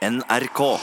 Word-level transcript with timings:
NRK. 0.00 0.78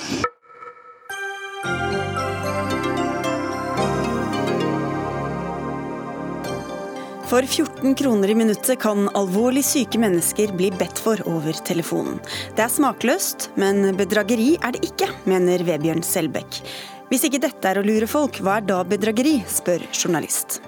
For 7.26 7.42
14 7.42 7.96
kroner 7.96 8.30
i 8.30 8.36
minuttet 8.36 8.78
kan 8.80 9.10
alvorlig 9.18 9.66
syke 9.66 9.98
mennesker 9.98 10.54
bli 10.54 10.70
bedt 10.70 11.02
for 11.02 11.18
over 11.26 11.58
telefonen. 11.66 12.22
Det 12.54 12.68
er 12.68 12.70
smakløst, 12.70 13.50
men 13.58 13.98
bedrageri 13.98 14.54
er 14.62 14.78
det 14.78 14.86
ikke, 14.92 15.10
mener 15.26 15.66
Vebjørn 15.66 16.06
Selbekk. 16.06 16.62
Hvis 17.10 17.26
ikke 17.26 17.42
dette 17.50 17.74
er 17.74 17.82
å 17.82 17.88
lure 17.90 18.06
folk, 18.06 18.38
hva 18.46 18.62
er 18.62 18.70
da 18.70 18.84
bedrageri, 18.86 19.40
spør 19.50 19.90
journalist. 19.98 20.62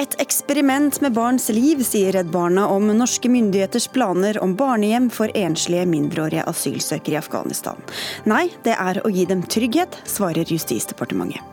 Et 0.00 0.14
eksperiment 0.22 0.96
med 1.04 1.12
barns 1.12 1.50
liv, 1.52 1.82
sier 1.84 2.14
Redd 2.16 2.30
Barna 2.32 2.62
om 2.72 2.86
norske 2.96 3.28
myndigheters 3.28 3.84
planer 3.92 4.38
om 4.40 4.54
barnehjem 4.56 5.10
for 5.12 5.28
enslige 5.36 5.84
mindreårige 5.90 6.46
asylsøkere 6.48 7.18
i 7.18 7.20
Afghanistan. 7.20 7.76
Nei, 8.24 8.46
det 8.64 8.78
er 8.80 9.02
å 9.04 9.10
gi 9.12 9.26
dem 9.28 9.42
trygghet, 9.44 9.98
svarer 10.08 10.48
Justisdepartementet. 10.48 11.44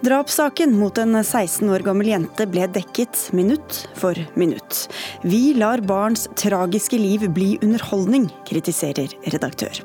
Drapssaken 0.00 0.72
mot 0.80 0.96
en 0.96 1.18
16 1.18 1.68
år 1.68 1.84
gammel 1.84 2.08
jente 2.08 2.46
ble 2.48 2.64
dekket 2.72 3.26
minutt 3.36 3.82
for 4.00 4.16
minutt. 4.40 4.86
Vi 5.20 5.52
lar 5.60 5.84
barns 5.84 6.24
tragiske 6.40 6.96
liv 6.96 7.28
bli 7.36 7.50
underholdning, 7.60 8.30
kritiserer 8.48 9.12
redaktør. 9.28 9.82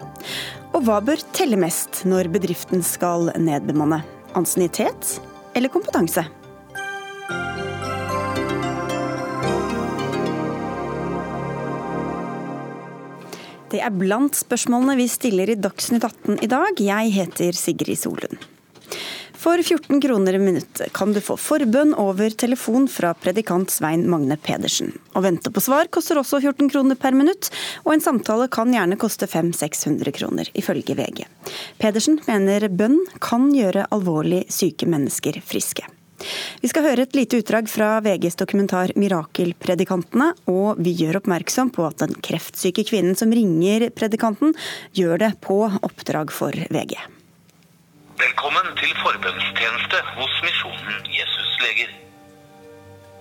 Og 0.72 0.88
hva 0.88 1.02
bør 1.04 1.20
telle 1.36 1.60
mest 1.60 2.05
når 2.08 2.32
bedriften 2.32 2.80
skal 2.80 3.34
nedbemanne? 3.36 4.05
Ansiennitet 4.40 5.18
eller 5.52 5.76
kompetanse? 5.76 6.24
Det 13.72 13.82
er 13.82 13.94
blant 13.94 14.38
spørsmålene 14.38 14.98
vi 15.00 15.08
stiller 15.10 15.50
i 15.50 15.58
Dagsnytt 15.58 16.05
18 16.05 16.44
i 16.46 16.50
dag. 16.52 16.82
Jeg 16.82 17.14
heter 17.16 17.58
Sigrid 17.58 17.98
Solund. 17.98 18.44
For 19.46 19.62
14 19.62 19.99
kroner 20.02 20.34
i 20.34 20.40
minuttet 20.41 20.94
kan 20.94 21.12
du 21.13 21.20
få 21.21 21.35
forbønn 21.38 21.91
over 22.02 22.34
telefon 22.34 22.88
fra 22.90 23.12
predikant 23.18 23.70
Svein 23.74 24.08
Magne 24.10 24.38
Pedersen. 24.41 24.93
Å 25.13 25.21
vente 25.21 25.52
på 25.54 25.62
svar 25.62 25.90
koster 25.93 26.18
også 26.21 26.40
14 26.41 26.71
kroner 26.74 26.98
per 26.98 27.18
minutt, 27.18 27.52
og 27.86 27.93
en 27.93 28.05
samtale 28.05 28.48
kan 28.54 28.74
gjerne 28.74 28.98
koste 29.02 29.30
500-600 29.30 30.16
kroner, 30.18 30.49
ifølge 30.58 30.98
VG. 30.98 31.26
Pedersen 31.82 32.21
mener 32.26 32.70
bønn 32.70 32.98
kan 33.21 33.52
gjøre 33.54 33.86
alvorlig 33.93 34.46
syke 34.49 34.90
mennesker 34.90 35.41
friske. 35.46 35.86
Vi 36.62 36.70
skal 36.71 36.85
høre 36.88 37.04
et 37.05 37.16
lite 37.18 37.41
utdrag 37.41 37.68
fra 37.70 37.99
VGs 38.04 38.38
dokumentar 38.40 38.94
'Mirakelpredikantene', 38.96 40.32
og 40.48 40.80
vi 40.80 40.96
gjør 40.96 41.20
oppmerksom 41.20 41.71
på 41.76 41.85
at 41.88 41.99
den 42.04 42.16
kreftsyke 42.27 42.85
kvinnen 42.88 43.18
som 43.20 43.34
ringer 43.35 43.90
predikanten, 43.91 44.55
gjør 44.96 45.18
det 45.26 45.32
på 45.41 45.60
oppdrag 45.84 46.32
for 46.32 46.52
VG. 46.52 46.96
Velkommen 48.16 48.68
til 48.80 48.96
forbønnstjeneste 49.04 50.02
hos 50.16 50.34
Misjonen 50.48 51.04
Jesus 51.12 51.52
leger. 51.66 51.91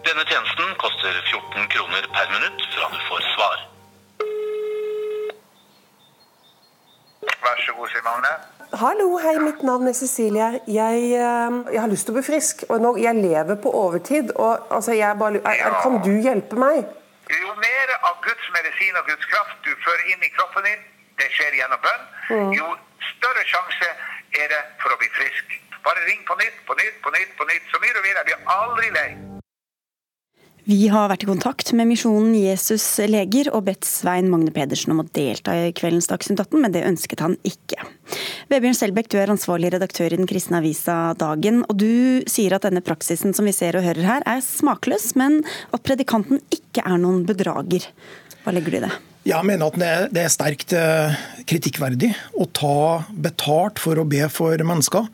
Denne 0.06 0.24
tjenesten 0.30 0.74
koster 0.78 1.22
14 1.32 1.68
kroner 1.74 2.06
per 2.14 2.26
minutt 2.30 2.66
fra 2.74 2.90
du 2.94 2.98
får 3.10 3.22
svar. 3.34 3.62
Vær 7.44 7.64
så 7.66 7.72
god, 7.76 7.88
Siv 7.90 8.04
Magne. 8.06 8.53
Hallo, 8.74 9.18
hei, 9.22 9.36
mitt 9.38 9.60
navn 9.62 9.86
er 9.86 9.94
Cecilie. 9.94 10.46
Jeg, 10.66 11.02
eh, 11.14 11.56
jeg 11.74 11.80
har 11.80 11.90
lyst 11.92 12.08
til 12.08 12.14
å 12.14 12.16
bli 12.16 12.24
frisk, 12.26 12.64
og 12.68 12.80
nå, 12.82 12.90
jeg 12.98 13.14
lever 13.20 13.58
på 13.62 13.70
overtid. 13.70 14.32
Og, 14.34 14.66
altså, 14.76 14.96
jeg 14.98 15.14
bare, 15.20 15.42
kan 15.82 16.00
du 16.02 16.10
hjelpe 16.24 16.58
meg? 16.58 16.80
Jo 17.30 17.54
mer 17.60 17.92
av 18.00 18.18
Guds 18.24 18.48
medisin 18.56 18.98
og 18.98 19.06
Guds 19.10 19.28
kraft 19.30 19.54
du 19.62 19.70
fører 19.84 20.10
inn 20.10 20.26
i 20.26 20.32
kroppen 20.34 20.66
din, 20.66 20.82
det 21.22 21.30
skjer 21.36 21.54
gjennom 21.60 21.84
bønn, 21.86 22.50
jo 22.58 22.72
større 23.12 23.46
sjanse 23.52 23.92
er 24.42 24.50
det 24.50 24.62
for 24.82 24.90
å 24.90 24.98
bli 24.98 25.12
frisk. 25.20 25.54
Bare 25.86 26.02
ring 26.08 26.26
på 26.26 26.34
nytt, 26.42 26.58
på 26.66 26.74
nytt, 26.80 26.98
på 27.04 27.14
nytt, 27.14 27.38
på 27.38 27.46
nytt. 27.52 27.70
Så 27.70 27.78
mye 27.78 27.94
du 27.94 28.02
vil. 28.02 28.18
Jeg 28.18 28.28
blir 28.32 28.52
aldri 28.58 28.90
lei. 28.98 29.33
Vi 30.64 30.86
har 30.88 31.10
vært 31.10 31.26
i 31.26 31.28
kontakt 31.28 31.74
med 31.76 31.90
Misjonen 31.90 32.32
Jesus 32.38 32.86
leger 33.12 33.50
og 33.52 33.66
bedt 33.66 33.84
Svein 33.84 34.30
Magne 34.32 34.48
Pedersen 34.54 34.94
om 34.94 35.02
å 35.02 35.04
delta 35.12 35.52
i 35.60 35.74
kveldens 35.76 36.08
Dagsnytt 36.08 36.40
18, 36.40 36.56
men 36.62 36.72
det 36.72 36.86
ønsket 36.88 37.20
han 37.20 37.34
ikke. 37.44 37.84
Vebjørn 38.48 38.78
Selbekk, 38.78 39.10
du 39.12 39.18
er 39.20 39.32
ansvarlig 39.34 39.74
redaktør 39.74 40.08
i 40.08 40.16
den 40.16 40.30
kristne 40.30 40.62
avisa 40.62 40.96
Dagen, 41.20 41.66
og 41.68 41.76
du 41.82 42.24
sier 42.32 42.56
at 42.56 42.64
denne 42.64 42.80
praksisen 42.84 43.36
som 43.36 43.44
vi 43.44 43.52
ser 43.52 43.76
og 43.76 43.84
hører 43.84 44.08
her, 44.08 44.24
er 44.24 44.40
smakløs, 44.40 45.10
men 45.20 45.42
at 45.68 45.84
predikanten 45.84 46.40
ikke 46.48 46.86
er 46.88 46.96
noen 47.02 47.26
bedrager. 47.28 47.84
Hva 48.46 48.56
legger 48.56 48.72
du 48.72 48.80
i 48.80 48.86
det? 48.86 48.94
Jeg 49.28 49.48
mener 49.48 49.68
at 49.68 50.12
det 50.12 50.20
er 50.20 50.32
sterkt 50.32 50.72
eh, 50.76 51.12
kritikkverdig 51.48 52.10
å 52.40 52.48
ta 52.56 52.76
betalt 53.12 53.84
for 53.84 54.00
å 54.00 54.08
be 54.08 54.24
for 54.32 54.64
mennesker. 54.64 55.12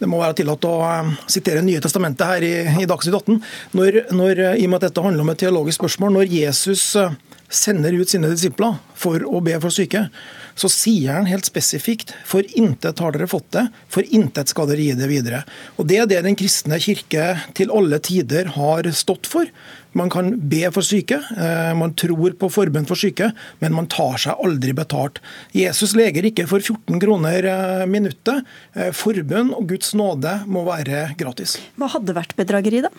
Det 0.00 0.08
må 0.10 0.18
være 0.20 0.38
tillatt 0.40 0.66
å 0.68 0.74
eh, 0.88 1.12
sitere 1.30 1.62
Nye 1.64 1.82
testamentet 1.82 2.26
her 2.28 2.46
i, 2.46 2.54
i 2.82 2.88
Dagsnytt 2.90 3.18
18. 3.20 3.38
Når, 3.78 4.00
når, 4.16 4.42
I 4.58 4.66
og 4.66 4.72
med 4.72 4.80
at 4.80 4.88
dette 4.88 5.04
handler 5.04 5.24
om 5.24 5.32
et 5.32 5.42
teologisk 5.44 5.82
spørsmål, 5.82 6.16
når 6.18 6.34
Jesus 6.34 6.86
eh, 7.00 7.14
sender 7.56 7.94
ut 7.96 8.10
sine 8.10 8.30
disipler 8.32 8.78
for 8.98 9.22
å 9.26 9.40
be 9.44 9.56
for 9.62 9.74
syke, 9.74 10.08
så 10.54 10.70
sier 10.70 11.16
han 11.16 11.28
helt 11.28 11.46
spesifikt 11.48 12.12
for 12.26 12.46
intet 12.58 13.00
har 13.02 13.14
dere 13.14 13.28
fått 13.30 13.50
det, 13.56 13.64
for 13.90 14.06
intet 14.14 14.52
skal 14.52 14.68
dere 14.70 14.84
gi 14.84 14.98
det 14.98 15.08
videre. 15.10 15.42
Og 15.78 15.88
Det 15.90 15.98
er 15.98 16.10
det 16.10 16.22
den 16.26 16.38
kristne 16.38 16.78
kirke 16.82 17.26
til 17.54 17.72
alle 17.74 17.98
tider 18.02 18.52
har 18.54 18.86
stått 18.94 19.26
for. 19.30 19.50
Man 19.94 20.10
kan 20.10 20.32
be 20.50 20.66
for 20.74 20.82
syke, 20.82 21.20
eh, 21.38 21.72
man 21.78 21.94
tror 21.94 22.34
på 22.38 22.50
forbønn 22.50 22.86
for 22.86 22.98
syke, 22.98 23.30
men 23.60 23.74
man 23.74 23.86
tar 23.86 24.18
seg 24.18 24.42
aldri 24.42 24.74
betalt. 24.74 25.20
Jesus 25.54 25.94
leger 25.94 26.26
ikke 26.26 26.48
for 26.50 26.58
14 26.58 26.98
kroner 27.02 27.46
eh, 27.46 27.86
minuttet. 27.86 28.42
Eh, 28.74 28.90
forbønn 28.90 29.54
og 29.54 29.68
Guds 29.70 29.94
nåde 29.94 30.40
må 30.50 30.66
være 30.66 31.12
gratis. 31.18 31.60
Hva 31.78 31.92
hadde 31.94 32.16
vært 32.16 32.34
bedrageri, 32.38 32.82
da? 32.82 32.90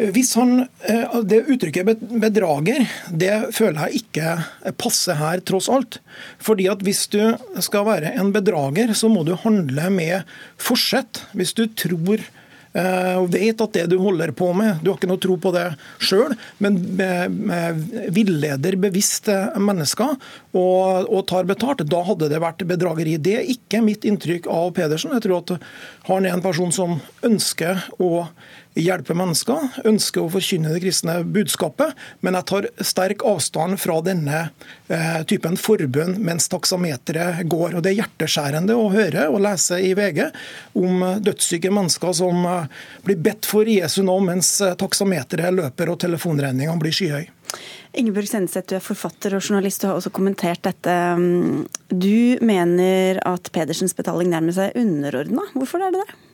Hvis 0.00 0.32
han, 0.38 0.64
Det 1.28 1.42
uttrykket 1.52 2.00
bedrager 2.22 2.86
det 3.10 3.34
føler 3.52 3.88
jeg 3.88 4.02
ikke 4.04 4.72
passer 4.80 5.18
her, 5.20 5.42
tross 5.44 5.68
alt. 5.68 6.00
Fordi 6.40 6.68
at 6.72 6.82
Hvis 6.86 7.06
du 7.12 7.20
skal 7.60 7.86
være 7.88 8.14
en 8.16 8.32
bedrager, 8.32 8.94
så 8.94 9.10
må 9.12 9.24
du 9.26 9.34
handle 9.36 9.90
med 9.92 10.28
forsett. 10.60 11.24
Hvis 11.36 11.52
du 11.56 11.66
tror 11.68 12.24
og 12.70 13.32
vet 13.32 13.58
at 13.58 13.72
det 13.74 13.88
du 13.90 13.96
holder 13.98 14.30
på 14.36 14.52
med, 14.54 14.78
du 14.78 14.92
har 14.92 14.98
ikke 14.98 15.08
noe 15.10 15.18
tro 15.18 15.34
på 15.42 15.50
det 15.56 15.64
sjøl, 16.06 16.36
men 16.62 16.76
villeder 18.14 18.76
bevisst 18.78 19.26
mennesker 19.58 20.14
og, 20.54 21.08
og, 21.10 21.24
tar 21.26 21.48
betalt, 21.50 21.82
da 21.90 22.04
hadde 22.06 22.28
det 22.30 22.38
vært 22.42 22.62
bedrageri. 22.70 23.16
Det 23.18 23.34
er 23.40 23.50
ikke 23.50 23.82
mitt 23.82 24.06
inntrykk 24.06 24.46
av 24.54 24.70
Pedersen. 24.78 25.16
Jeg 25.18 25.26
tror 25.26 25.40
at 25.42 25.56
han 26.06 26.28
er 26.28 26.36
en 26.36 26.46
person 26.46 26.70
som 26.74 27.00
ønsker 27.26 27.88
å 27.98 28.28
hjelpe 28.82 29.14
mennesker, 29.16 29.80
ønsker 29.88 30.22
å 30.22 30.30
forkynne 30.32 30.72
det 30.74 30.82
kristne 30.84 31.20
budskapet, 31.24 31.96
men 32.24 32.36
jeg 32.38 32.48
tar 32.50 32.68
sterk 32.86 33.24
avstand 33.26 33.80
fra 33.80 33.98
denne 34.04 34.42
eh, 34.88 35.20
typen 35.30 35.58
forbund 35.60 36.20
mens 36.24 36.48
taksameteret 36.52 37.42
går. 37.50 37.76
Og 37.76 37.84
Det 37.84 37.92
er 37.92 38.00
hjerteskjærende 38.02 38.76
å 38.76 38.88
høre 38.92 39.28
og 39.30 39.42
lese 39.44 39.80
i 39.84 39.92
VG 39.98 40.22
om 40.80 41.04
dødssyke 41.24 41.72
mennesker 41.74 42.16
som 42.22 42.46
eh, 42.46 42.80
blir 43.06 43.20
bedt 43.20 43.48
for 43.48 43.68
Jesu 43.68 44.02
nå 44.06 44.16
mens 44.24 44.56
eh, 44.64 44.76
taksameteret 44.80 45.54
løper 45.56 45.92
og 45.92 46.00
telefonregningene 46.06 46.80
blir 46.80 46.96
skyhøy. 46.96 47.28
Ingeborg 47.98 48.28
Senneseth, 48.30 48.68
du 48.70 48.76
er 48.78 48.84
forfatter 48.84 49.34
og 49.34 49.42
journalist, 49.42 49.82
du 49.82 49.88
har 49.90 49.98
også 49.98 50.12
kommentert 50.14 50.62
dette. 50.62 50.96
Du 51.90 52.38
mener 52.46 53.18
at 53.26 53.50
Pedersens 53.50 53.96
betaling 53.98 54.30
nærmer 54.30 54.54
seg 54.54 54.78
underordna. 54.78 55.48
Hvorfor 55.56 55.82
er 55.82 55.96
det 55.96 56.04
det? 56.04 56.29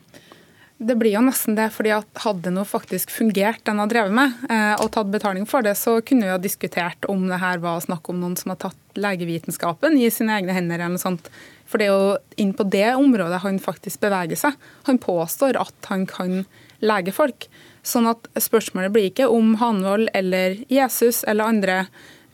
Det 0.77 0.93
blir 0.93 1.15
jo 1.15 1.23
nesten 1.25 1.55
det, 1.57 1.71
fordi 1.73 1.89
at 1.95 2.19
hadde 2.21 2.51
noe 2.53 2.67
faktisk 2.67 3.09
fungert, 3.09 3.63
den 3.65 3.79
har 3.81 3.89
drevet 3.89 4.13
med, 4.13 4.33
eh, 4.45 4.75
og 4.77 4.91
tatt 4.93 5.09
betaling 5.09 5.47
for 5.49 5.65
det, 5.65 5.73
så 5.79 5.95
kunne 6.05 6.27
vi 6.27 6.33
ha 6.35 6.37
diskutert 6.37 7.07
om 7.09 7.23
det 7.25 7.39
her 7.41 7.57
var 7.63 7.81
snakk 7.81 8.05
om 8.13 8.19
noen 8.21 8.35
som 8.37 8.53
har 8.53 8.59
tatt 8.61 8.99
legevitenskapen 8.99 9.97
i 9.97 10.11
sine 10.13 10.35
egne 10.37 10.53
hender. 10.53 10.77
eller 10.77 10.93
noe 10.93 11.01
sånt. 11.01 11.31
For 11.65 11.81
det 11.81 11.87
er 11.87 11.95
jo 11.95 12.17
inn 12.37 12.53
på 12.53 12.63
det 12.69 12.93
området 12.93 13.41
han 13.41 13.57
faktisk 13.59 13.99
beveger 14.05 14.37
seg. 14.37 14.53
Han 14.85 15.01
påstår 15.01 15.57
at 15.59 15.89
han 15.89 16.05
kan 16.05 16.45
lege 16.79 17.11
folk. 17.11 17.49
Sånn 17.81 18.07
at 18.09 18.29
spørsmålet 18.37 18.93
blir 18.93 19.09
ikke 19.09 19.29
om 19.31 19.55
Hanvold 19.55 20.11
eller 20.13 20.61
Jesus 20.69 21.23
eller 21.27 21.49
andre 21.49 21.87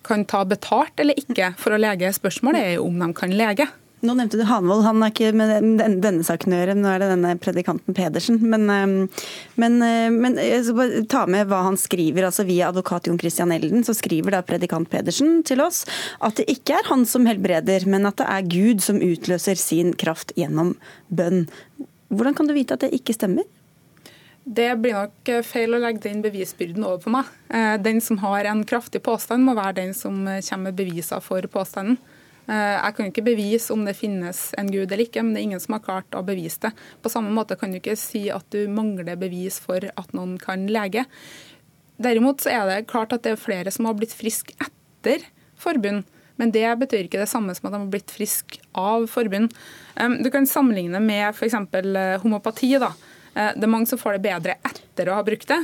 kan 0.03 0.25
ta 0.25 0.43
betalt 0.43 0.99
eller 0.99 1.15
ikke 1.15 1.53
for 1.57 1.73
å 1.73 1.79
lege. 1.79 2.11
Spørsmålet 2.11 2.59
er 2.59 2.75
jo 2.75 2.89
om 2.89 2.99
de 2.99 3.09
kan 3.15 3.31
lege. 3.31 3.69
Nå 4.03 4.13
nevnte 4.17 4.35
du 4.35 4.43
Hanvold, 4.43 4.83
han 4.83 4.99
er 4.99 5.13
ikke 5.13 5.29
med 5.31 5.77
denne 6.03 6.25
saken 6.27 6.51
å 6.51 6.57
gjøre, 6.57 6.73
nå 6.75 6.89
er 6.91 6.99
det 6.99 7.07
denne 7.13 7.29
predikanten 7.39 7.95
Pedersen. 7.95 8.41
Men, 8.51 8.67
men, 9.55 9.77
men 10.17 10.35
jeg 10.41 10.65
skal 10.65 10.75
bare 10.75 11.03
ta 11.07 11.21
med 11.31 11.47
hva 11.47 11.61
han 11.69 11.79
skriver. 11.79 12.25
altså 12.27 12.43
Via 12.43 12.67
advokat 12.67 13.07
Jon 13.07 13.21
Christian 13.21 13.53
Elden 13.55 13.85
så 13.87 13.95
skriver 13.95 14.35
da 14.35 14.41
predikant 14.43 14.91
Pedersen 14.91 15.39
til 15.47 15.63
oss 15.63 15.85
at 16.19 16.35
det 16.35 16.49
ikke 16.51 16.81
er 16.81 16.89
han 16.91 17.07
som 17.07 17.29
helbreder, 17.29 17.87
men 17.87 18.09
at 18.09 18.19
det 18.19 18.27
er 18.27 18.49
Gud 18.51 18.83
som 18.83 18.99
utløser 18.99 19.55
sin 19.59 19.95
kraft 19.95 20.35
gjennom 20.35 20.75
bønn. 21.07 21.45
Hvordan 22.11 22.35
kan 22.35 22.51
du 22.51 22.57
vite 22.57 22.75
at 22.75 22.83
det 22.83 22.91
ikke 22.97 23.15
stemmer? 23.15 23.47
Det 24.43 24.67
blir 24.83 24.97
nok 24.97 25.31
feil 25.47 25.71
å 25.71 25.79
legge 25.79 26.03
den 26.09 26.19
bevisbyrden 26.25 26.83
over 26.83 26.99
på 27.05 27.13
meg. 27.15 27.31
Den 27.87 28.03
som 28.03 28.19
har 28.19 28.51
en 28.51 28.65
kraftig 28.67 28.99
påstand, 29.07 29.47
må 29.47 29.55
være 29.55 29.77
den 29.79 29.95
som 29.95 30.25
kommer 30.27 30.73
med 30.73 30.81
beviser 30.81 31.23
for 31.23 31.47
påstanden. 31.47 31.95
Eh, 32.43 32.75
jeg 32.75 32.95
kan 32.97 33.09
ikke 33.09 33.23
bevise 33.23 33.71
om 33.73 33.85
det 33.87 33.95
finnes 33.95 34.39
en 34.59 34.71
gud 34.71 34.91
eller 34.91 35.05
ikke, 35.05 35.23
men 35.23 35.31
det 35.35 35.41
er 35.41 35.47
ingen 35.47 35.63
som 35.63 35.77
har 35.77 35.85
klart 35.85 36.17
å 36.17 36.23
bevise 36.27 36.65
det. 36.65 36.73
På 37.03 37.11
samme 37.11 37.31
måte 37.35 37.55
kan 37.59 37.71
du 37.71 37.79
ikke 37.79 37.95
si 37.99 38.25
at 38.33 38.45
du 38.51 38.65
mangler 38.71 39.19
bevis 39.19 39.61
for 39.63 39.85
at 39.87 40.15
noen 40.17 40.35
kan 40.41 40.65
lege. 40.71 41.05
Derimot 42.03 42.43
så 42.43 42.51
er 42.51 42.65
det 42.67 42.89
klart 42.91 43.13
at 43.15 43.23
det 43.23 43.35
er 43.35 43.39
flere 43.39 43.71
som 43.71 43.87
har 43.87 43.95
blitt 43.95 44.15
friske 44.15 44.55
etter 44.59 45.23
forbund. 45.59 46.03
Men 46.41 46.49
det 46.51 46.65
betyr 46.81 47.05
ikke 47.05 47.21
det 47.21 47.29
samme 47.29 47.53
som 47.55 47.69
at 47.69 47.75
de 47.75 47.79
har 47.83 47.91
blitt 47.93 48.11
friske 48.11 48.59
av 48.75 49.05
forbund. 49.07 49.53
Du 49.95 50.29
kan 50.33 50.49
sammenligne 50.49 50.99
med 50.99 51.29
f.eks. 51.29 51.55
Eh, 51.55 52.17
homopati. 52.25 52.73
da. 52.81 52.91
Eh, 53.35 53.53
det 53.55 53.63
er 53.63 53.71
mange 53.71 53.87
som 53.87 54.01
får 54.01 54.17
det 54.17 54.25
bedre 54.25 54.57
etter 54.65 55.07
å 55.07 55.19
ha 55.19 55.23
brukt 55.25 55.47
det, 55.47 55.61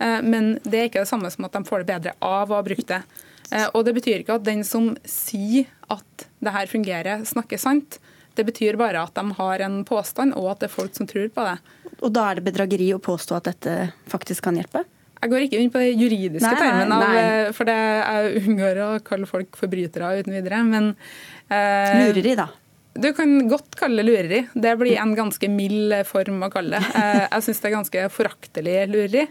men 0.00 0.54
det 0.64 0.78
er 0.78 0.86
ikke 0.88 1.02
det 1.02 1.10
samme 1.10 1.28
som 1.28 1.44
at 1.44 1.52
de 1.52 1.60
får 1.68 1.82
det 1.82 1.90
bedre 1.90 2.12
av 2.24 2.48
å 2.48 2.56
ha 2.56 2.62
brukt 2.64 2.88
det. 2.88 3.02
Eh, 3.50 3.66
og 3.74 3.84
det 3.86 3.96
betyr 3.98 4.22
ikke 4.22 4.38
at 4.38 4.46
den 4.46 4.62
som 4.66 4.92
sier 5.08 5.68
at 5.90 6.28
det 6.40 6.54
her 6.54 6.70
fungerer, 6.70 7.26
snakker 7.26 7.60
sant. 7.60 7.98
Det 8.38 8.46
betyr 8.46 8.78
bare 8.80 9.02
at 9.02 9.16
de 9.16 9.36
har 9.36 9.66
en 9.66 9.82
påstand, 9.84 10.36
og 10.38 10.52
at 10.52 10.62
det 10.62 10.70
er 10.70 10.76
folk 10.76 10.94
som 10.96 11.08
tror 11.10 11.28
på 11.34 11.46
det. 11.48 11.58
Og 12.00 12.14
da 12.14 12.30
er 12.30 12.38
det 12.38 12.46
bedrageri 12.46 12.92
å 12.94 13.02
påstå 13.02 13.36
at 13.36 13.50
dette 13.50 13.76
faktisk 14.10 14.46
kan 14.46 14.56
hjelpe? 14.58 14.84
Jeg 15.20 15.32
går 15.34 15.44
ikke 15.44 15.58
inn 15.60 15.72
på 15.72 15.82
det 15.82 15.90
juridiske 16.00 16.48
nei, 16.48 16.60
termen, 16.62 16.94
av, 16.96 17.02
eh, 17.18 17.50
for 17.52 17.68
det 17.68 17.76
jeg 17.76 18.40
unngår 18.40 18.78
å 18.86 18.88
kalle 19.04 19.28
folk 19.28 19.58
forbrytere 19.60 20.14
uten 20.22 20.32
videre. 20.38 20.62
Men 20.64 20.94
eh, 21.52 22.06
Lureri, 22.06 22.32
da? 22.38 22.48
Du 23.00 23.10
kan 23.14 23.36
godt 23.48 23.76
kalle 23.78 24.00
det 24.00 24.06
lureri. 24.08 24.40
Det 24.54 24.72
blir 24.80 24.96
en 24.98 25.12
ganske 25.14 25.50
mild 25.52 25.92
form 26.08 26.40
å 26.46 26.50
kalle 26.52 26.80
det. 26.80 26.88
Eh, 27.00 27.26
jeg 27.26 27.44
syns 27.46 27.60
det 27.60 27.68
er 27.68 27.76
ganske 27.76 28.06
foraktelig 28.14 28.78
lureri. 28.90 29.26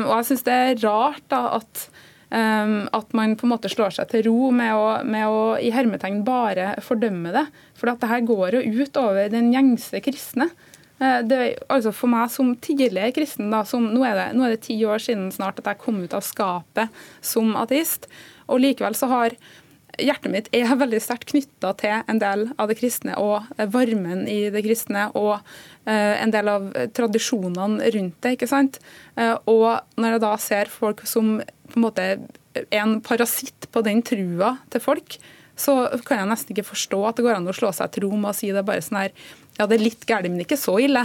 Og 0.00 0.12
jeg 0.16 0.28
syns 0.32 0.44
det 0.48 0.58
er 0.64 0.82
rart 0.82 1.24
da 1.30 1.44
at 1.60 1.86
at 2.28 3.14
man 3.16 3.30
på 3.40 3.46
en 3.46 3.52
måte 3.54 3.70
slår 3.72 3.94
seg 3.96 4.10
til 4.10 4.26
ro 4.26 4.50
med 4.52 4.74
å, 4.76 4.88
med 5.00 5.32
å 5.32 5.38
i 5.64 5.70
hermetegn 5.72 6.18
bare 6.26 6.74
fordømme 6.84 7.32
det. 7.32 7.46
For 7.78 7.88
at 7.88 8.02
det 8.02 8.10
her 8.10 8.26
går 8.28 8.58
jo 8.58 8.82
ut 8.82 8.98
over 9.00 9.30
den 9.32 9.48
gjengse 9.54 10.02
kristne. 10.04 10.50
Uh, 10.98 11.22
det, 11.22 11.38
altså 11.70 11.92
for 11.94 12.10
meg 12.10 12.26
som 12.34 12.56
tidligere 12.58 13.14
kristen, 13.14 13.52
da, 13.54 13.62
som, 13.66 13.86
nå, 13.94 14.02
er 14.06 14.18
det, 14.18 14.26
nå 14.34 14.46
er 14.46 14.56
det 14.56 14.64
ti 14.66 14.74
år 14.82 14.98
siden 15.02 15.30
snart 15.34 15.60
at 15.62 15.70
jeg 15.70 15.80
kom 15.84 16.02
ut 16.02 16.16
av 16.16 16.26
skapet 16.26 17.00
som 17.22 17.54
ateist, 17.58 18.08
og 18.50 18.62
likevel 18.64 18.98
så 18.98 19.10
har 19.12 19.36
hjertet 19.98 20.32
mitt 20.32 20.48
er 20.54 20.74
veldig 20.82 21.00
sterkt 21.02 21.30
knytta 21.30 21.70
til 21.78 22.02
en 22.02 22.22
del 22.22 22.48
av 22.58 22.70
det 22.70 22.78
kristne 22.80 23.14
og 23.22 23.46
varmen 23.70 24.26
i 24.30 24.48
det 24.54 24.64
kristne 24.66 25.06
og 25.18 25.36
uh, 25.38 26.14
en 26.18 26.34
del 26.34 26.50
av 26.50 26.66
tradisjonene 26.98 27.92
rundt 27.94 28.18
det. 28.24 28.34
ikke 28.34 28.50
sant? 28.50 28.82
Og 29.18 29.70
når 29.98 30.16
jeg 30.16 30.22
da 30.22 30.34
ser 30.42 30.70
folk 30.70 31.06
som 31.06 31.38
på 31.70 31.78
en 31.78 31.86
måte 31.86 32.06
en 32.74 32.98
parasitt 33.04 33.68
på 33.72 33.82
den 33.86 34.02
trua 34.06 34.56
til 34.72 34.82
folk, 34.82 35.18
så 35.58 35.74
kan 36.06 36.22
jeg 36.22 36.30
nesten 36.30 36.54
ikke 36.54 36.70
forstå 36.70 37.00
at 37.08 37.18
det 37.18 37.26
går 37.26 37.38
an 37.38 37.50
å 37.50 37.56
slå 37.56 37.72
seg 37.74 37.90
til 37.92 38.06
ro 38.06 38.12
med 38.16 38.30
å 38.32 38.36
si 38.36 38.50
det 38.54 38.66
bare 38.66 38.84
sånn 38.84 39.02
her 39.02 39.14
Ja, 39.58 39.66
det 39.66 39.78
er 39.78 39.88
litt 39.88 40.04
galt, 40.06 40.28
men 40.30 40.44
ikke 40.44 40.58
så 40.60 40.76
ille. 40.78 41.02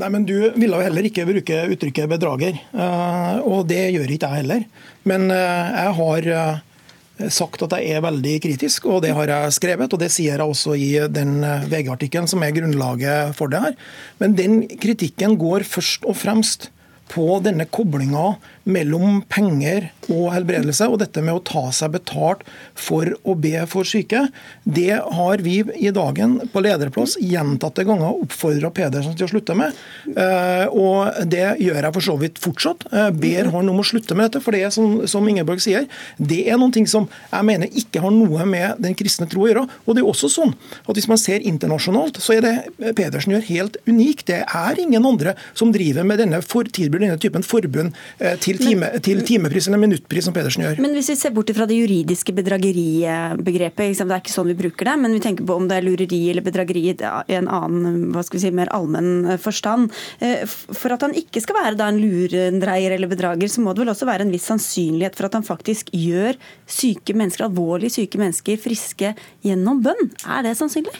Nei, 0.00 0.10
men 0.10 0.24
Du 0.26 0.34
ville 0.56 0.74
jo 0.74 0.82
heller 0.82 1.06
ikke 1.06 1.26
bruke 1.28 1.58
uttrykket 1.70 2.10
bedrager, 2.10 2.56
eh, 2.56 3.34
og 3.46 3.68
det 3.70 3.92
gjør 3.94 4.14
ikke 4.14 4.30
jeg 4.30 4.42
heller. 4.42 4.64
Men 5.06 5.28
eh, 5.30 5.74
jeg 5.76 5.92
har 5.98 6.30
eh, 6.34 7.28
sagt 7.30 7.62
at 7.62 7.76
jeg 7.78 7.94
er 7.94 8.02
veldig 8.02 8.32
kritisk, 8.42 8.88
og 8.90 9.04
det 9.04 9.12
har 9.14 9.30
jeg 9.30 9.54
skrevet. 9.60 9.92
Og 9.92 10.00
det 10.02 10.10
sier 10.10 10.40
jeg 10.40 10.54
også 10.54 10.74
i 10.74 10.88
den 11.12 11.36
VG-artikkelen 11.70 12.26
som 12.30 12.42
er 12.42 12.56
grunnlaget 12.56 13.36
for 13.38 13.52
det 13.52 13.60
her. 13.62 13.76
Men 14.18 14.34
den 14.40 14.64
kritikken 14.82 15.38
går 15.38 15.68
først 15.68 16.08
og 16.08 16.18
fremst 16.18 16.72
på 17.12 17.28
denne 17.44 17.68
koblinga 17.70 18.32
mellom 18.64 19.20
penger 19.28 19.90
og 20.08 20.30
helbredelse, 20.34 20.88
og 20.88 21.00
dette 21.02 21.22
med 21.24 21.36
å 21.36 21.42
ta 21.44 21.66
seg 21.74 21.94
betalt 21.96 22.44
for 22.76 23.10
å 23.24 23.36
be 23.38 23.64
for 23.70 23.88
syke, 23.88 24.26
det 24.64 24.98
har 24.98 25.44
vi 25.44 25.60
i 25.76 25.92
dagen 25.94 26.36
på 26.52 26.62
lederplass 26.64 27.16
gjentatte 27.20 27.84
ganger 27.86 28.22
oppfordra 28.24 28.70
Pedersen 28.74 29.16
til 29.16 29.26
å 29.26 29.32
slutte 29.32 29.56
med. 29.58 29.76
Eh, 30.10 30.66
og 30.72 31.28
det 31.30 31.46
gjør 31.62 31.80
jeg 31.80 31.96
for 31.96 32.06
så 32.08 32.16
vidt 32.20 32.40
fortsatt. 32.42 32.86
Eh, 32.92 33.10
ber 33.24 33.50
han 33.54 33.70
om 33.70 33.80
å 33.80 33.86
slutte 33.86 34.16
med 34.16 34.28
dette, 34.28 34.42
for 34.44 34.56
det 34.56 34.64
er 34.66 34.74
som, 34.74 35.04
som 35.10 35.28
Ingeborg 35.28 35.62
sier, 35.64 35.88
det 36.18 36.42
er 36.48 36.60
noen 36.60 36.74
ting 36.74 36.88
som 36.90 37.08
jeg 37.30 37.48
mener 37.48 37.80
ikke 37.80 38.02
har 38.04 38.14
noe 38.14 38.46
med 38.48 38.80
den 38.84 38.96
kristne 38.98 39.28
tro 39.30 39.44
å 39.44 39.50
gjøre. 39.50 39.66
Og 39.84 39.96
det 39.96 40.04
er 40.04 40.10
også 40.10 40.30
sånn 40.32 40.54
at 40.84 40.94
hvis 40.96 41.10
man 41.10 41.20
ser 41.20 41.44
internasjonalt, 41.44 42.20
så 42.22 42.36
er 42.36 42.44
det 42.44 42.94
Pedersen 42.96 43.34
gjør 43.34 43.46
helt 43.48 43.78
unikt. 43.88 44.26
Det 44.30 44.42
er 44.44 44.80
ingen 44.80 45.04
andre 45.04 45.34
som 45.56 45.72
driver 45.74 46.06
med 46.06 46.20
denne, 46.22 46.40
for, 46.44 46.68
denne 46.68 47.18
typen 47.20 47.44
forbund 47.46 47.94
eh, 48.18 48.36
til 48.42 48.53
til, 48.54 48.72
time, 48.72 48.90
til 49.04 49.22
timepris 49.26 49.68
eller 49.68 49.80
minuttpris, 49.82 50.26
som 50.26 50.34
Pedersen 50.36 50.64
gjør. 50.64 50.80
Men 50.82 50.94
hvis 50.96 51.10
vi 51.12 51.16
ser 51.18 51.34
bort 51.34 51.50
fra 51.56 51.66
det 51.70 51.78
juridiske 51.78 52.34
bedrageribegrepet, 52.36 53.94
det 53.98 54.06
er 54.06 54.22
ikke 54.22 54.34
sånn 54.34 54.50
vi 54.52 54.58
bruker 54.58 54.90
det, 54.90 54.96
men 55.02 55.16
vi 55.16 55.22
tenker 55.24 55.46
på 55.48 55.56
om 55.58 55.68
det 55.70 55.78
er 55.78 55.86
lureri 55.86 56.20
eller 56.32 56.44
bedrageri 56.46 56.84
i 56.90 57.38
en 57.38 57.50
annen, 57.50 57.98
hva 58.14 58.24
skal 58.26 58.38
vi 58.38 58.44
si, 58.46 58.52
mer 58.54 58.72
allmenn 58.74 59.34
forstand. 59.42 59.92
Eh, 60.24 60.44
for 60.46 60.94
at 60.94 61.04
han 61.06 61.16
ikke 61.18 61.42
skal 61.44 61.58
være 61.60 61.78
da 61.80 61.88
en 61.92 62.00
lurendreier 62.02 62.96
eller 62.96 63.10
bedrager, 63.10 63.50
så 63.50 63.64
må 63.64 63.74
det 63.74 63.84
vel 63.84 63.94
også 63.94 64.08
være 64.08 64.26
en 64.26 64.34
viss 64.34 64.48
sannsynlighet 64.50 65.18
for 65.18 65.28
at 65.28 65.38
han 65.38 65.46
faktisk 65.46 65.92
gjør 65.94 66.38
syke 66.70 67.16
mennesker, 67.16 67.48
alvorlig 67.48 67.92
syke 67.94 68.20
mennesker 68.20 68.60
friske 68.60 69.14
gjennom 69.44 69.82
bønn. 69.84 70.08
Er 70.28 70.46
det 70.46 70.56
sannsynlig? 70.60 70.94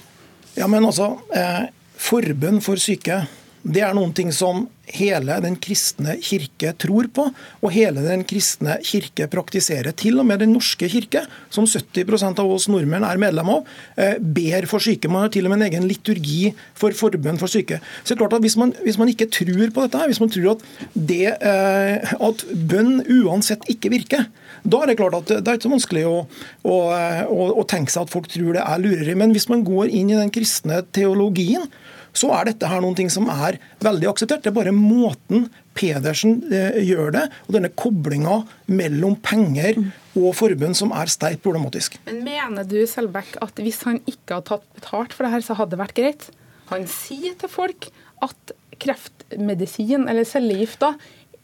Ja, 0.59 0.69
men 0.71 0.87
altså, 0.87 1.17
eh, 1.35 1.67
Forbønn 2.05 2.61
for 2.63 2.81
syke 2.81 3.23
det 3.65 3.81
er 3.81 3.95
noen 3.97 4.13
ting 4.13 4.29
som 4.35 4.67
hele 4.93 5.39
den 5.41 5.55
kristne 5.63 6.19
kirke 6.21 6.75
tror 6.77 7.07
på, 7.17 7.25
og 7.65 7.73
hele 7.73 8.03
den 8.05 8.25
kristne 8.29 8.77
kirke 8.85 9.25
praktiserer. 9.33 9.95
Til 9.97 10.21
og 10.21 10.27
med 10.29 10.43
Den 10.45 10.53
norske 10.53 10.89
kirke, 10.93 11.23
som 11.49 11.65
70% 11.65 12.43
av 12.43 12.51
oss 12.53 12.69
nordmenn 12.69 13.07
er 13.09 13.21
medlem 13.21 13.49
av, 13.49 13.65
eh, 13.97 14.19
ber 14.21 14.67
for 14.67 14.85
syke. 14.85 15.09
Man 15.09 15.23
har 15.23 15.31
til 15.31 15.47
og 15.47 15.55
med 15.55 15.63
en 15.63 15.73
egen 15.73 15.89
liturgi 15.89 16.53
for 16.75 16.91
forbønn 16.91 17.39
for 17.39 17.49
syke. 17.49 17.81
Så 18.05 18.13
det 18.13 18.17
er 18.17 18.27
klart 18.27 18.35
at 18.35 18.45
Hvis 18.45 18.59
man, 18.59 18.75
hvis 18.85 18.99
man 18.99 19.09
ikke 19.09 19.31
tror 19.31 19.71
på 19.73 19.89
dette, 19.89 20.07
hvis 20.07 20.21
man 20.21 20.29
tror 20.29 20.51
at, 20.51 20.61
det, 20.95 21.39
eh, 21.41 22.13
at 22.21 22.45
bønn 22.53 23.01
uansett 23.09 23.65
ikke 23.71 23.89
virker, 23.89 24.27
da 24.69 24.83
er 24.83 24.87
det 24.89 24.99
klart 24.99 25.15
at 25.15 25.27
det 25.27 25.49
er 25.49 25.57
ikke 25.57 25.69
så 25.69 25.73
vanskelig 25.73 26.05
å, 26.05 26.27
å, 26.65 26.77
å, 27.25 27.61
å 27.61 27.65
tenke 27.65 27.91
seg 27.91 28.03
at 28.03 28.13
folk 28.13 28.29
tror 28.29 28.53
det 28.53 28.61
er 28.61 28.83
lureri. 28.83 29.15
Men 29.17 29.33
hvis 29.33 29.49
man 29.49 29.65
går 29.65 29.89
inn 29.89 30.11
i 30.11 30.19
den 30.19 30.33
kristne 30.35 30.83
teologien, 30.93 31.65
så 32.15 32.31
er 32.37 32.51
dette 32.51 32.69
her 32.71 32.83
noen 32.83 32.97
ting 32.99 33.11
som 33.13 33.27
er 33.33 33.59
veldig 33.83 34.09
akseptert. 34.13 34.45
Det 34.45 34.53
er 34.53 34.57
bare 34.57 34.75
måten 34.75 35.49
Pedersen 35.75 36.39
eh, 36.55 36.79
gjør 36.87 37.11
det, 37.17 37.25
og 37.49 37.57
denne 37.57 37.73
koblinga 37.75 38.41
mellom 38.71 39.17
penger 39.25 39.81
og 40.15 40.31
forbund 40.39 40.79
som 40.79 40.95
er 40.95 41.11
sterkt 41.11 41.43
problematisk. 41.43 41.99
Men 42.07 42.23
Mener 42.27 42.69
du 42.71 42.79
Selbekk, 42.89 43.35
at 43.43 43.59
hvis 43.59 43.83
han 43.89 43.99
ikke 44.07 44.39
hadde 44.39 44.49
tatt 44.53 44.69
betalt 44.79 45.17
for 45.17 45.27
det 45.27 45.35
her, 45.35 45.47
så 45.47 45.59
hadde 45.59 45.75
det 45.75 45.83
vært 45.83 45.99
greit? 45.99 46.29
Han 46.71 46.87
sier 46.89 47.35
til 47.41 47.51
folk 47.51 47.91
at 48.25 48.55
kreftmedisin 48.81 50.07
eller 50.11 50.27
cellegift 50.27 50.87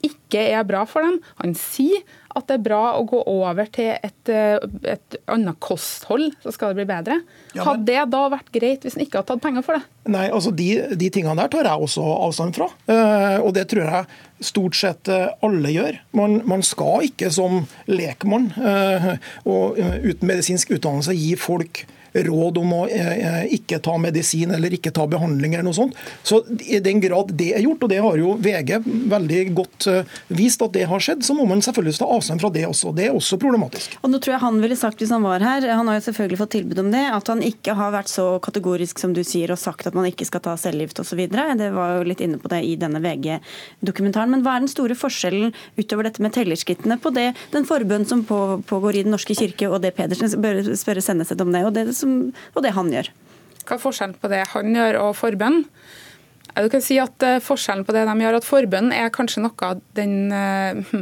ikke 0.07 0.47
er 0.55 0.65
bra 0.65 0.87
for 0.89 1.05
dem. 1.05 1.19
Han 1.43 1.53
sier 1.59 2.01
at 2.37 2.47
det 2.47 2.57
er 2.59 2.63
bra 2.63 2.81
å 2.99 3.05
gå 3.09 3.21
over 3.29 3.69
til 3.75 3.91
et, 3.93 4.31
eh, 4.31 4.57
et 4.93 5.17
annet 5.31 5.59
kosthold, 5.63 6.31
så 6.45 6.53
skal 6.55 6.73
det 6.73 6.81
bli 6.81 6.89
bedre. 6.91 7.21
Ja, 7.53 7.61
men... 7.61 7.67
Hadde 7.67 7.87
det 7.91 8.05
da 8.15 8.23
vært 8.33 8.51
greit 8.55 8.87
hvis 8.87 8.97
en 8.99 9.05
ikke 9.05 9.21
hadde 9.21 9.33
tatt 9.33 9.45
penger 9.45 9.67
for 9.67 9.79
det? 9.79 9.85
Nei, 10.11 10.27
altså 10.31 10.53
De, 10.55 10.69
de 10.99 11.11
tingene 11.13 11.39
der 11.43 11.51
tar 11.53 11.69
jeg 11.69 11.87
også 11.87 12.05
avstand 12.27 12.57
fra. 12.57 12.71
Uh, 12.89 13.39
og 13.45 13.55
det 13.57 13.67
tror 13.71 13.87
jeg 13.87 14.21
stort 14.47 14.79
sett 14.79 15.11
eh, 15.13 15.29
alle 15.45 15.73
gjør. 15.75 16.01
Man, 16.17 16.41
man 16.49 16.63
skal 16.65 17.09
ikke 17.11 17.29
som 17.35 17.65
lekmann 17.91 18.49
og 19.45 19.77
uten 19.77 20.25
medisinsk 20.25 20.73
utdannelse 20.79 21.13
gi 21.13 21.35
folk 21.37 21.83
råd 22.13 22.59
om 22.59 22.73
å 22.75 22.81
eh, 22.89 23.45
ikke 23.57 23.81
ta 23.85 23.97
medisin 24.01 24.51
eller 24.55 24.75
ikke 24.75 24.93
ta 24.95 25.07
behandling 25.11 25.55
eller 25.55 25.67
noe 25.69 25.77
sånt. 25.77 25.97
Så 26.27 26.43
i 26.67 26.81
den 26.83 27.01
grad 27.03 27.33
det 27.39 27.53
er 27.57 27.65
gjort, 27.65 27.85
og 27.87 27.93
det 27.93 28.01
har 28.03 28.19
jo 28.21 28.35
VG 28.43 28.73
veldig 29.13 29.43
godt 29.57 29.89
eh, 29.91 30.19
vist 30.35 30.63
at 30.65 30.75
det 30.75 30.87
har 30.91 31.05
skjedd, 31.05 31.25
så 31.27 31.37
må 31.37 31.47
man 31.49 31.63
selvfølgelig 31.65 32.01
ta 32.01 32.11
avstand 32.11 32.43
fra 32.43 32.53
det 32.55 32.67
også. 32.69 32.95
Det 32.97 33.09
er 33.09 33.17
også 33.17 33.39
problematisk. 33.41 33.97
Og 34.03 34.13
nå 34.13 34.21
tror 34.23 34.37
jeg 34.37 34.45
han 34.45 34.61
ville 34.63 34.79
sagt 34.79 35.03
hvis 35.03 35.15
han 35.15 35.25
var 35.27 35.45
her, 35.45 35.69
han 35.71 35.91
har 35.91 36.01
jo 36.01 36.07
selvfølgelig 36.09 36.41
fått 36.43 36.55
tilbud 36.57 36.83
om 36.85 36.93
det, 36.95 37.05
at 37.15 37.33
han 37.33 37.45
ikke 37.47 37.77
har 37.79 37.95
vært 37.95 38.13
så 38.13 38.27
kategorisk 38.43 39.03
som 39.03 39.15
du 39.17 39.23
sier 39.27 39.53
og 39.55 39.61
sagt 39.61 39.89
at 39.89 39.97
man 39.97 40.09
ikke 40.09 40.27
skal 40.29 40.45
ta 40.45 40.57
cellegift 40.61 41.03
osv. 41.03 41.23
Det 41.31 41.71
var 41.75 41.99
jo 41.99 42.09
litt 42.09 42.23
inne 42.25 42.41
på 42.41 42.51
det 42.53 42.63
i 42.67 42.77
denne 42.81 43.03
VG-dokumentaren. 43.05 44.33
Men 44.35 44.45
hva 44.45 44.57
er 44.57 44.65
den 44.65 44.73
store 44.73 44.97
forskjellen 44.99 45.55
utover 45.79 46.09
dette 46.09 46.23
med 46.25 46.35
tellerskrittene 46.35 46.99
på 47.01 47.13
det, 47.15 47.31
den 47.55 47.67
forbønn 47.69 48.07
som 48.09 48.25
pågår 48.27 48.99
i 48.99 49.05
Den 49.07 49.15
norske 49.15 49.35
kirke, 49.37 49.69
og 49.71 49.81
det 49.85 49.95
Pedersen 49.97 50.33
bør 50.43 50.61
spørre 50.79 51.03
Senneset 51.05 51.41
om 51.41 51.53
det? 51.55 51.61
og 51.71 51.75
det 51.77 51.95
som, 52.01 52.21
og 52.55 52.65
det 52.65 52.75
han 52.77 52.93
gjør. 52.93 53.11
Hva 53.65 53.77
er 53.77 53.83
forskjellen 53.83 54.17
på 54.21 54.31
det 54.33 54.45
han 54.55 54.73
gjør 54.77 55.01
og 55.05 55.13
forbønn? 55.19 55.65
Du 56.51 56.67
kan 56.73 56.83
si 56.83 56.97
at 56.99 57.23
eh, 57.23 57.39
Forskjellen 57.45 57.85
på 57.87 57.95
det 57.95 58.03
de 58.09 58.15
gjør, 58.25 58.41
at 58.41 58.47
forbønn 58.49 58.91
er 58.93 59.13
kanskje 59.15 59.45
noe 59.45 59.69
av 59.69 59.85
den 59.95 60.33
eh, 60.35 60.97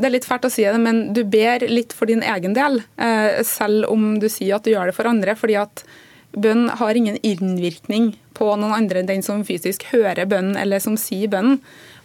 det 0.00 0.08
er 0.08 0.14
litt 0.14 0.28
fælt 0.28 0.46
å 0.48 0.52
si 0.52 0.64
det, 0.64 0.78
men 0.80 1.10
du 1.12 1.22
ber 1.28 1.66
litt 1.68 1.92
for 1.92 2.08
din 2.08 2.22
egen 2.24 2.54
del, 2.56 2.80
eh, 2.96 3.42
selv 3.44 3.90
om 3.90 4.14
du 4.22 4.30
sier 4.32 4.56
at 4.56 4.64
du 4.64 4.72
gjør 4.72 4.88
det 4.88 4.96
for 4.96 5.10
andre. 5.10 5.36
fordi 5.36 5.58
at 5.60 5.84
bønn 6.32 6.68
har 6.78 6.94
ingen 6.94 7.18
innvirkning 7.26 8.14
på 8.38 8.52
noen 8.56 8.72
andre 8.72 9.00
enn 9.00 9.10
den 9.10 9.22
som 9.22 9.44
fysisk 9.44 9.84
hører 9.90 10.28
bønn, 10.30 10.54
eller 10.56 10.80
som 10.80 10.96
sier 10.96 11.28
bønn. 11.28 11.58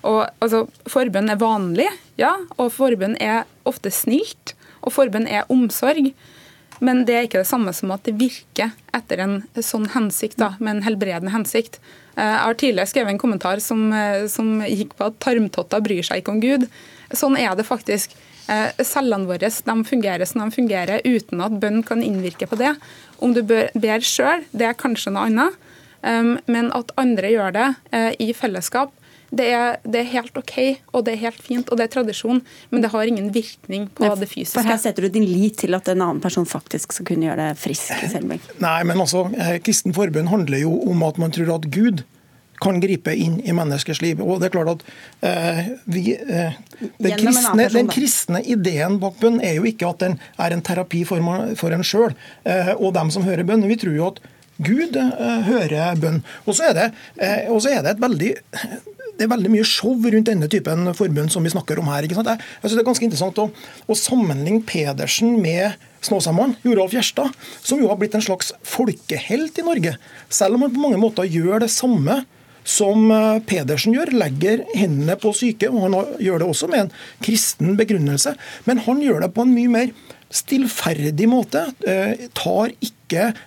Og, 0.03 0.25
altså, 0.41 0.65
forbønn 0.89 1.29
er 1.29 1.39
vanlig, 1.41 1.87
ja, 2.17 2.35
og 2.57 2.73
forbønn 2.73 3.15
er 3.21 3.45
ofte 3.65 3.93
snilt, 3.93 4.55
og 4.81 4.93
forbønn 4.93 5.29
er 5.29 5.47
omsorg. 5.49 6.11
Men 6.83 7.05
det 7.07 7.15
er 7.15 7.27
ikke 7.27 7.41
det 7.43 7.49
samme 7.49 7.71
som 7.75 7.93
at 7.95 8.03
det 8.07 8.15
virker 8.19 8.73
etter 8.95 9.21
en 9.23 9.35
sånn 9.63 9.87
hensikt, 9.93 10.39
da, 10.41 10.53
med 10.59 10.77
en 10.77 10.85
helbredende 10.87 11.33
hensikt. 11.33 11.79
Eh, 12.15 12.23
jeg 12.23 12.43
har 12.43 12.59
tidligere 12.59 12.91
skrevet 12.91 13.13
en 13.13 13.21
kommentar 13.21 13.61
som, 13.63 13.87
eh, 13.93 14.27
som 14.31 14.61
gikk 14.61 14.95
på 14.97 15.09
at 15.09 15.19
tarmtotter 15.23 15.83
bryr 15.83 16.03
seg 16.03 16.21
ikke 16.21 16.35
om 16.35 16.41
Gud. 16.43 16.67
Sånn 17.13 17.37
er 17.39 17.55
det 17.55 17.67
faktisk. 17.67 18.15
Eh, 18.47 18.71
cellene 18.83 19.25
våre 19.25 19.39
de 19.39 19.75
fungerer 19.83 20.25
som 20.27 20.41
de 20.43 20.55
fungerer, 20.55 21.01
uten 21.03 21.41
at 21.41 21.59
bønn 21.59 21.83
kan 21.83 22.03
innvirke 22.03 22.47
på 22.47 22.57
det. 22.57 22.75
Om 23.19 23.33
du 23.33 23.41
ber 23.41 23.99
sjøl, 23.99 24.45
det 24.51 24.67
er 24.67 24.73
kanskje 24.73 25.11
noe 25.11 25.27
annet. 25.27 25.61
Men 26.45 26.71
at 26.71 26.91
andre 26.99 27.31
gjør 27.31 27.51
det 27.51 28.19
i 28.21 28.31
fellesskap, 28.31 28.91
det 29.31 29.47
er, 29.53 29.77
det 29.83 30.01
er, 30.03 30.09
helt 30.13 30.37
OK, 30.37 30.55
og 30.93 31.05
det 31.07 31.15
er 31.15 31.21
helt 31.25 31.41
fint, 31.41 31.69
og 31.69 31.79
det 31.79 31.87
er 31.87 31.93
tradisjon, 31.97 32.41
men 32.71 32.83
det 32.83 32.91
har 32.93 33.09
ingen 33.09 33.31
virkning 33.33 33.87
på 33.95 34.05
Nei, 34.05 34.15
det 34.21 34.29
fysiske. 34.31 34.57
For 34.57 34.69
Her 34.69 34.81
setter 34.81 35.07
du 35.07 35.13
din 35.13 35.27
lit 35.27 35.59
til 35.63 35.77
at 35.77 35.89
en 35.91 36.01
annen 36.01 36.23
person 36.23 36.47
faktisk 36.49 36.95
skal 36.95 37.09
kunne 37.09 37.29
gjøre 37.29 37.39
deg 37.41 37.61
frisk? 37.61 37.93
Selbekk. 38.11 38.49
Nei, 38.63 38.79
men 38.87 39.01
altså, 39.01 39.25
eh, 39.33 39.57
Kristen 39.65 39.95
forbund 39.95 40.31
handler 40.31 40.61
jo 40.65 40.75
om 40.91 41.07
at 41.07 41.21
man 41.21 41.33
tror 41.35 41.57
at 41.57 41.69
Gud 41.73 42.05
kan 42.61 42.79
gripe 42.79 43.13
inn 43.15 43.39
i 43.43 43.53
menneskers 43.55 44.01
liv. 44.03 44.21
Og 44.23 44.39
det 44.39 44.49
er 44.49 44.53
klart 44.55 44.71
at 44.75 44.85
eh, 45.27 45.71
vi, 45.91 46.03
eh, 46.15 46.55
den, 47.03 47.17
kristne, 47.19 47.67
den, 47.73 47.91
kristne, 47.91 48.41
ideen 48.41 48.99
bak 49.01 49.19
bønn 49.21 49.41
er 49.43 49.57
jo 49.59 49.67
ikke 49.67 49.89
at 49.91 50.05
den 50.05 50.17
er 50.41 50.55
en 50.55 50.63
terapi 50.65 51.03
for, 51.07 51.23
for 51.59 51.75
en 51.75 51.85
sjøl 51.85 52.13
eh, 52.47 52.73
og 52.77 52.93
dem 52.95 53.11
som 53.13 53.27
hører 53.27 53.47
bønn. 53.47 53.67
Vi 53.67 53.79
tror 53.81 53.97
jo 53.97 54.09
at 54.13 54.23
Gud 54.63 54.95
eh, 54.95 55.39
hører 55.49 55.97
bønn. 55.99 56.21
Og 56.45 56.55
så 56.57 56.69
er, 56.71 56.91
eh, 57.19 57.47
er 57.49 57.81
det 57.83 57.95
et 57.95 58.03
veldig 58.03 58.35
det 59.15 59.23
er 59.23 59.31
veldig 59.31 59.51
mye 59.53 59.63
show 59.67 59.95
rundt 59.95 60.27
denne 60.27 60.47
typen 60.51 60.89
forbund 60.95 61.31
som 61.31 61.45
vi 61.45 61.53
snakker 61.53 61.79
om 61.79 61.87
her. 61.87 62.03
ikke 62.03 62.17
sant? 62.17 62.27
Jeg 62.27 62.69
synes 62.69 62.75
Det 62.75 62.83
er 62.83 62.89
ganske 62.89 63.07
interessant 63.07 63.37
å, 63.39 63.49
å 63.87 63.95
sammenligne 63.95 64.63
Pedersen 64.67 65.37
med 65.41 65.77
Snåsamannen, 66.03 66.57
Joralf 66.67 66.93
Gjerstad, 66.93 67.31
som 67.63 67.79
jo 67.79 67.87
har 67.89 67.97
blitt 67.97 68.15
en 68.17 68.25
slags 68.25 68.51
folkehelt 68.67 69.57
i 69.57 69.65
Norge. 69.65 69.95
Selv 70.29 70.57
om 70.57 70.65
han 70.65 70.73
på 70.73 70.83
mange 70.83 70.99
måter 70.99 71.29
gjør 71.31 71.63
det 71.63 71.71
samme 71.73 72.25
som 72.65 73.07
eh, 73.13 73.39
Pedersen 73.47 73.95
gjør, 73.95 74.11
legger 74.19 74.65
hendene 74.75 75.15
på 75.21 75.31
syke. 75.37 75.71
og 75.71 75.87
Han 75.87 76.19
gjør 76.19 76.43
det 76.43 76.51
også 76.51 76.69
med 76.71 76.85
en 76.85 76.93
kristen 77.23 77.79
begrunnelse, 77.79 78.35
men 78.67 78.83
han 78.83 78.99
gjør 79.03 79.23
det 79.23 79.31
på 79.35 79.47
en 79.47 79.55
mye 79.55 79.71
mer 79.79 79.95
stillferdig 80.35 81.29
måte. 81.31 81.61
Tar 82.35 82.75
ikke 82.83 82.94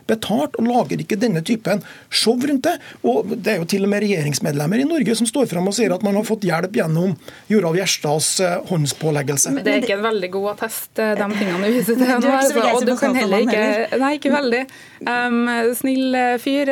betalt 0.08 0.56
og 0.58 0.68
lager 0.68 1.02
ikke 1.02 1.18
denne 1.20 1.42
typen 1.42 1.82
show 2.10 2.36
rundt 2.38 2.64
det. 2.66 2.76
Og 3.02 3.28
Det 3.36 3.54
er 3.54 3.62
jo 3.62 3.68
til 3.68 3.86
og 3.86 3.92
med 3.92 4.04
regjeringsmedlemmer 4.04 4.82
i 4.82 4.86
Norge 4.88 5.16
som 5.18 5.28
står 5.28 5.48
fram 5.50 5.68
og 5.70 5.76
sier 5.76 5.94
at 5.94 6.04
man 6.06 6.16
har 6.18 6.26
fått 6.26 6.46
hjelp 6.48 6.76
gjennom 6.78 7.14
Joralv 7.50 7.78
Gjerstads 7.78 8.30
eh, 8.44 8.56
håndspåleggelse. 8.70 9.54
Men 9.56 9.66
det 9.66 9.74
er 9.74 9.84
ikke 9.84 9.98
en 9.98 10.06
veldig 10.06 10.30
god 10.36 10.48
attest, 10.54 10.90
eh, 10.98 11.14
de 11.18 11.28
tingene 11.34 11.70
du 11.70 11.78
viser 11.78 11.98
til 11.98 12.12
nå. 12.12 12.34
Altså, 12.38 12.64
og 12.74 12.86
du 12.86 12.94
kan 13.00 13.16
heller 13.18 13.44
ikke 13.46 13.98
Nei, 13.98 14.12
ikke 14.18 14.32
veldig. 14.32 14.62
Um, 15.08 15.38
snill 15.78 16.16
fyr 16.42 16.70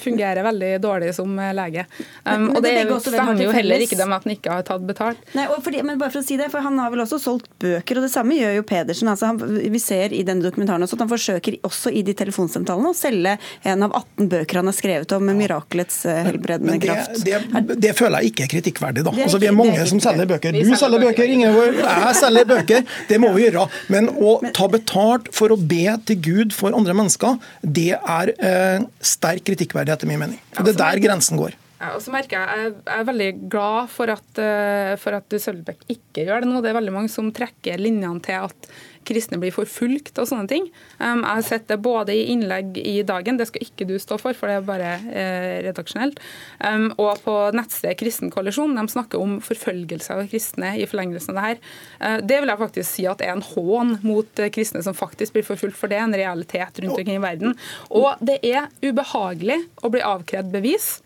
fungerer 0.00 0.44
veldig 0.46 0.70
dårlig 0.82 1.12
som 1.16 1.32
lege. 1.56 1.84
Um, 2.24 2.50
og 2.52 2.62
det, 2.64 2.74
stemmer 3.04 3.40
jo 3.40 3.52
heller 3.54 3.82
ikke 3.84 3.98
det 3.98 4.06
med 4.08 4.18
at 4.18 4.26
han 4.28 4.34
ikke 4.36 4.56
har 4.58 4.66
tatt 4.66 4.84
betalt. 4.86 5.22
Nei, 5.38 5.46
fordi, 5.64 5.82
men 5.86 6.00
bare 6.00 6.12
for 6.14 6.22
å 6.22 6.26
si 6.26 6.38
det, 6.38 6.50
for 6.52 6.64
Han 6.64 6.78
har 6.82 6.90
vel 6.92 7.02
også 7.04 7.20
solgt 7.22 7.48
bøker, 7.62 7.98
og 7.98 8.06
det 8.06 8.12
samme 8.12 8.36
gjør 8.36 8.58
jo 8.58 8.66
Pedersen. 8.68 9.08
altså 9.10 9.30
han 9.30 9.38
vi 9.58 9.80
ser 9.82 10.14
i 10.14 10.24
denne 10.26 10.44
dokumentaren 10.44 10.84
også 10.84 10.98
at 10.98 11.04
han 11.04 11.10
forsøker 11.10 11.58
også 11.66 11.92
i 11.94 12.02
de 12.06 12.14
telefonsamtalene 12.28 12.92
å 12.92 12.96
selge 12.96 13.34
en 13.68 13.86
av 13.86 13.96
18 13.96 14.30
bøker 14.32 14.60
han 14.60 14.70
har 14.70 14.76
skrevet 14.76 15.14
om 15.16 15.30
mirakelets 15.38 16.00
eh, 16.08 16.22
helbredende 16.28 16.76
det, 16.76 16.86
kraft. 16.86 17.22
Det, 17.24 17.76
det, 17.80 17.94
føler 17.98 18.22
jeg 18.22 18.32
ikke 18.32 18.46
er 18.46 18.52
kritikkverdig. 18.54 19.04
da. 19.08 19.14
Altså, 19.16 19.40
vi 19.42 19.50
er 19.50 19.56
mange 19.56 19.86
som 19.90 20.02
selger 20.02 20.28
bøker. 20.30 20.58
Du 20.58 20.74
selger 20.78 21.06
bøker, 21.08 21.34
Ingeborg. 21.38 21.80
Jeg 21.82 22.18
selger 22.20 22.48
bøker. 22.48 22.98
Det 23.08 23.20
må 23.22 23.32
vi 23.36 23.46
gjøre. 23.46 23.68
Men 23.92 24.10
å 24.12 24.38
ta 24.56 24.68
betalt 24.70 25.32
for 25.34 25.54
å 25.54 25.58
be 25.58 25.86
til 26.08 26.20
Gud 26.24 26.56
for 26.56 26.76
andre 26.76 26.96
mennesker, 26.96 27.38
det 27.62 27.94
er 27.96 28.34
eh, 28.36 28.84
sterk 29.00 29.46
kritikkverdig 29.48 29.94
etter 29.96 30.10
min 30.10 30.20
mening. 30.20 30.42
Det 30.58 30.74
er 30.74 30.82
der 30.84 31.02
grensen 31.02 31.40
går. 31.40 31.56
Ja, 31.78 31.92
og 31.94 32.02
så 32.02 32.10
merker 32.10 32.42
Jeg 32.42 32.70
jeg 32.72 32.90
er 32.90 33.06
veldig 33.06 33.28
glad 33.52 33.90
for 33.92 34.10
at, 34.10 34.28
uh, 34.42 34.96
for 34.98 35.14
at 35.14 35.34
Sølvbekk 35.44 35.84
ikke 35.94 36.24
gjør 36.26 36.42
det 36.42 36.50
nå. 36.50 36.62
Det 36.62 36.72
er 36.72 36.78
veldig 36.80 36.94
mange 36.94 37.12
som 37.12 37.30
trekker 37.34 37.78
linjene 37.78 38.18
til 38.24 38.48
at 38.48 38.70
kristne 39.06 39.38
blir 39.40 39.54
forfulgt 39.54 40.18
og 40.18 40.28
sånne 40.30 40.48
ting. 40.50 40.68
Um, 40.98 41.22
jeg 41.22 41.28
har 41.28 41.46
sett 41.46 41.68
det 41.70 41.78
både 41.84 42.14
i 42.16 42.26
innlegg 42.32 42.78
i 42.80 43.00
Dagen, 43.06 43.38
det 43.40 43.48
skal 43.50 43.64
ikke 43.64 43.86
du 43.88 43.96
stå 44.02 44.18
for, 44.20 44.36
for 44.36 44.50
det 44.50 44.58
er 44.58 44.66
bare 44.68 44.92
eh, 45.08 45.58
redaksjonelt, 45.68 46.20
um, 46.64 46.88
og 46.96 47.22
på 47.24 47.36
nettstedet 47.56 47.98
Kristen 48.00 48.32
Koalisjon. 48.34 48.76
De 48.78 48.86
snakker 48.90 49.22
om 49.22 49.38
forfølgelse 49.44 50.14
av 50.14 50.24
kristne 50.30 50.74
i 50.80 50.86
forlengelsen 50.88 51.34
av 51.34 51.38
det 51.38 51.46
her. 51.46 51.62
Uh, 52.02 52.18
det 52.24 52.42
vil 52.42 52.52
jeg 52.52 52.62
faktisk 52.64 52.90
si 52.90 53.08
at 53.10 53.24
er 53.24 53.34
en 53.34 53.44
hån 53.44 53.98
mot 54.06 54.44
uh, 54.44 54.50
kristne 54.54 54.84
som 54.84 54.96
faktisk 54.96 55.36
blir 55.36 55.46
forfulgt, 55.46 55.78
for 55.78 55.90
det 55.90 56.00
er 56.00 56.06
en 56.06 56.18
realitet 56.18 56.82
rundt 56.82 56.96
omkring 56.96 57.18
i 57.18 57.24
verden. 57.24 57.58
Og 57.94 58.14
det 58.24 58.40
er 58.46 58.70
ubehagelig 58.84 59.62
å 59.82 59.92
bli 59.92 60.04
avkrevd 60.04 60.52
bevis. 60.54 60.98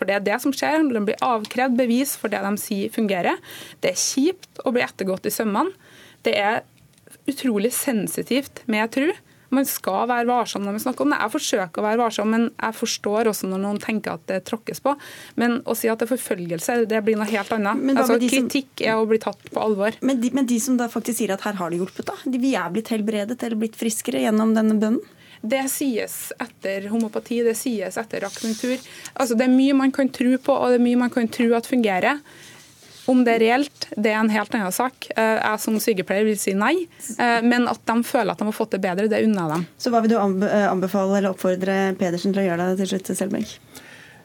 For 0.00 0.08
det 0.08 0.16
er 0.16 0.26
det 0.26 0.38
som 0.42 0.54
skjer. 0.54 0.86
De 0.88 1.02
blir 1.04 1.24
avkrevd 1.24 1.76
bevis 1.78 2.14
for 2.18 2.32
det 2.32 2.40
de 2.44 2.54
sier 2.62 2.92
fungerer. 2.94 3.40
Det 3.82 3.92
er 3.92 4.00
kjipt 4.00 4.62
å 4.64 4.72
bli 4.74 4.84
ettergått 4.86 5.28
i 5.28 5.34
sømmene. 5.34 5.74
Det 6.24 6.36
er 6.36 6.62
utrolig 7.32 7.72
sensitivt 7.76 8.64
med 8.70 8.90
tru. 8.94 9.10
Man 9.50 9.66
skal 9.66 10.06
være 10.06 10.28
varsom 10.28 10.62
når 10.62 10.76
vi 10.76 10.82
snakker 10.84 11.04
om 11.04 11.12
det. 11.12 11.18
Jeg 11.24 11.34
forsøker 11.34 11.82
å 11.82 11.86
være 11.88 11.98
varsom, 11.98 12.30
men 12.30 12.44
jeg 12.52 12.76
forstår 12.78 13.30
også 13.32 13.50
når 13.50 13.62
noen 13.64 13.80
tenker 13.82 14.14
at 14.14 14.26
det 14.30 14.44
tråkkes 14.46 14.82
på. 14.84 14.94
Men 15.42 15.58
å 15.66 15.74
si 15.78 15.90
at 15.90 15.98
det 15.98 16.06
er 16.06 16.12
forfølgelse, 16.12 16.76
det 16.90 17.00
blir 17.06 17.18
noe 17.18 17.26
helt 17.30 17.50
annet. 17.56 17.82
Altså, 17.96 18.20
kritikk 18.22 18.70
som... 18.76 18.86
er 18.86 19.00
å 19.00 19.08
bli 19.10 19.18
tatt 19.22 19.50
på 19.50 19.62
alvor. 19.62 19.98
Men 20.06 20.22
de, 20.22 20.30
men 20.36 20.46
de, 20.46 20.60
som 20.62 20.78
da 20.78 20.86
faktisk 20.92 21.18
sier 21.18 21.34
at 21.34 21.46
her 21.48 21.58
har 21.58 21.72
det 21.72 21.80
hjulpet, 21.80 22.06
da? 22.12 22.18
Vi 22.30 22.54
er 22.58 22.70
blitt 22.74 22.92
helbredet 22.94 23.40
eller 23.42 23.58
blitt 23.58 23.78
friskere 23.80 24.22
gjennom 24.22 24.54
denne 24.54 24.78
bønnen? 24.78 25.16
Det 25.40 25.62
sies 25.72 26.34
etter 26.36 26.84
homopati, 26.92 27.38
det 27.46 27.54
sies 27.56 27.96
etter 27.96 28.26
akupunktur. 28.28 28.76
Altså, 29.14 29.34
det 29.40 29.46
er 29.46 29.54
mye 29.54 29.76
man 29.78 29.92
kan 29.96 30.10
tro 30.12 30.34
på, 30.36 30.52
og 30.52 30.74
det 30.74 30.76
er 30.76 30.84
mye 30.84 31.00
man 31.00 31.12
kan 31.14 31.30
tro 31.32 31.48
at 31.56 31.68
fungerer. 31.68 32.20
Om 33.10 33.24
det 33.26 33.36
er 33.36 33.42
reelt, 33.42 33.88
det 33.96 34.12
er 34.12 34.20
en 34.20 34.30
helt 34.30 34.54
annen 34.54 34.74
sak. 34.74 35.08
Eh, 35.16 35.38
jeg 35.40 35.62
som 35.62 35.78
sykepleier 35.82 36.28
vil 36.28 36.38
si 36.38 36.54
nei. 36.54 36.74
Eh, 37.16 37.40
men 37.42 37.66
at 37.70 37.82
de 37.88 37.96
føler 38.06 38.34
at 38.34 38.42
de 38.42 38.46
har 38.46 38.56
fått 38.56 38.76
det 38.76 38.82
bedre, 38.84 39.08
det 39.10 39.24
unner 39.26 39.42
jeg 39.42 39.54
dem. 39.56 39.64
Så 39.82 39.92
hva 39.92 40.02
vil 40.04 40.14
du 40.14 40.18
eh, 40.20 40.68
anbefale 40.68 41.18
eller 41.18 41.34
oppfordre 41.34 41.80
Pedersen 41.98 42.36
til 42.36 42.44
å 42.44 42.46
gjøre 42.50 42.70
det 42.70 42.84
til 42.84 42.92
slutt, 42.92 43.10
Selbekk? 43.18 43.56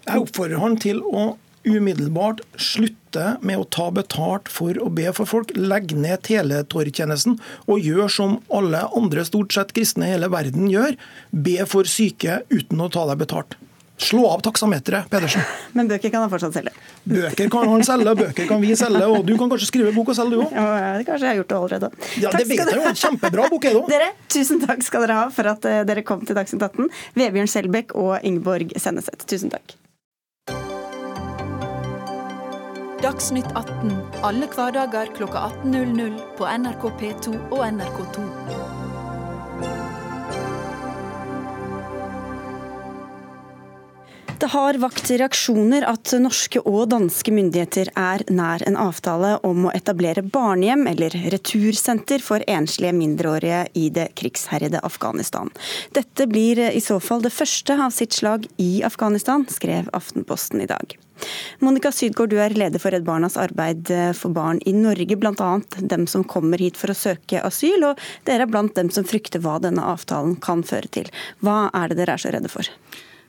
Jeg 0.06 0.22
oppfordrer 0.22 0.62
han 0.62 0.78
til 0.78 1.02
å 1.02 1.34
umiddelbart 1.66 2.44
slutte 2.62 3.36
med 3.42 3.58
å 3.58 3.68
ta 3.74 3.90
betalt 3.94 4.50
for 4.54 4.78
å 4.82 4.92
be 4.94 5.10
for 5.18 5.30
folk. 5.30 5.54
Legg 5.58 5.96
ned 5.98 6.22
teletorgtjenesten 6.28 7.40
og 7.66 7.82
gjør 7.82 8.12
som 8.12 8.40
alle 8.54 8.86
andre 8.96 9.26
stort 9.26 9.56
sett 9.56 9.74
kristne 9.76 10.06
i 10.06 10.14
hele 10.14 10.30
verden 10.34 10.70
gjør. 10.70 10.94
Be 11.32 11.66
for 11.70 11.90
syke 11.90 12.44
uten 12.54 12.86
å 12.86 12.92
ta 12.94 13.08
deg 13.10 13.24
betalt. 13.26 13.58
Slå 13.98 14.28
av 14.28 14.42
taksameteret, 14.44 15.10
Pedersen. 15.10 15.42
Men 15.78 15.88
bøker 15.88 16.12
kan 16.12 16.26
han 16.26 16.32
fortsatt 16.32 16.58
selge? 16.58 16.74
Bøker 17.08 17.50
kan 17.52 17.70
han 17.72 17.86
selge, 17.88 18.16
bøker 18.20 18.50
kan 18.50 18.60
vi 18.64 18.74
selge. 18.76 19.06
Og 19.08 19.24
du 19.28 19.36
kan 19.40 19.52
kanskje 19.52 19.70
skrive 19.70 19.94
bok 19.96 20.12
og 20.12 20.18
selge, 20.18 20.36
du 20.36 20.44
òg? 20.44 20.52
Ja, 20.52 20.98
det 21.00 21.08
kanskje 21.08 21.30
jeg 21.30 21.32
har 21.32 21.40
gjort 21.40 21.54
det 21.54 21.60
allerede. 21.60 21.92
Ja, 22.20 22.34
det 22.36 22.44
vet 22.50 22.64
jeg 22.66 22.82
jo. 22.82 22.94
Kjempebra 23.06 23.48
bok 23.54 23.70
er 23.70 23.78
det 23.78 23.82
òg. 23.84 23.90
Dere, 23.94 24.12
tusen 24.36 24.62
takk 24.66 24.84
skal 24.84 25.08
dere 25.08 25.22
ha 25.22 25.30
for 25.32 25.54
at 25.54 25.70
eh, 25.72 25.82
dere 25.88 26.04
kom 26.08 26.28
til 26.28 26.36
Dagsnytt 26.36 26.68
18. 26.68 26.92
Vebjørn 27.16 27.52
Selbekk 27.56 27.96
og 27.96 28.18
Ingeborg 28.28 28.76
Senneset. 28.76 29.24
Tusen 29.32 29.54
takk. 29.54 29.78
Dagsnytt 33.06 33.52
18 33.54 33.96
alle 34.26 34.48
hverdager 34.50 35.12
klokka 35.16 35.52
18.00 35.64 36.16
på 36.40 36.48
NRK 36.50 36.90
P2 37.00 37.36
og 37.54 37.62
NRK2. 37.68 38.45
Det 44.40 44.50
har 44.52 44.76
vakt 44.84 45.08
reaksjoner 45.12 45.86
at 45.88 46.12
norske 46.20 46.60
og 46.68 46.90
danske 46.92 47.32
myndigheter 47.32 47.88
er 47.96 48.24
nær 48.28 48.66
en 48.68 48.76
avtale 48.76 49.38
om 49.48 49.70
å 49.70 49.72
etablere 49.72 50.26
barnehjem 50.28 50.84
eller 50.92 51.16
retursenter 51.32 52.20
for 52.24 52.44
enslige 52.52 52.92
mindreårige 52.98 53.62
i 53.80 53.86
det 53.96 54.10
krigsherjede 54.20 54.82
Afghanistan. 54.84 55.54
Dette 55.96 56.28
blir 56.28 56.60
i 56.68 56.84
så 56.84 57.00
fall 57.00 57.24
det 57.24 57.32
første 57.32 57.80
av 57.80 57.96
sitt 57.96 58.18
slag 58.18 58.50
i 58.60 58.84
Afghanistan, 58.84 59.48
skrev 59.48 59.88
Aftenposten 59.96 60.66
i 60.66 60.70
dag. 60.74 60.98
Monica 61.64 61.94
Sydgaard, 61.96 62.36
du 62.36 62.44
er 62.44 62.60
leder 62.60 62.84
for 62.84 62.92
Redd 62.92 63.08
Barnas 63.08 63.40
arbeid 63.40 63.88
for 64.20 64.36
barn 64.36 64.60
i 64.68 64.76
Norge, 64.76 65.16
bl.a. 65.16 65.52
dem 65.80 66.08
som 66.12 66.28
kommer 66.28 66.60
hit 66.60 66.76
for 66.76 66.92
å 66.92 67.00
søke 67.06 67.40
asyl, 67.40 67.88
og 67.94 68.06
dere 68.28 68.44
er 68.44 68.52
blant 68.52 68.76
dem 68.76 68.92
som 68.92 69.08
frykter 69.08 69.40
hva 69.48 69.62
denne 69.64 69.88
avtalen 69.96 70.36
kan 70.44 70.68
føre 70.68 70.92
til. 70.92 71.12
Hva 71.40 71.70
er 71.72 71.94
det 71.94 72.04
dere 72.04 72.20
er 72.20 72.28
så 72.28 72.36
redde 72.36 72.52
for? 72.52 72.68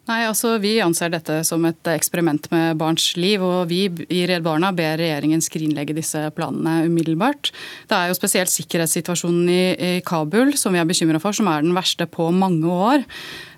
Nei, 0.07 0.21
altså 0.23 0.55
Vi 0.63 0.77
anser 0.85 1.11
dette 1.11 1.41
som 1.47 1.65
et 1.67 1.89
eksperiment 1.91 2.47
med 2.53 2.79
barns 2.79 3.09
liv. 3.19 3.43
og 3.43 3.67
Vi 3.73 3.87
i 4.15 4.23
Redd 4.31 4.45
Barna 4.47 4.71
ber 4.77 5.01
regjeringen 5.01 5.43
skrinlegge 5.43 5.97
disse 5.97 6.21
planene 6.37 6.85
umiddelbart. 6.87 7.51
Det 7.91 7.99
er 7.99 8.13
jo 8.13 8.19
spesielt 8.19 8.53
sikkerhetssituasjonen 8.53 9.51
i, 9.51 9.65
i 9.75 9.93
Kabul 10.07 10.55
som 10.55 10.77
vi 10.77 10.83
er 10.83 10.87
bekymra 10.87 11.19
for, 11.23 11.35
som 11.35 11.51
er 11.51 11.67
den 11.67 11.75
verste 11.75 12.07
på 12.07 12.31
mange 12.31 12.71
år. 12.71 13.03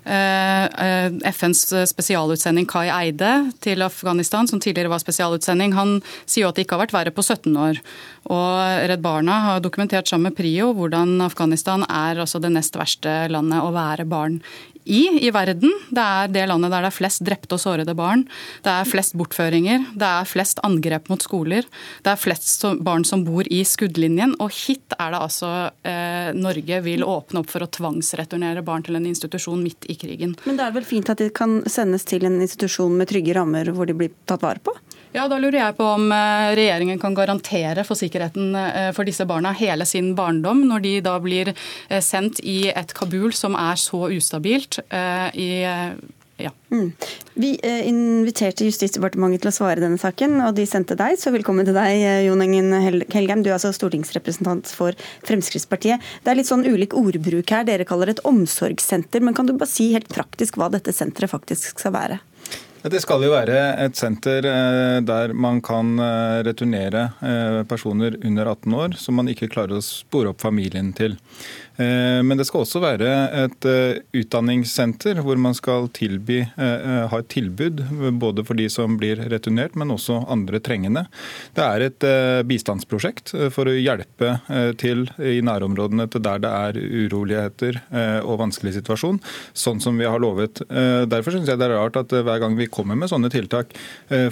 Eh, 0.09 0.65
eh, 0.65 1.11
FNs 1.29 1.67
spesialutsending 1.91 2.65
Kai 2.65 2.87
Eide 2.87 3.51
til 3.61 3.83
Afghanistan, 3.85 4.47
som 4.49 4.61
tidligere 4.63 4.89
var 4.89 5.03
spesialutsending, 5.03 5.75
han 5.77 5.99
sier 6.23 6.47
jo 6.47 6.49
at 6.49 6.57
det 6.57 6.65
ikke 6.65 6.79
har 6.79 6.85
vært 6.87 6.95
verre 6.95 7.13
på 7.13 7.21
17 7.21 7.53
år. 7.61 7.81
Og 8.33 8.89
Redd 8.89 9.05
Barna 9.05 9.37
har 9.45 9.61
dokumentert 9.61 10.09
sammen 10.09 10.31
med 10.31 10.39
Prio 10.39 10.71
hvordan 10.73 11.19
Afghanistan 11.21 11.85
er 11.85 12.23
altså 12.23 12.41
det 12.41 12.55
nest 12.55 12.79
verste 12.79 13.27
landet 13.29 13.61
å 13.61 13.69
være 13.75 14.07
barn 14.09 14.41
i 14.89 15.01
i 15.21 15.31
verden. 15.33 15.71
Det 15.93 16.03
er 16.03 16.31
det 16.33 16.45
landet 16.49 16.73
der 16.73 16.85
det 16.85 16.91
er 16.91 16.97
flest 16.97 17.23
drepte 17.25 17.55
og 17.57 17.61
sårede 17.61 17.95
barn. 17.97 18.25
Det 18.65 18.71
er 18.73 18.89
flest 18.89 19.15
bortføringer. 19.19 19.85
Det 19.93 20.09
er 20.09 20.29
flest 20.29 20.61
angrep 20.65 21.09
mot 21.11 21.23
skoler. 21.23 21.67
Det 22.03 22.13
er 22.13 22.19
flest 22.19 22.65
barn 22.85 23.05
som 23.07 23.23
bor 23.27 23.47
i 23.47 23.61
skuddlinjen. 23.67 24.35
Og 24.41 24.53
hit 24.55 24.97
er 24.97 25.13
det 25.13 25.21
altså 25.21 25.51
eh, 25.87 26.31
Norge 26.37 26.81
vil 26.85 27.05
åpne 27.05 27.43
opp 27.43 27.53
for 27.53 27.65
å 27.65 27.71
tvangsreturnere 27.79 28.65
barn 28.65 28.85
til 28.85 28.99
en 28.99 29.07
institusjon 29.09 29.61
midt 29.63 29.89
i 29.89 29.97
krigen. 29.99 30.35
Men 30.45 30.59
det 30.59 30.67
er 30.67 30.75
vel 30.75 30.87
fint 30.87 31.09
at 31.11 31.21
de 31.21 31.29
kan 31.33 31.59
sendes 31.69 32.07
til 32.09 32.25
en 32.27 32.39
institusjon 32.41 32.97
med 32.97 33.11
trygge 33.11 33.35
rammer 33.37 33.71
hvor 33.75 33.89
de 33.89 33.97
blir 33.97 34.13
tatt 34.29 34.45
vare 34.45 34.63
på? 34.63 34.73
Ja, 35.09 35.25
Da 35.25 35.39
lurer 35.41 35.57
jeg 35.57 35.77
på 35.79 35.85
om 35.95 36.11
eh, 36.13 36.51
regjeringen 36.57 36.99
kan 37.01 37.15
garantere 37.17 37.81
for 37.87 37.97
sikkerheten 37.97 38.53
eh, 38.53 38.91
for 38.93 39.09
disse 39.09 39.25
barna 39.29 39.55
hele 39.57 39.87
sin 39.89 40.11
barndom, 40.17 40.61
når 40.69 40.85
de 40.85 40.93
da 41.05 41.15
blir 41.23 41.49
eh, 41.49 42.01
sendt 42.05 42.43
i 42.45 42.69
et 42.69 42.93
Kabul 42.93 43.33
som 43.33 43.57
er 43.57 43.79
så 43.79 44.05
ustabilt. 44.13 44.79
i 45.33 45.49
ja. 46.39 46.51
Mm. 46.71 46.93
Vi 47.33 47.49
inviterte 47.89 48.63
Justisdepartementet 48.63 49.41
til 49.43 49.49
å 49.51 49.55
svare 49.57 49.81
denne 49.81 49.99
saken, 49.99 50.37
og 50.45 50.53
de 50.55 50.63
sendte 50.69 50.95
deg. 50.95 51.17
Så 51.19 51.33
velkommen 51.35 51.67
til 51.67 51.75
deg, 51.75 51.99
Jon 52.29 52.45
Engen 52.45 52.71
Helgheim. 52.79 53.43
Du 53.43 53.49
er 53.49 53.57
altså 53.57 53.73
stortingsrepresentant 53.75 54.71
for 54.71 54.95
Fremskrittspartiet. 55.27 56.05
Det 56.23 56.31
er 56.31 56.39
litt 56.39 56.47
sånn 56.47 56.63
ulik 56.63 56.95
ordbruk 56.95 57.51
her. 57.51 57.67
Dere 57.67 57.87
kaller 57.89 58.07
det 58.07 58.19
et 58.19 58.25
omsorgssenter. 58.29 59.25
Men 59.25 59.35
kan 59.35 59.49
du 59.49 59.57
bare 59.57 59.73
si 59.73 59.91
helt 59.97 60.07
praktisk 60.13 60.61
hva 60.61 60.71
dette 60.71 60.95
senteret 60.95 61.33
faktisk 61.33 61.75
skal 61.75 61.97
være? 61.97 62.21
Det 62.79 63.01
skal 63.03 63.25
jo 63.25 63.33
være 63.33 63.55
et 63.83 63.97
senter 63.99 64.45
eh, 64.47 64.97
der 65.03 65.33
man 65.35 65.57
kan 65.59 65.97
eh, 65.99 66.39
returnere 66.47 67.09
eh, 67.19 67.57
personer 67.67 68.15
under 68.23 68.47
18 68.53 68.75
år 68.77 68.95
som 68.95 69.19
man 69.19 69.27
ikke 69.27 69.49
klarer 69.51 69.75
å 69.75 69.83
spore 69.83 70.31
opp 70.31 70.39
familien 70.39 70.93
til. 70.95 71.17
Eh, 71.79 72.19
men 72.23 72.37
det 72.37 72.45
skal 72.47 72.65
også 72.65 72.81
være 72.83 73.09
et 73.45 73.67
eh, 73.69 74.01
utdanningssenter 74.19 75.21
hvor 75.23 75.39
man 75.39 75.55
skal 75.55 75.87
tilby, 75.95 76.41
eh, 76.43 77.03
ha 77.07 77.19
et 77.21 77.29
tilbud 77.31 77.85
både 78.19 78.43
for 78.47 78.59
de 78.59 78.67
som 78.71 78.97
blir 78.99 79.21
returnert, 79.31 79.77
men 79.79 79.93
også 79.95 80.19
andre 80.31 80.59
trengende. 80.63 81.05
Det 81.55 81.63
er 81.63 81.85
et 81.85 82.07
bistandsprosjekt 82.47 83.31
for 83.53 83.69
å 83.69 83.75
hjelpe 83.75 84.31
til 84.79 85.05
i 85.23 85.39
nærområdene 85.45 86.07
til 86.11 86.23
der 86.23 86.41
det 86.43 86.49
er 86.49 86.77
uroligheter 86.79 87.79
og 88.23 88.39
vanskelig 88.41 88.75
situasjon, 88.77 89.19
sånn 89.57 89.81
som 89.83 89.99
vi 89.99 90.07
har 90.09 90.21
lovet. 90.21 90.61
Derfor 90.69 91.35
syns 91.35 91.49
jeg 91.51 91.59
det 91.59 91.67
er 91.69 91.75
rart 91.75 91.99
at 91.99 92.13
hver 92.13 92.41
gang 92.41 92.57
vi 92.59 92.69
kommer 92.71 92.97
med 92.99 93.11
sånne 93.11 93.31
tiltak 93.33 93.73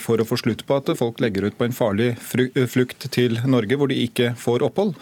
for 0.03 0.19
å 0.19 0.27
få 0.27 0.39
slutt 0.41 0.65
på 0.67 0.79
at 0.79 0.91
folk 0.99 1.21
legger 1.23 1.47
ut 1.47 1.57
på 1.59 1.67
en 1.67 1.75
farlig 1.75 2.13
flukt 2.19 3.07
til 3.13 3.39
Norge 3.47 3.79
hvor 3.79 3.91
de 3.91 3.99
ikke 4.07 4.33
får 4.39 4.65
opphold, 4.67 4.95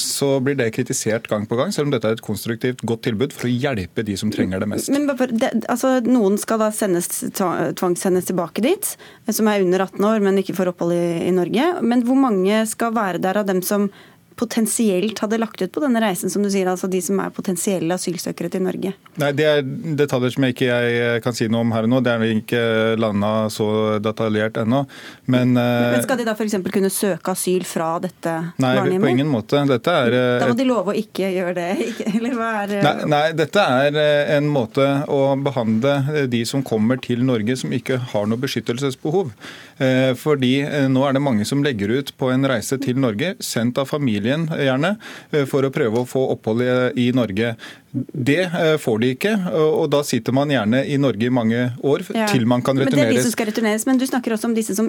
så 0.00 0.32
blir 0.44 0.58
det 0.58 0.72
kritisert 0.76 1.30
gang 1.30 1.48
på 1.50 1.51
på 1.52 1.58
gang, 1.60 1.72
selv 1.74 1.88
om 1.88 1.94
dette 1.94 2.08
er 2.08 2.16
et 2.16 2.24
konstruktivt, 2.24 2.84
godt 2.88 3.04
tilbud 3.06 3.34
for 3.36 3.48
å 3.48 3.52
hjelpe 3.52 4.04
de 4.06 4.16
som 4.18 4.32
trenger 4.32 4.62
det 4.62 4.70
mest. 4.72 4.90
Men 4.92 5.10
altså, 5.12 5.94
Noen 6.06 6.38
skal 6.40 6.62
da 6.62 6.70
sendes, 6.74 7.10
tvangssendes 7.38 8.30
tilbake 8.30 8.64
dit, 8.64 8.94
som 9.28 9.50
er 9.52 9.64
under 9.64 9.86
18 9.86 10.08
år, 10.08 10.24
men 10.24 10.40
ikke 10.40 10.56
får 10.56 10.72
opphold 10.72 10.96
i, 10.96 11.04
i 11.28 11.34
Norge. 11.36 11.68
Men 11.84 12.06
hvor 12.08 12.18
mange 12.18 12.64
skal 12.70 12.96
være 12.96 13.22
der 13.22 13.42
av 13.42 13.48
dem 13.50 13.62
som 13.66 13.90
potensielt 14.38 15.22
hadde 15.22 15.38
lagt 15.40 15.62
ut 15.62 15.72
på 15.72 15.82
denne 15.82 16.02
reisen, 16.02 16.30
som 16.32 16.44
du 16.44 16.50
sier, 16.52 16.68
altså 16.70 16.90
de 16.90 17.00
som 17.04 17.20
er 17.22 17.32
potensielle 17.34 17.96
asylsøkere 17.96 18.50
til 18.52 18.64
Norge? 18.64 18.94
Nei, 19.20 19.30
Det 19.36 19.46
er 19.48 19.62
detaljer 19.98 20.34
som 20.36 20.46
jeg 20.46 20.56
ikke 20.56 20.70
jeg 20.72 21.22
kan 21.24 21.36
si 21.36 21.48
noe 21.52 21.64
om 21.66 21.72
her 21.74 21.86
og 21.88 21.92
nå. 21.92 22.00
Det 22.04 22.12
er 22.12 22.22
vi 22.22 22.30
ikke 22.40 22.62
landa 23.00 23.32
så 23.52 23.68
detaljert 24.02 24.58
ennå. 24.62 24.84
Men, 25.26 25.54
Men 25.56 26.02
skal 26.04 26.20
de 26.20 26.26
da 26.28 26.36
f.eks. 26.36 26.58
kunne 26.72 26.92
søke 26.92 27.34
asyl 27.34 27.66
fra 27.68 27.94
dette 28.02 28.34
nei, 28.56 28.74
barnehjemmet? 28.78 28.92
Nei, 28.92 29.02
på 29.04 29.12
ingen 29.16 29.32
måte. 29.32 29.62
Dette 29.68 29.96
er 30.06 30.16
Da 30.42 30.50
må 30.50 30.56
de 30.58 30.68
love 30.68 30.94
å 30.94 30.98
ikke 30.98 31.30
gjøre 31.32 31.54
det? 31.58 31.70
Eller 32.16 32.36
hva 32.38 32.50
er 32.62 32.76
nei, 32.82 32.94
nei, 33.12 33.24
dette 33.36 33.66
er 33.82 33.98
eh, 34.00 34.34
en 34.36 34.48
måte 34.52 34.86
å 35.12 35.22
behandle 35.42 36.26
de 36.32 36.42
som 36.48 36.64
kommer 36.66 37.00
til 37.02 37.24
Norge 37.26 37.56
som 37.60 37.72
ikke 37.74 37.98
har 38.12 38.28
noe 38.28 38.40
beskyttelsesbehov. 38.42 39.32
Eh, 39.78 40.12
fordi 40.18 40.52
eh, 40.64 40.88
nå 40.90 41.04
er 41.06 41.16
det 41.16 41.22
mange 41.24 41.46
som 41.48 41.62
legger 41.64 41.92
ut 41.92 42.12
på 42.18 42.30
en 42.32 42.46
reise 42.48 42.78
til 42.82 42.98
Norge, 43.00 43.34
sendt 43.42 43.80
av 43.80 43.88
familien 43.90 44.48
gjerne, 44.50 44.96
eh, 45.32 45.46
for 45.48 45.64
å 45.64 45.72
prøve 45.74 46.02
å 46.02 46.08
få 46.08 46.26
opphold 46.34 46.64
i 46.98 47.08
Norge. 47.16 47.54
Det 47.92 48.44
får 48.80 48.98
de 49.02 49.12
ikke, 49.12 49.32
og 49.52 49.90
da 49.92 50.00
sitter 50.06 50.32
man 50.32 50.50
gjerne 50.52 50.80
i 50.88 50.96
Norge 51.00 51.26
i 51.28 51.32
mange 51.32 51.64
år 51.84 52.04
ja. 52.14 52.26
til 52.30 52.46
man 52.48 52.62
kan 52.64 52.78
returneres. 52.80 52.96
Men 52.96 53.10
det 53.10 53.18
er 53.18 53.18
de 53.18 53.24
som 53.26 53.34
skal 53.34 53.48
returneres, 53.50 53.84
men 53.88 54.00
du 54.00 54.06
snakker 54.08 54.36
også 54.36 54.48
om 54.48 54.54
disse 54.56 54.76
som 54.78 54.88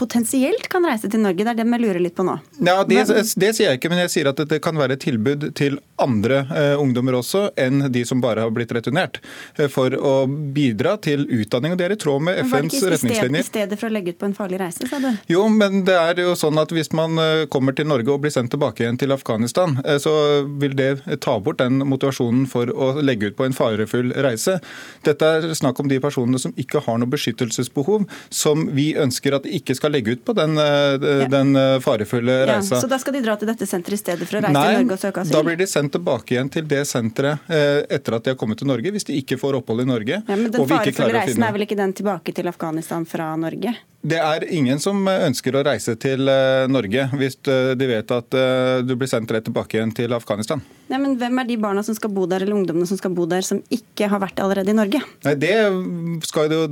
potensielt 0.00 0.66
kan 0.72 0.86
reise 0.88 1.10
til 1.10 1.22
Norge. 1.22 1.44
Det 1.44 1.52
er 1.52 1.60
dem 1.62 1.76
jeg 1.76 1.84
lurer 1.84 2.02
litt 2.02 2.16
på 2.18 2.26
nå. 2.26 2.36
Ja, 2.58 2.80
Det, 2.82 3.04
det 3.06 3.52
sier 3.54 3.70
jeg 3.70 3.78
ikke, 3.78 3.92
men 3.92 4.02
jeg 4.02 4.14
sier 4.16 4.32
at 4.32 4.42
det 4.50 4.60
kan 4.64 4.78
være 4.80 4.98
et 4.98 5.04
tilbud 5.06 5.50
til 5.58 5.78
andre 6.00 6.42
uh, 6.50 6.80
ungdommer 6.80 7.18
også 7.20 7.50
enn 7.60 7.84
de 7.92 8.02
som 8.08 8.22
bare 8.24 8.42
har 8.46 8.52
blitt 8.54 8.72
returnert. 8.74 9.20
Uh, 9.58 9.68
for 9.70 9.94
å 9.94 10.14
bidra 10.26 10.96
til 11.02 11.26
utdanning, 11.28 11.74
og 11.74 11.80
det 11.80 11.86
er 11.86 11.94
i 11.94 12.00
tråd 12.00 12.26
med 12.26 12.40
FNs 12.48 12.80
retningslinjer. 12.82 13.44
I 13.44 13.46
stedet 13.46 13.78
for 13.80 13.90
å 13.90 13.94
legge 13.94 14.14
ut 14.14 14.20
på 14.20 14.28
en 14.28 14.36
farlig 14.36 14.60
reise, 14.60 14.88
sa 14.90 15.00
du? 15.02 15.08
Jo, 15.30 15.46
men 15.52 15.84
det 15.86 15.96
er 15.96 16.22
jo 16.24 16.34
sånn 16.38 16.58
at 16.60 16.72
hvis 16.74 16.92
man 16.96 17.18
eh, 17.20 17.46
kommer 17.52 17.76
til 17.76 17.88
Norge 17.90 18.12
og 18.12 18.22
blir 18.24 18.34
sendt 18.34 18.52
tilbake 18.54 18.84
igjen 18.84 18.98
til 19.00 19.14
Afghanistan, 19.14 19.76
eh, 19.84 20.00
så 20.02 20.12
vil 20.60 20.76
det 20.78 20.90
ta 21.24 21.36
bort 21.42 21.60
den 21.62 21.82
motivasjonen 21.86 22.39
for 22.46 22.70
å 22.70 22.92
legge 23.02 23.30
ut 23.30 23.36
på 23.38 23.46
en 23.46 23.56
farefull 23.56 24.12
reise. 24.24 24.58
Dette 25.06 25.26
er 25.26 25.54
snakk 25.56 25.80
om 25.80 25.88
de 25.90 26.00
personene 26.02 26.40
som 26.40 26.54
ikke 26.60 26.82
har 26.86 27.00
noe 27.00 27.10
beskyttelsesbehov, 27.10 28.06
som 28.30 28.68
vi 28.76 28.92
ønsker 29.00 29.36
at 29.36 29.48
de 29.48 29.56
ikke 29.58 29.76
skal 29.78 29.94
legge 29.96 30.16
ut 30.16 30.24
på 30.24 30.36
den, 30.36 30.56
eh, 30.58 31.26
den 31.30 31.54
farefulle 31.84 32.40
reisa. 32.50 32.76
Ja, 32.76 32.80
så 32.84 32.90
da 32.90 33.00
skal 33.02 33.16
de 33.18 33.24
dra 33.26 33.36
til 33.40 33.50
dette 33.50 33.68
senteret 33.68 33.98
i 33.98 34.02
stedet 34.02 34.28
for 34.28 34.40
å 34.40 34.44
reise 34.44 34.56
Nei, 34.56 34.66
til 34.74 34.84
Norge 34.84 34.98
og 34.98 35.04
søke 35.04 35.24
asyl? 35.24 35.36
Da 35.36 35.44
blir 35.46 35.60
de 35.60 35.68
sendt 35.70 35.96
tilbake 35.96 36.36
igjen 36.36 36.52
til 36.52 36.66
det 36.70 36.82
senteret 36.88 37.50
etter 37.50 38.16
at 38.16 38.24
de 38.24 38.34
har 38.34 38.40
kommet 38.40 38.60
til 38.60 38.70
Norge, 38.70 38.92
hvis 38.94 39.08
de 39.08 39.18
ikke 39.20 39.38
får 39.40 39.60
opphold 39.60 39.84
i 39.84 39.88
Norge. 39.90 40.22
Ja, 40.22 40.36
men 40.36 40.50
Den 40.50 40.66
farefulle 40.68 41.14
reisen 41.14 41.42
er 41.46 41.56
vel 41.56 41.66
ikke 41.66 41.78
den 41.78 41.94
tilbake 41.96 42.34
til 42.36 42.50
Afghanistan 42.50 43.06
fra 43.08 43.32
Norge? 43.40 43.76
Det 44.00 44.16
er 44.16 44.46
ingen 44.48 44.80
som 44.80 45.04
ønsker 45.04 45.58
å 45.58 45.62
reise 45.66 45.92
til 46.00 46.28
eh, 46.32 46.64
Norge 46.72 47.02
hvis 47.20 47.36
eh, 47.52 47.72
de 47.76 47.88
vet 47.90 48.12
at 48.16 48.36
eh, 48.36 48.80
du 48.86 48.94
blir 48.96 49.10
sendt 49.10 49.28
rett 49.34 49.44
tilbake 49.44 49.76
igjen 49.76 49.92
til 49.92 50.14
Afghanistan. 50.16 50.62
Nei, 50.88 50.96
men 51.02 51.18
Hvem 51.20 51.40
er 51.42 51.48
de 51.50 51.58
barna 51.60 51.82
som 51.84 51.94
skal 51.94 52.10
bo 52.14 52.24
der, 52.30 52.40
eller 52.40 52.56
ungdommene 52.56 52.88
som 52.88 52.96
skal 52.96 53.12
bo 53.14 53.26
der, 53.28 53.44
som 53.44 53.60
ikke 53.68 54.08
har 54.08 54.22
vært 54.22 54.40
allerede 54.40 54.72
i 54.72 54.78
Norge? 54.78 55.02
Nei, 55.26 55.34
Det 55.36 55.52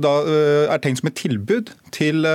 da, 0.01 0.13
er 0.73 0.81
tenkt 0.81 1.03
som 1.03 1.11
et 1.11 1.17
tilbud 1.21 1.69
til 1.95 2.25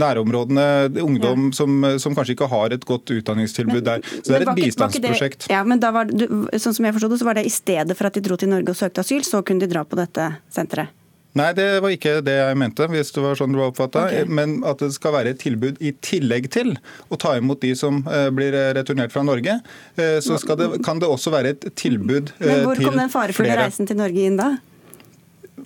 nærområdene. 0.00 0.66
Ungdom 1.02 1.50
ja. 1.50 1.56
som, 1.58 1.84
som, 2.00 2.14
kanskje 2.16 2.36
ikke 2.36 2.48
har 2.52 2.72
et 2.76 2.86
godt 2.86 3.10
utdanningstilbud 3.18 3.82
men, 3.82 3.88
der. 3.90 4.06
Så 4.20 4.30
det 4.30 4.38
er 4.38 4.46
et 4.46 4.60
bistandsprosjekt. 4.62 5.50
Ja, 5.52 5.64
men 5.66 5.82
da 5.82 5.90
var 5.96 6.08
du, 6.08 6.24
sånn 6.54 6.78
som 6.78 6.88
jeg 6.88 6.96
forstod 6.96 7.16
det, 7.16 7.20
så 7.20 7.28
var 7.28 7.40
det 7.40 7.48
i 7.50 7.52
stedet 7.52 7.98
for 7.98 8.08
at 8.08 8.16
de 8.16 8.24
dro 8.24 8.38
til 8.40 8.54
Norge 8.54 8.72
og 8.72 8.78
søkte 8.78 9.04
asyl, 9.04 9.26
så 9.26 9.42
kunne 9.44 9.66
de 9.66 9.74
dra 9.74 9.84
på 9.84 9.98
dette 9.98 10.30
senteret? 10.54 10.95
Nei, 11.36 11.50
det 11.56 11.66
var 11.84 11.92
ikke 11.92 12.14
det 12.24 12.36
jeg 12.38 12.58
mente, 12.60 12.86
hvis 12.92 13.12
det 13.12 13.24
var 13.24 13.36
sånn 13.38 13.52
du 13.52 13.60
var 13.60 13.72
oppfatta. 13.72 14.06
Okay. 14.08 14.28
Men 14.38 14.58
at 14.68 14.80
det 14.80 14.92
skal 14.96 15.12
være 15.18 15.34
et 15.34 15.42
tilbud 15.42 15.82
i 15.84 15.92
tillegg 16.04 16.48
til 16.54 16.72
å 17.12 17.18
ta 17.20 17.34
imot 17.36 17.60
de 17.64 17.74
som 17.78 18.00
eh, 18.08 18.28
blir 18.34 18.56
returnert 18.76 19.12
fra 19.12 19.24
Norge. 19.26 19.58
Eh, 20.00 20.16
så 20.24 20.38
det, 20.56 20.70
kan 20.86 21.02
det 21.02 21.10
også 21.10 21.34
være 21.34 21.52
et 21.56 21.68
tilbud 21.76 22.32
til 22.32 22.40
flere. 22.40 22.62
Men 22.62 22.66
hvor 22.70 22.80
kom 22.88 23.02
den 23.02 23.12
farefulle 23.12 23.58
reisen 23.60 23.90
til 23.90 24.00
Norge 24.00 24.24
inn 24.30 24.40
da? 24.40 24.54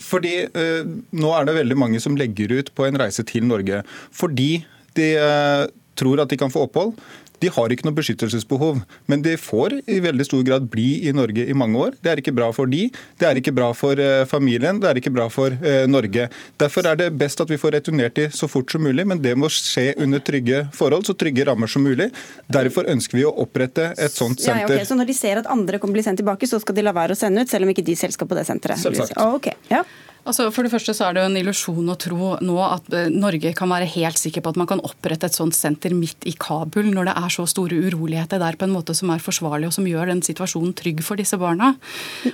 Fordi 0.00 0.34
eh, 0.46 0.90
Nå 1.18 1.32
er 1.34 1.46
det 1.48 1.56
veldig 1.56 1.78
mange 1.78 2.00
som 2.02 2.18
legger 2.18 2.52
ut 2.60 2.70
på 2.74 2.86
en 2.86 2.98
reise 3.00 3.24
til 3.26 3.46
Norge 3.46 3.82
fordi 4.14 4.62
de 4.98 5.08
eh, 5.18 5.64
tror 5.98 6.22
at 6.22 6.30
de 6.32 6.38
kan 6.40 6.50
få 6.50 6.64
opphold. 6.66 6.94
De 7.40 7.50
har 7.52 7.72
ikke 7.72 7.86
noe 7.88 7.96
beskyttelsesbehov, 7.96 8.82
men 9.10 9.24
de 9.24 9.36
får 9.40 9.78
i 9.88 10.00
veldig 10.04 10.26
stor 10.28 10.44
grad 10.46 10.68
bli 10.72 10.88
i 11.08 11.14
Norge 11.16 11.46
i 11.48 11.56
mange 11.56 11.78
år. 11.80 11.96
Det 12.02 12.12
er 12.12 12.22
ikke 12.22 12.34
bra 12.36 12.50
for 12.56 12.70
de, 12.70 12.86
det 13.20 13.28
er 13.28 13.40
ikke 13.40 13.54
bra 13.56 13.70
for 13.76 14.00
eh, 14.00 14.24
familien, 14.28 14.80
det 14.82 14.90
er 14.90 15.00
ikke 15.00 15.12
bra 15.14 15.28
for 15.32 15.54
eh, 15.54 15.86
Norge. 15.90 16.28
Derfor 16.60 16.90
er 16.90 17.00
det 17.00 17.10
best 17.20 17.40
at 17.40 17.50
vi 17.50 17.58
får 17.60 17.78
returnert 17.78 18.18
de 18.18 18.28
så 18.34 18.48
fort 18.50 18.72
som 18.72 18.84
mulig, 18.84 19.06
men 19.08 19.22
det 19.22 19.36
må 19.38 19.50
skje 19.52 19.94
under 20.00 20.22
trygge 20.24 20.66
forhold, 20.76 21.08
så 21.08 21.16
trygge 21.18 21.46
rammer 21.48 21.70
som 21.70 21.84
mulig. 21.86 22.10
Derfor 22.52 22.88
ønsker 22.90 23.20
vi 23.20 23.26
å 23.28 23.34
opprette 23.44 23.92
et 23.96 24.14
sånt 24.14 24.42
senter. 24.42 24.66
Ja, 24.66 24.68
okay. 24.68 24.88
Så 24.88 24.98
når 24.98 25.10
de 25.10 25.16
ser 25.16 25.40
at 25.42 25.50
andre 25.50 25.80
kommer 25.80 26.00
bli 26.00 26.06
sendt 26.06 26.20
tilbake, 26.20 26.48
så 26.50 26.60
skal 26.62 26.76
de 26.76 26.86
la 26.86 26.94
være 26.96 27.16
å 27.16 27.18
sende 27.18 27.44
ut, 27.44 27.50
selv 27.50 27.66
om 27.66 27.74
ikke 27.74 27.86
de 27.86 27.96
selv 27.98 28.16
skal 28.16 28.30
på 28.30 28.38
det 28.38 28.46
senteret? 28.48 28.80
Selvsagt. 28.82 29.16
Okay. 29.40 29.56
ja. 29.72 29.84
Altså, 30.28 30.50
for 30.52 30.66
det 30.66 30.70
første 30.72 30.92
så 30.96 31.06
er 31.06 31.16
det 31.16 31.22
jo 31.22 31.28
en 31.30 31.38
illusjon 31.40 31.92
å 31.92 31.96
tro 32.00 32.32
nå 32.44 32.56
at 32.60 32.90
eh, 32.92 33.08
Norge 33.12 33.54
kan 33.56 33.70
være 33.72 33.88
helt 33.94 34.20
sikker 34.20 34.44
på 34.44 34.52
at 34.52 34.58
man 34.60 34.68
kan 34.68 34.82
opprette 34.84 35.30
et 35.30 35.36
sånt 35.36 35.56
senter 35.56 35.94
midt 35.96 36.26
i 36.28 36.34
Kabul 36.36 36.90
når 36.92 37.08
det 37.08 37.14
er 37.22 37.32
så 37.32 37.46
store 37.48 37.78
uroligheter 37.86 38.42
der 38.42 38.58
på 38.60 38.66
en 38.68 38.74
måte 38.74 38.94
som 38.96 39.12
er 39.14 39.22
forsvarlig 39.24 39.70
og 39.70 39.74
som 39.76 39.88
gjør 39.88 40.12
den 40.12 40.20
situasjonen 40.24 40.74
trygg 40.76 41.00
for 41.06 41.20
disse 41.20 41.38
barna. 41.40 41.72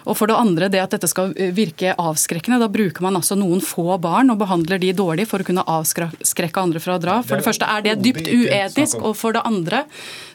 Og 0.03 0.16
for 0.18 0.31
det 0.31 0.38
andre 0.38 0.70
det 0.72 0.83
at 0.83 0.96
dette 0.96 1.11
skal 1.11 1.31
eh, 1.38 1.53
virke 1.55 1.94
avskrekkende. 1.94 2.59
Da 2.64 2.70
bruker 2.72 3.07
man 3.07 3.20
altså 3.20 3.38
noen 3.38 3.62
få 3.64 4.01
barn 4.03 4.35
og 4.35 4.40
behandler 4.42 4.83
de 4.83 4.90
dårlig 4.96 5.29
for 5.31 5.44
å 5.44 5.46
kunne 5.46 5.66
avskrekke 5.77 6.66
andre 6.66 6.83
fra 6.83 6.99
å 6.99 7.03
dra. 7.03 7.20
For 7.22 7.38
det 7.38 7.46
første 7.46 7.70
er 7.70 7.87
det 7.87 7.96
dypt 8.03 8.27
uetisk, 8.27 8.99
og 8.99 9.14
for 9.18 9.37
det 9.37 9.44
andre 9.46 9.85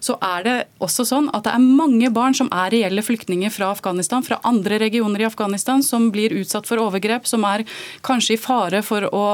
så 0.02 0.16
er 0.24 0.46
det 0.48 0.56
også 0.82 1.06
sånn 1.06 1.30
at 1.36 1.46
det 1.46 1.54
er 1.54 1.62
mange 1.62 2.10
barn 2.14 2.36
som 2.38 2.50
er 2.56 2.72
reelle 2.74 3.04
flyktninger 3.06 3.54
fra 3.54 3.70
Afghanistan, 3.76 4.24
fra 4.26 4.40
andre 4.48 4.80
regioner 4.82 5.22
i 5.22 5.28
Afghanistan, 5.28 5.84
som 5.86 6.10
blir 6.14 6.34
utsatt 6.40 6.70
for 6.70 6.82
overgrep, 6.82 7.28
som 7.30 7.41
er 7.48 7.66
kanskje 8.06 8.36
i 8.36 8.42
fare 8.42 8.82
for 8.86 9.08
å, 9.10 9.26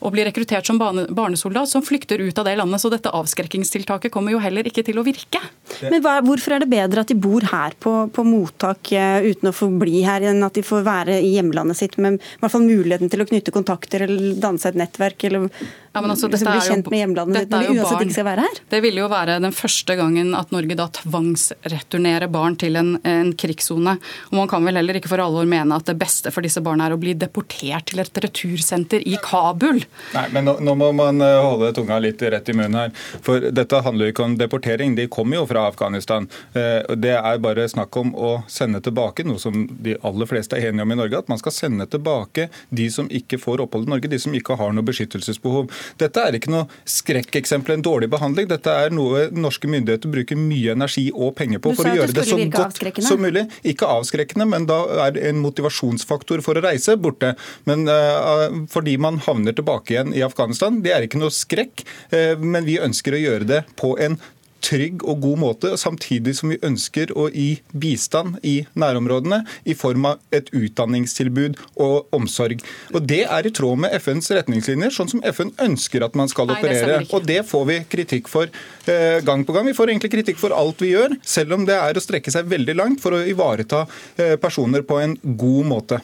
å 0.00 0.12
bli 0.12 0.24
rekruttert 0.26 0.66
som 0.68 0.78
barnesoldat, 0.80 1.70
som 1.70 1.84
flykter 1.84 2.22
ut 2.22 2.38
av 2.38 2.48
det 2.48 2.56
landet. 2.58 2.82
Så 2.82 2.90
dette 2.92 3.12
avskrekkingstiltaket 3.14 4.12
kommer 4.14 4.34
jo 4.34 4.42
heller 4.42 4.66
ikke 4.68 4.84
til 4.86 5.00
å 5.00 5.06
virke. 5.06 5.42
Men 5.86 6.02
hva, 6.04 6.18
Hvorfor 6.26 6.56
er 6.56 6.64
det 6.64 6.70
bedre 6.72 7.02
at 7.04 7.10
de 7.12 7.18
bor 7.18 7.44
her 7.50 7.76
på, 7.80 7.94
på 8.12 8.26
mottak 8.26 8.92
uh, 8.96 9.22
uten 9.24 9.50
å 9.50 9.54
få 9.54 9.70
bli 9.80 10.00
her, 10.06 10.24
enn 10.26 10.42
at 10.46 10.56
de 10.58 10.64
får 10.66 10.86
være 10.86 11.20
i 11.22 11.34
hjemlandet 11.36 11.78
sitt 11.78 11.98
med 12.02 12.18
i 12.18 12.40
hvert 12.42 12.52
fall 12.52 12.66
muligheten 12.66 13.12
til 13.12 13.22
å 13.22 13.28
knytte 13.28 13.54
kontakter 13.54 14.06
eller 14.06 14.40
danse 14.42 14.70
et 14.70 14.78
nettverk? 14.78 15.26
eller 15.26 15.50
ja, 15.96 16.12
altså, 16.12 16.30
dette 16.32 16.52
bli 16.52 16.64
kjent 16.66 16.90
med 16.92 17.02
hjemlandet 17.02 17.46
sitt, 17.46 17.52
når 17.54 17.64
de 17.64 17.76
uansett 17.76 18.04
ikke 18.04 18.16
skal 18.18 18.28
være 18.28 18.46
her? 18.46 18.60
Det 18.72 18.80
ville 18.84 19.02
jo 19.02 19.08
være 19.10 19.38
den 19.42 19.54
første 19.56 19.96
gangen 19.98 20.32
at 20.38 20.52
Norge 20.54 20.78
da 20.78 20.86
tvangsreturnerer 21.00 22.30
barn 22.32 22.58
til 22.60 22.78
en, 22.78 22.94
en 23.06 23.32
krigssone. 23.38 23.96
Og 24.30 24.36
man 24.38 24.50
kan 24.50 24.66
vel 24.66 24.80
heller 24.80 25.00
ikke 25.00 25.10
for 25.10 25.22
alvor 25.24 25.48
mene 25.48 25.76
at 25.76 25.88
det 25.88 25.96
beste 26.00 26.32
for 26.34 26.46
disse 26.46 26.62
barna 26.64 26.88
er 26.88 26.96
å 26.96 27.00
bli 27.00 27.16
deportert 27.18 27.90
til 27.90 28.02
et 28.02 28.22
retursenter 28.26 29.04
i 29.06 29.16
Kabul. 29.22 29.82
Nei, 30.14 30.26
men 30.34 30.48
nå, 30.48 30.56
nå 30.64 30.76
må 30.78 30.92
man 30.96 31.22
eh, 31.24 31.38
holde 31.42 31.72
tunga 31.76 31.98
litt 32.02 32.22
rett 32.22 32.52
i 32.52 32.56
munnen 32.56 32.78
her. 32.80 32.94
For 33.24 33.48
dette 33.54 33.82
handler 33.86 34.08
jo 34.08 34.14
ikke 34.14 34.26
om 34.26 34.36
deportering, 34.40 34.96
de 34.98 35.08
kommer 35.12 35.40
jo 35.40 35.46
fra 35.50 35.66
Afghanistan. 35.70 36.28
Eh, 36.56 36.82
det 36.96 37.16
er 37.16 37.42
bare 37.42 37.68
snakk 37.70 37.96
om 38.00 38.12
å 38.14 38.32
sende 38.52 38.82
tilbake, 38.84 39.26
noe 39.26 39.40
som 39.42 39.66
de 39.70 39.96
aller 40.06 40.30
fleste 40.30 40.58
er 40.58 40.70
enige 40.70 40.86
om 40.86 40.94
i 40.94 41.00
Norge, 41.00 41.24
at 41.24 41.32
man 41.32 41.40
skal 41.40 41.54
sende 41.54 41.88
tilbake 41.90 42.48
de 42.68 42.88
som 42.92 43.08
ikke 43.10 43.40
får 43.42 43.64
opphold 43.66 43.88
i 43.88 43.94
Norge, 43.94 44.10
de 44.12 44.20
som 44.22 44.34
ikke 44.36 44.58
har 44.60 44.74
noe 44.74 44.86
beskyttelsesbehov. 44.86 45.70
Dette 46.00 46.22
er 46.22 46.38
ikke 46.38 46.52
noe 46.52 46.66
skrekkeksempel, 46.88 47.76
en 47.76 47.84
dårlig 47.84 48.10
behandling. 48.12 48.48
Dette 48.50 48.72
er 48.72 48.94
noe 48.94 49.26
norske 49.34 49.70
myndigheter 49.70 50.12
bruker 50.12 50.38
mye 50.40 50.74
energi 50.76 51.08
og 51.12 51.34
penger 51.38 51.62
på 51.62 51.74
for 51.76 51.90
å 51.90 51.96
gjøre 51.98 52.16
det 52.16 52.26
så 52.28 52.38
godt 52.52 53.02
som 53.06 53.22
mulig. 53.22 53.46
Ikke 53.66 53.88
avskrekkende, 53.90 54.48
men 54.50 54.68
da 54.68 54.80
er 55.08 55.20
en 55.30 55.42
motivasjonsfaktor 55.44 56.42
for 56.44 56.58
å 56.58 56.64
reise 56.66 56.96
borte. 57.00 57.34
Men 57.68 57.86
uh, 57.90 58.48
fordi 58.72 58.96
man 59.02 59.20
havner 59.26 59.56
tilbake 59.56 59.94
igjen 59.94 60.14
i 60.16 60.24
Afghanistan, 60.26 60.80
det 60.84 60.94
er 60.94 61.06
ikke 61.06 61.20
noe 61.22 61.34
skrekk, 61.34 61.84
uh, 62.14 62.34
men 62.40 62.66
vi 62.68 62.80
ønsker 62.82 63.16
å 63.16 63.22
gjøre 63.22 63.48
det 63.48 63.62
på 63.80 63.94
en 64.02 64.18
trygg 64.64 65.04
og 65.06 65.20
god 65.24 65.40
måte, 65.40 65.72
samtidig 65.80 66.36
som 66.38 66.52
vi 66.52 66.58
ønsker 66.64 67.12
å 67.16 67.28
gi 67.32 67.60
bistand 67.76 68.40
i 68.46 68.56
nærområdene 68.78 69.42
i 69.68 69.76
form 69.78 70.08
av 70.12 70.22
et 70.34 70.48
utdanningstilbud 70.54 71.60
og 71.82 72.16
omsorg. 72.16 72.64
Og 72.94 73.06
Det 73.06 73.22
er 73.24 73.46
i 73.46 73.54
tråd 73.54 73.84
med 73.84 73.94
FNs 74.00 74.30
retningslinjer, 74.34 74.94
sånn 74.94 75.12
som 75.12 75.22
FN 75.26 75.52
ønsker 75.62 76.04
at 76.04 76.16
man 76.18 76.30
skal 76.32 76.50
operere. 76.50 77.00
Nei, 77.02 77.10
og 77.12 77.26
Det 77.26 77.42
får 77.46 77.64
vi 77.70 77.78
kritikk 77.96 78.28
for 78.32 78.50
eh, 78.86 79.20
gang 79.26 79.44
på 79.46 79.54
gang. 79.54 79.66
Vi 79.66 79.76
får 79.76 79.92
egentlig 79.92 80.14
kritikk 80.16 80.40
for 80.42 80.54
alt 80.56 80.82
vi 80.82 80.94
gjør, 80.94 81.16
selv 81.22 81.56
om 81.58 81.68
det 81.68 81.78
er 81.78 81.96
å 81.96 82.02
strekke 82.02 82.32
seg 82.32 82.50
veldig 82.50 82.76
langt 82.76 83.02
for 83.04 83.16
å 83.16 83.24
ivareta 83.26 83.86
eh, 84.16 84.36
personer 84.40 84.86
på 84.86 85.00
en 85.02 85.18
god 85.22 85.72
måte. 85.72 86.02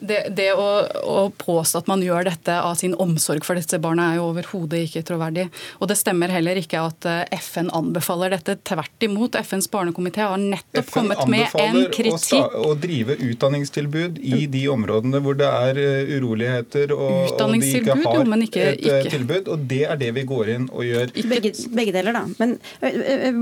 Det, 0.00 0.18
det 0.36 0.52
å, 0.54 0.66
å, 1.02 1.16
påstå 1.38 1.82
at 1.82 1.88
man 1.90 2.02
gjør 2.04 2.28
dette 2.28 2.54
av 2.54 2.76
sin 2.78 2.94
omsorg 3.00 3.44
for 3.46 3.58
disse 3.58 3.78
barna, 3.82 4.12
er 4.12 4.20
jo 4.20 4.28
overhodet 4.30 4.84
ikke 4.86 5.02
troverdig. 5.06 5.48
Og 5.82 5.90
det 5.90 5.98
stemmer 5.98 6.32
heller 6.32 6.58
ikke 6.60 6.82
at 6.86 7.08
eh, 7.08 7.38
FN 7.38 7.70
anbefaler 7.74 8.34
dette. 8.36 8.58
Tvert 8.68 9.06
imot. 9.06 9.38
FNs 9.38 9.68
barnekomité 9.72 10.24
har 10.24 10.38
nettopp 10.40 10.86
FN 10.86 11.10
kommet 11.10 11.24
med 11.32 11.56
en 11.58 11.80
kritikk. 11.94 12.20
FN 12.22 12.44
anbefaler 12.44 12.68
å 12.68 12.76
drive 12.78 13.18
utdanningstilbud 13.28 14.20
i 14.22 14.44
de 14.50 14.64
områdene 14.70 15.22
hvor 15.24 15.38
det 15.38 15.48
er 15.48 15.82
eh, 15.82 16.14
uroligheter 16.18 16.94
og, 16.94 17.34
og 17.34 17.54
de 17.58 17.72
ikke 17.72 17.98
har 17.98 18.20
jo, 18.20 18.40
ikke, 18.48 18.64
et 18.64 18.86
eh, 18.86 19.00
ikke. 19.02 19.14
tilbud. 19.16 19.52
Og 19.54 19.66
det 19.70 19.82
er 19.88 20.00
det 20.00 20.12
vi 20.20 20.26
går 20.28 20.54
inn 20.54 20.70
og 20.70 20.86
gjør. 20.86 21.14
Begge, 21.28 21.54
begge 21.74 21.96
deler, 21.96 22.16
da. 22.16 22.24
Men 22.38 22.56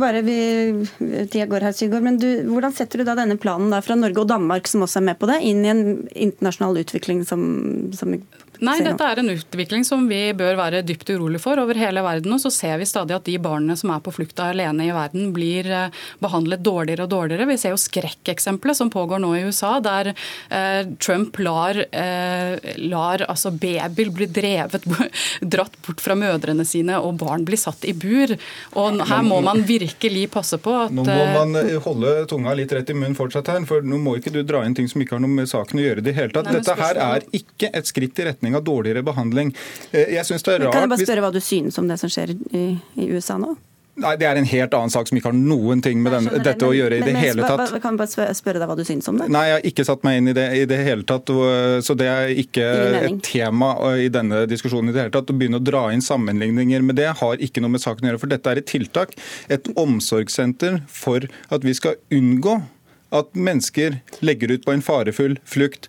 bare 0.00 0.24
vi, 0.26 0.38
tida 1.32 1.48
går 1.50 1.68
her, 1.68 1.76
Sigurd. 1.76 2.04
Men 2.06 2.20
du, 2.22 2.28
hvordan 2.48 2.74
setter 2.76 3.02
du 3.02 3.08
da 3.08 3.16
denne 3.18 3.36
planen 3.40 3.72
da 3.74 3.82
fra 3.84 3.98
Norge 3.98 4.22
og 4.24 4.30
Danmark, 4.30 4.68
som 4.70 4.84
også 4.86 5.02
er 5.02 5.08
med 5.10 5.20
på 5.20 5.28
det, 5.30 5.40
inn 5.44 5.64
i 5.66 5.72
en 5.72 5.84
internasjonal 6.08 6.45
internasjonal 6.46 6.78
utvikling 6.78 7.24
som, 7.24 7.92
som 7.92 8.22
Nei, 8.64 8.78
dette 8.84 9.10
er 9.10 9.20
en 9.20 9.32
utvikling 9.34 9.84
som 9.86 10.06
vi 10.08 10.20
bør 10.36 10.56
være 10.58 10.82
dypt 10.86 11.10
urolig 11.14 11.40
for 11.42 11.60
over 11.60 11.78
hele 11.78 12.02
verden. 12.04 12.32
Og 12.36 12.42
så 12.42 12.52
ser 12.54 12.78
vi 12.80 12.88
stadig 12.88 13.16
at 13.16 13.26
de 13.28 13.36
barna 13.42 13.76
som 13.78 13.92
er 13.94 14.02
på 14.04 14.14
flukt 14.14 14.40
alene 14.42 14.88
i 14.88 14.94
verden, 14.94 15.32
blir 15.36 15.68
eh, 15.70 16.04
behandlet 16.22 16.64
dårligere 16.64 17.06
og 17.06 17.12
dårligere. 17.12 17.48
Vi 17.50 17.58
ser 17.60 17.74
jo 17.74 17.80
skrekkeksempelet 17.80 18.78
som 18.78 18.92
pågår 18.92 19.22
nå 19.22 19.34
i 19.36 19.44
USA, 19.48 19.76
der 19.84 20.12
eh, 20.12 20.82
Trump 21.02 21.38
lar, 21.42 21.78
eh, 21.90 22.56
lar 22.86 23.26
altså 23.28 23.52
babyer 23.52 24.12
bli 24.16 24.28
drevet, 24.30 24.86
dratt 25.56 25.76
bort 25.86 26.02
fra 26.02 26.16
mødrene 26.18 26.64
sine, 26.68 26.98
og 27.00 27.18
barn 27.20 27.44
blir 27.46 27.60
satt 27.60 27.84
i 27.88 27.94
bur. 27.96 28.36
Og 28.76 29.00
her 29.06 29.24
må 29.26 29.40
man 29.44 29.62
virkelig 29.66 30.26
passe 30.32 30.58
på 30.62 30.74
at 30.84 30.94
Nå 30.94 31.04
må 31.06 31.16
eh, 31.16 31.34
man 31.34 31.58
eh, 31.60 31.74
holde 31.82 32.14
tunga 32.30 32.54
litt 32.56 32.72
rett 32.74 32.90
i 32.92 32.96
munnen 32.96 33.16
fortsatt 33.18 33.50
her, 33.52 33.64
for 33.68 33.84
nå 33.86 33.98
må 34.02 34.16
ikke 34.20 34.32
du 34.34 34.42
dra 34.46 34.62
inn 34.66 34.76
ting 34.76 34.88
som 34.90 35.02
ikke 35.02 35.16
har 35.16 35.24
noe 35.24 35.32
med 35.32 35.50
saken 35.50 35.80
å 35.80 35.84
gjøre 35.86 36.02
i 36.02 36.06
det 36.06 36.16
hele 36.16 36.34
tatt. 36.34 36.50
Dette 36.52 36.76
her 36.78 37.00
er 37.02 37.26
ikke 37.36 37.70
et 37.76 37.88
skritt 37.88 38.18
i 38.22 38.28
retning 38.28 38.45
av 38.54 38.62
dårligere 38.66 39.02
behandling. 39.02 39.54
Eh, 39.90 40.14
jeg 40.14 40.28
synes 40.28 40.46
det 40.46 40.54
er 40.54 40.66
rart... 40.66 40.76
Kan 40.76 40.86
jeg 40.86 40.94
bare 40.94 41.06
spørre 41.08 41.24
hva 41.26 41.32
du 41.34 41.40
synes 41.42 41.78
om 41.82 41.88
det 41.90 41.98
som 41.98 42.12
skjer 42.12 42.36
i, 42.36 42.66
i 42.94 43.08
USA 43.10 43.40
nå? 43.42 43.56
Nei, 43.96 44.12
Det 44.20 44.26
er 44.28 44.36
en 44.36 44.44
helt 44.48 44.74
annen 44.76 44.92
sak 44.92 45.08
som 45.08 45.16
ikke 45.16 45.30
har 45.30 45.36
noen 45.36 45.80
ting 45.80 46.02
med 46.04 46.12
denne, 46.12 46.36
dette 46.44 46.60
men, 46.60 46.68
å 46.68 46.76
gjøre 46.76 46.98
i 46.98 47.00
men, 47.00 47.14
det 47.16 47.22
hele 47.22 47.46
tatt. 47.48 47.72
Kan 47.80 47.96
jeg 47.96 48.00
bare 48.02 48.34
spørre 48.36 48.60
deg 48.60 48.68
hva 48.68 48.76
du 48.76 48.84
synes 48.84 49.08
om 49.08 49.16
det? 49.22 49.30
Nei, 49.32 49.44
Jeg 49.48 49.56
har 49.56 49.68
ikke 49.70 49.86
satt 49.88 50.04
meg 50.04 50.18
inn 50.20 50.28
i 50.28 50.34
det 50.36 50.44
i 50.52 50.66
det 50.68 50.80
hele 50.84 51.06
tatt. 51.08 51.32
Så 51.86 51.96
det 51.96 52.10
er 52.12 52.34
ikke 52.44 52.66
et 53.00 53.22
tema 53.24 53.72
i 53.96 54.10
denne 54.12 54.44
diskusjonen 54.50 54.92
i 54.92 54.96
det 54.96 55.06
hele 55.06 55.16
tatt. 55.16 55.32
Å 55.32 55.38
begynne 55.40 55.62
å 55.62 55.64
dra 55.64 55.86
inn 55.96 56.04
sammenligninger 56.04 56.84
med 56.84 57.00
det 57.00 57.08
har 57.22 57.40
ikke 57.48 57.64
noe 57.64 57.72
med 57.72 57.84
saken 57.84 58.04
å 58.04 58.12
gjøre. 58.12 58.24
For 58.26 58.34
dette 58.36 58.52
er 58.52 58.60
et 58.60 58.68
tiltak, 58.68 59.16
et 59.48 59.72
omsorgssenter 59.80 60.82
for 60.92 61.24
at 61.48 61.64
vi 61.64 61.76
skal 61.80 61.96
unngå 62.12 62.60
at 63.16 63.32
mennesker 63.38 64.00
legger 64.26 64.52
ut 64.52 64.66
på 64.66 64.74
en 64.74 64.84
farefull 64.84 65.38
flukt 65.48 65.88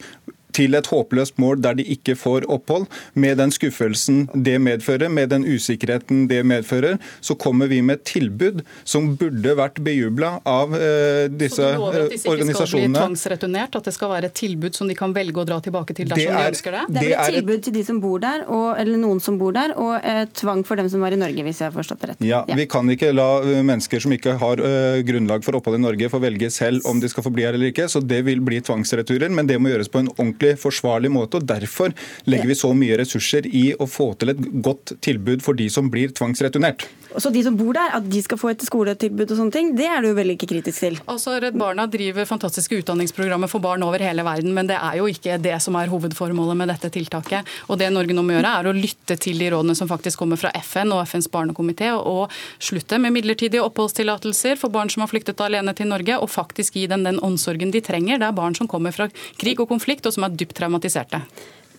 til 0.58 0.78
et 0.78 0.90
håpløst 0.92 1.38
mål 1.42 1.62
der 1.64 1.78
de 1.78 1.86
ikke 1.96 2.18
får 2.18 2.48
opphold. 2.52 2.88
Med 3.14 3.38
den 3.42 3.54
skuffelsen 3.54 4.26
det 4.34 4.58
medfører, 4.64 5.10
med 5.14 5.32
den 5.34 5.46
usikkerheten 5.48 6.26
det 6.32 6.44
medfører, 6.48 6.98
så 7.22 7.38
kommer 7.38 7.70
vi 7.72 7.82
med 7.86 8.00
et 8.00 8.06
tilbud 8.14 8.64
som 8.88 9.14
burde 9.20 9.56
vært 9.58 9.82
bejubla 9.86 10.38
av 10.48 10.76
eh, 10.78 11.28
disse 11.32 11.64
organisasjonene. 11.64 11.78
Så 11.78 11.78
du 11.78 11.82
lover 11.82 12.00
at 12.04 12.16
disse 12.16 12.34
ikke 12.34 12.58
skal 12.58 12.72
bli 12.74 12.88
tvangsreturnert? 12.98 13.78
At 13.78 13.90
det 13.90 13.96
skal 13.96 14.14
være 14.14 14.32
et 14.32 14.38
tilbud 14.38 14.78
som 14.78 14.90
de 14.90 14.98
kan 14.98 15.14
velge 15.16 15.44
å 15.44 15.48
dra 15.48 15.60
tilbake 15.64 15.96
til 15.98 16.12
dersom 16.12 16.34
er, 16.34 16.48
de 16.48 16.54
ønsker 16.56 16.78
det? 16.78 16.84
Det 16.98 17.06
er 17.08 17.16
et 17.18 17.38
tilbud 17.38 17.66
til 17.68 17.78
de 17.78 17.86
som 17.88 18.02
bor 18.04 18.22
der, 18.24 18.46
og, 18.48 18.68
eller 18.82 19.02
noen 19.02 19.22
som 19.24 19.40
bor 19.40 19.56
der, 19.56 19.76
og 19.78 19.98
eh, 20.02 20.24
tvang 20.38 20.64
for 20.68 20.80
dem 20.80 20.90
som 20.92 21.04
var 21.04 21.16
i 21.16 21.20
Norge, 21.20 21.46
hvis 21.48 21.62
jeg 21.64 21.70
har 21.70 21.76
forstått 21.76 22.04
det 22.04 22.12
rett. 22.14 22.26
Ja, 22.26 22.44
ja. 22.50 22.58
Vi 22.58 22.68
kan 22.72 22.90
ikke 22.94 23.14
la 23.16 23.30
eh, 23.44 23.62
mennesker 23.66 24.04
som 24.04 24.16
ikke 24.16 24.38
har 24.42 24.64
eh, 24.64 25.02
grunnlag 25.08 25.46
for 25.46 25.60
opphold 25.60 25.80
i 25.80 25.84
Norge, 25.84 26.12
få 26.14 26.22
velge 26.24 26.50
selv 26.54 26.86
om 26.90 27.02
de 27.04 27.10
skal 27.12 27.26
få 27.26 27.34
bli 27.34 27.46
her 27.48 27.58
eller 27.58 27.72
ikke. 27.72 27.90
Så 27.92 28.02
det 28.04 28.24
vil 28.28 28.42
bli 28.46 28.62
tvangsreturer, 28.66 29.32
men 29.34 29.50
det 29.50 29.60
må 29.62 29.74
gjøres 29.74 29.92
på 29.92 30.04
en 30.04 30.12
ordentlig 30.16 30.47
ordentlig, 30.48 30.62
forsvarlig 30.62 31.12
måte. 31.12 31.38
og 31.38 31.48
Derfor 31.48 31.94
legger 32.26 32.48
vi 32.48 32.56
så 32.56 32.74
mye 32.74 32.98
ressurser 32.98 33.48
i 33.48 33.74
å 33.78 33.88
få 33.88 34.14
til 34.20 34.30
et 34.30 34.40
godt 34.64 35.00
tilbud 35.02 35.42
for 35.42 35.54
de 35.54 35.70
som 35.70 35.90
blir 35.90 36.10
tvangsreturnert. 36.12 36.88
Så 37.18 37.32
de 37.34 37.42
som 37.42 37.56
bor 37.58 37.74
der, 37.74 37.94
at 37.98 38.06
de 38.06 38.20
skal 38.22 38.38
få 38.38 38.52
et 38.52 38.62
skoletilbud 38.62 39.32
og 39.32 39.38
sånne 39.40 39.54
ting, 39.54 39.70
det 39.78 39.88
er 39.90 40.04
du 40.04 40.12
veldig 40.14 40.36
ikke 40.36 40.50
kritisk 40.52 40.84
til? 40.84 40.98
Altså, 41.10 41.38
Redd 41.42 41.56
Barna 41.58 41.88
driver 41.90 42.28
fantastiske 42.30 42.78
utdanningsprogrammer 42.78 43.50
for 43.50 43.64
barn 43.64 43.82
over 43.86 44.04
hele 44.04 44.26
verden, 44.28 44.54
men 44.54 44.68
det 44.70 44.78
er 44.78 45.00
jo 45.00 45.08
ikke 45.10 45.40
det 45.42 45.56
som 45.64 45.78
er 45.80 45.90
hovedformålet 45.90 46.60
med 46.60 46.70
dette 46.70 46.92
tiltaket. 46.94 47.48
Og 47.72 47.80
Det 47.80 47.90
Norge 47.94 48.14
nå 48.14 48.22
må 48.26 48.36
gjøre, 48.36 48.52
er 48.60 48.70
å 48.70 48.76
lytte 48.76 49.18
til 49.18 49.40
de 49.40 49.50
rådene 49.54 49.74
som 49.78 49.90
faktisk 49.90 50.20
kommer 50.22 50.38
fra 50.38 50.52
FN 50.62 50.94
og 50.94 51.06
FNs 51.08 51.30
barnekomité, 51.34 51.90
og 51.98 52.34
slutte 52.60 53.00
med 53.02 53.16
midlertidige 53.16 53.66
oppholdstillatelser 53.66 54.60
for 54.60 54.74
barn 54.74 54.92
som 54.92 55.06
har 55.06 55.12
flyktet 55.12 55.42
alene 55.42 55.74
til 55.78 55.90
Norge, 55.90 56.20
og 56.22 56.30
faktisk 56.30 56.78
gi 56.78 56.86
dem 56.92 57.08
den 57.08 57.22
omsorgen 57.24 57.74
de 57.74 57.82
trenger. 57.82 58.22
Det 58.22 58.30
er 58.30 58.38
barn 58.38 58.58
som 58.58 58.70
kommer 58.70 58.94
fra 58.94 59.10
krig 59.42 59.58
og 59.64 59.72
konflikt, 59.72 60.06
og 60.06 60.14
som 60.14 60.28
er 60.28 60.37
dypt 60.40 60.56
traumatiserte. 60.58 61.22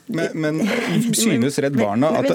Men, 0.09 0.29
men 0.40 0.61
synes, 1.14 1.59
Redd 1.61 1.77
Barna 1.77 2.09
at 2.16 2.29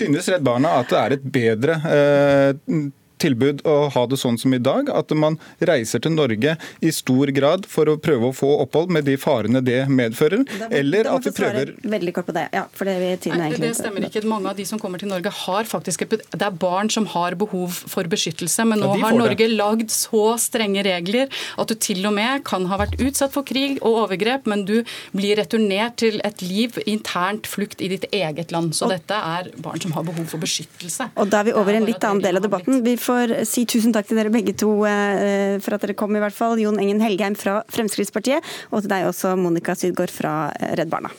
synes 0.00 0.28
Redd 0.32 0.44
Barna 0.46 0.78
at 0.80 0.88
det 0.88 1.00
er 1.02 1.14
et 1.18 1.26
bedre 1.34 1.74
eh, 1.92 2.78
tilbud 3.22 3.62
å 3.68 3.76
ha 3.94 4.04
det 4.10 4.18
sånn 4.20 4.38
som 4.40 4.54
i 4.56 4.60
dag, 4.62 4.90
at 4.92 5.12
man 5.16 5.38
reiser 5.58 6.02
til 6.04 6.14
Norge 6.16 6.56
i 6.84 6.92
stor 6.94 7.32
grad 7.36 7.66
for 7.70 7.88
å 7.88 7.96
prøve 8.00 8.30
å 8.30 8.34
få 8.36 8.50
opphold 8.64 8.92
med 8.94 9.06
de 9.08 9.16
farene 9.20 9.62
det 9.64 9.86
medfører, 9.92 10.44
det 10.46 10.68
er, 10.68 10.74
eller 10.80 11.08
at 11.10 11.26
vi 11.26 11.32
prøver 11.36 11.74
Veldig 11.86 12.12
kort 12.16 12.28
på 12.28 12.34
det. 12.36 12.46
Ja, 12.54 12.64
for 12.76 12.88
det, 12.88 12.96
er 12.96 13.20
tiden 13.22 13.38
er 13.38 13.42
Nei, 13.44 13.50
egentlig 13.52 13.70
det 13.72 13.78
stemmer 13.80 14.06
ikke. 14.08 14.22
Mange 14.28 14.50
av 14.52 14.58
de 14.58 14.66
som 14.68 14.80
kommer 14.82 15.00
til 15.02 15.10
Norge 15.10 15.30
har 15.32 15.68
faktisk 15.68 16.04
Det 16.10 16.42
er 16.42 16.56
barn 16.60 16.90
som 16.92 17.06
har 17.12 17.36
behov 17.38 17.74
for 17.88 18.08
beskyttelse, 18.10 18.66
men 18.68 18.82
nå 18.82 18.92
Ja, 18.96 19.00
har 19.06 19.16
Norge 19.16 19.36
det. 19.46 19.50
lagd 19.56 19.92
så 19.94 20.36
strenge 20.40 20.84
regler 20.86 21.30
at 21.56 21.68
du 21.70 21.74
til 21.74 22.04
og 22.06 22.14
med 22.16 22.44
kan 22.48 22.66
ha 22.70 22.78
vært 22.80 22.98
utsatt 23.02 23.32
for 23.34 23.46
krig 23.46 23.78
og 23.82 24.02
overgrep, 24.06 24.46
men 24.50 24.64
du 24.68 24.82
blir 25.16 25.36
returnert 25.40 25.96
til 26.02 26.20
et 26.24 26.42
liv 26.44 26.76
internt 26.86 27.46
flukt 27.50 27.80
i 27.80 27.88
ditt 27.92 28.06
eget 28.12 28.52
land. 28.54 28.74
Så 28.76 28.88
dette 28.90 29.14
er 29.16 29.50
barn 29.62 29.80
som 29.82 29.94
har 29.96 30.06
behov 30.06 30.26
for 30.30 30.42
beskyttelse. 30.42 31.10
Og 31.16 31.30
da 31.32 31.40
er 31.42 31.50
vi 31.50 31.56
over 31.56 31.72
er 31.72 31.80
en 31.80 31.88
litt 31.88 32.04
annen 32.04 32.22
del 32.24 32.40
av 32.40 32.44
debatten. 32.46 32.82
Vi 32.86 32.96
får 33.06 33.36
si 33.48 33.66
tusen 33.68 33.94
takk 33.94 34.10
til 34.10 34.20
dere 34.20 34.34
begge 34.34 34.56
to 34.58 34.72
eh, 34.88 35.56
for 35.62 35.76
at 35.76 35.86
dere 35.86 35.96
kom, 35.98 36.14
i 36.16 36.22
hvert 36.22 36.36
fall. 36.36 36.58
Jon 36.60 36.80
Engen 36.82 37.02
Helgheim 37.04 37.38
fra 37.38 37.60
Fremskrittspartiet, 37.72 38.44
og 38.72 38.82
til 38.82 38.92
deg 38.92 39.08
også, 39.08 39.36
Monica 39.40 39.78
Sydgaard 39.78 40.14
fra 40.14 40.36
Redd 40.76 40.92
Barna. 40.92 41.14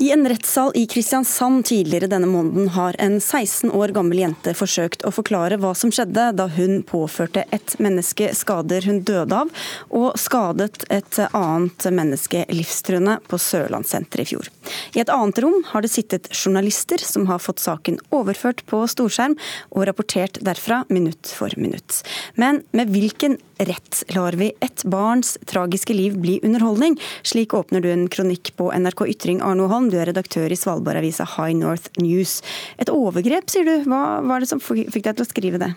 I 0.00 0.12
en 0.12 0.28
rettssal 0.28 0.72
i 0.74 0.86
Kristiansand 0.86 1.66
tidligere 1.66 2.06
denne 2.08 2.26
måneden 2.26 2.70
har 2.72 2.96
en 2.98 3.18
16 3.20 3.68
år 3.76 3.92
gammel 3.92 4.22
jente 4.22 4.54
forsøkt 4.56 5.02
å 5.04 5.10
forklare 5.12 5.58
hva 5.60 5.74
som 5.76 5.90
skjedde 5.92 6.22
da 6.38 6.46
hun 6.54 6.78
påførte 6.88 7.42
et 7.52 7.74
menneske 7.76 8.30
skader 8.32 8.88
hun 8.88 9.02
døde 9.04 9.42
av, 9.42 9.50
og 9.92 10.16
skadet 10.16 10.86
et 10.88 11.18
annet 11.36 11.84
menneske 11.92 12.46
livstruende 12.48 13.18
på 13.28 13.36
Sørlandssenteret 13.44 14.24
i 14.24 14.30
fjor. 14.30 14.48
I 14.96 15.02
et 15.04 15.12
annet 15.12 15.42
rom 15.44 15.58
har 15.74 15.84
det 15.84 15.92
sittet 15.92 16.30
journalister 16.32 17.04
som 17.04 17.28
har 17.28 17.44
fått 17.44 17.60
saken 17.60 18.00
overført 18.08 18.64
på 18.72 18.80
storskjerm 18.88 19.36
og 19.68 19.84
rapportert 19.90 20.40
derfra 20.40 20.80
minutt 20.88 21.28
for 21.28 21.52
minutt. 21.60 22.00
Men 22.40 22.62
med 22.72 22.88
hvilken 22.96 23.36
rett 23.60 24.00
lar 24.16 24.32
vi 24.40 24.48
et 24.64 24.80
barns 24.88 25.36
tragiske 25.44 25.92
liv 25.92 26.16
bli 26.16 26.40
underholdning? 26.40 26.96
Slik 27.20 27.52
åpner 27.52 27.84
du 27.84 27.92
en 27.92 28.08
kronikk 28.08 28.54
på 28.56 28.72
NRK 28.72 29.04
Ytring, 29.12 29.44
Arno 29.44 29.68
Holm. 29.68 29.89
Du 29.90 29.98
er 29.98 30.10
redaktør 30.10 30.50
i 30.50 30.58
Svalbardavisa 30.58 31.26
High 31.36 31.58
North 31.58 31.90
News. 32.00 32.40
Et 32.80 32.90
overgrep, 32.92 33.50
sier 33.50 33.66
du. 33.66 33.76
Hva 33.90 34.20
var 34.26 34.42
det 34.42 34.50
som 34.50 34.62
fikk 34.62 35.04
deg 35.04 35.14
til 35.14 35.26
å 35.26 35.30
skrive 35.30 35.62
det? 35.62 35.72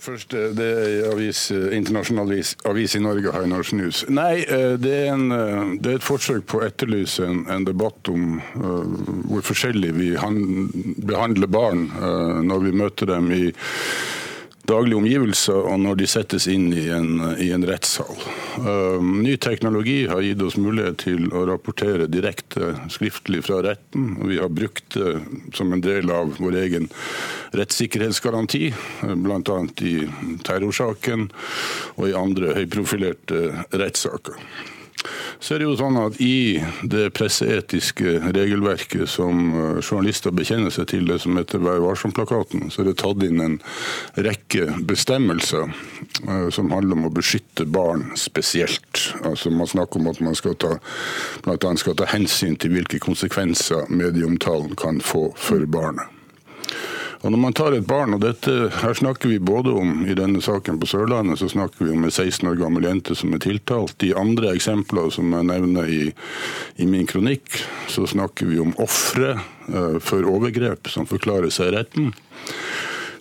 Først, 0.00 0.34
eh, 0.34 0.50
Det 0.50 0.66
er 0.66 1.12
avis, 1.12 1.50
eh, 1.50 1.76
internasjonal 1.76 2.26
avis, 2.26 2.56
avis 2.64 2.96
i 2.96 2.98
Norge, 2.98 3.30
High 3.32 3.46
North 3.46 3.72
News. 3.72 4.04
Nei, 4.08 4.42
eh, 4.42 4.76
det 4.76 4.92
er, 4.92 5.12
en, 5.12 5.30
eh, 5.30 5.76
det 5.80 5.92
er 5.92 5.94
et 5.96 6.02
forsøk 6.02 6.42
på 6.46 6.58
å 6.58 6.66
etterlyse 6.66 7.22
en, 7.22 7.46
en 7.48 7.64
debatt 7.64 8.08
om 8.08 8.40
uh, 8.56 8.82
hvor 9.30 9.42
forskjellig 9.46 9.92
vi 9.94 10.14
han, 10.16 10.68
behandler 10.98 11.46
barn 11.46 11.90
uh, 12.00 12.42
når 12.42 12.64
vi 12.64 12.72
møter 12.72 13.06
dem 13.06 13.30
i 13.30 13.52
daglige 14.66 14.98
omgivelser 14.98 15.68
og 15.70 15.80
når 15.82 16.00
de 16.00 16.08
settes 16.10 16.46
inn 16.50 16.68
i 16.74 16.86
en, 16.92 17.20
i 17.42 17.50
en 17.54 17.64
rettssal. 17.68 18.18
Uh, 18.58 18.98
ny 19.02 19.36
teknologi 19.42 19.98
har 20.10 20.24
gitt 20.24 20.42
oss 20.44 20.58
mulighet 20.60 20.98
til 21.04 21.28
å 21.32 21.44
rapportere 21.48 22.08
direkte 22.10 22.74
skriftlig 22.92 23.44
fra 23.46 23.62
retten. 23.66 24.16
og 24.20 24.30
Vi 24.32 24.40
har 24.42 24.52
brukt 24.52 24.96
det 24.96 25.16
som 25.56 25.72
en 25.72 25.84
del 25.84 26.10
av 26.12 26.36
vår 26.40 26.60
egen 26.64 26.88
rettssikkerhetsgaranti, 27.56 28.70
bl.a. 29.24 29.58
i 29.86 29.96
terrorsaken 30.46 31.28
og 31.96 32.08
i 32.08 32.16
andre 32.16 32.56
høyprofilerte 32.60 33.44
rettssaker. 33.76 34.40
Så 35.38 35.54
er 35.54 35.60
det 35.60 35.68
jo 35.68 35.76
sånn 35.78 35.98
at 36.00 36.16
I 36.22 36.58
det 36.88 37.10
presseetiske 37.16 38.16
regelverket 38.34 39.08
som 39.10 39.50
eh, 39.52 39.78
journalister 39.82 40.34
bekjenner 40.34 40.72
seg 40.74 40.88
til, 40.92 41.06
det 41.08 41.20
som 41.22 41.36
heter 41.38 41.62
Vær 41.62 41.82
varsom-plakaten, 41.84 42.70
så 42.72 42.82
er 42.82 42.90
det 42.90 42.96
tatt 43.02 43.22
inn 43.26 43.42
en 43.44 43.58
rekke 44.16 44.80
bestemmelser 44.88 45.68
eh, 45.68 46.48
som 46.54 46.72
handler 46.72 46.98
om 46.98 47.08
å 47.10 47.14
beskytte 47.14 47.68
barn 47.68 48.08
spesielt. 48.18 49.06
Altså 49.22 49.52
Man 49.52 49.70
snakker 49.70 50.00
om 50.00 50.10
at 50.12 50.22
man 50.24 50.38
skal 50.38 50.56
ta, 50.60 50.76
blant 51.44 51.68
annet 51.68 51.84
skal 51.84 51.98
ta 51.98 52.08
hensyn 52.10 52.56
til 52.60 52.76
hvilke 52.76 53.00
konsekvenser 53.02 53.90
medieomtalen 53.92 54.76
kan 54.78 55.02
få 55.04 55.28
for 55.36 55.66
barnet. 55.70 56.12
Og 57.22 57.32
når 57.32 57.40
man 57.40 57.54
tar 57.56 57.74
et 57.76 57.86
barn, 57.88 58.14
og 58.16 58.20
dette, 58.22 58.52
her 58.82 58.96
snakker 58.96 59.30
vi 59.30 59.38
både 59.40 59.72
om 59.72 60.04
i 60.06 60.14
denne 60.18 60.42
saken 60.44 60.80
på 60.80 60.88
Sørlandet, 60.90 61.40
så 61.40 61.48
snakker 61.50 61.86
vi 61.86 61.94
om 61.94 62.04
en 62.04 62.12
16 62.12 62.48
år 62.50 62.58
gammel 62.60 62.86
jente 62.88 63.16
som 63.16 63.32
er 63.34 63.42
tiltalt. 63.42 63.96
I 64.04 64.12
andre 64.18 64.52
eksempler 64.52 65.08
som 65.14 65.32
jeg 65.32 65.48
nevner 65.48 65.88
i, 65.88 66.02
i 66.76 66.88
min 66.88 67.08
kronikk, 67.08 67.48
så 67.92 68.06
snakker 68.10 68.50
vi 68.50 68.60
om 68.62 68.76
ofre 68.82 69.36
uh, 69.38 69.96
for 70.04 70.28
overgrep 70.28 70.92
som 70.92 71.08
forklarer 71.08 71.52
seg 71.54 71.72
retten. 71.76 72.12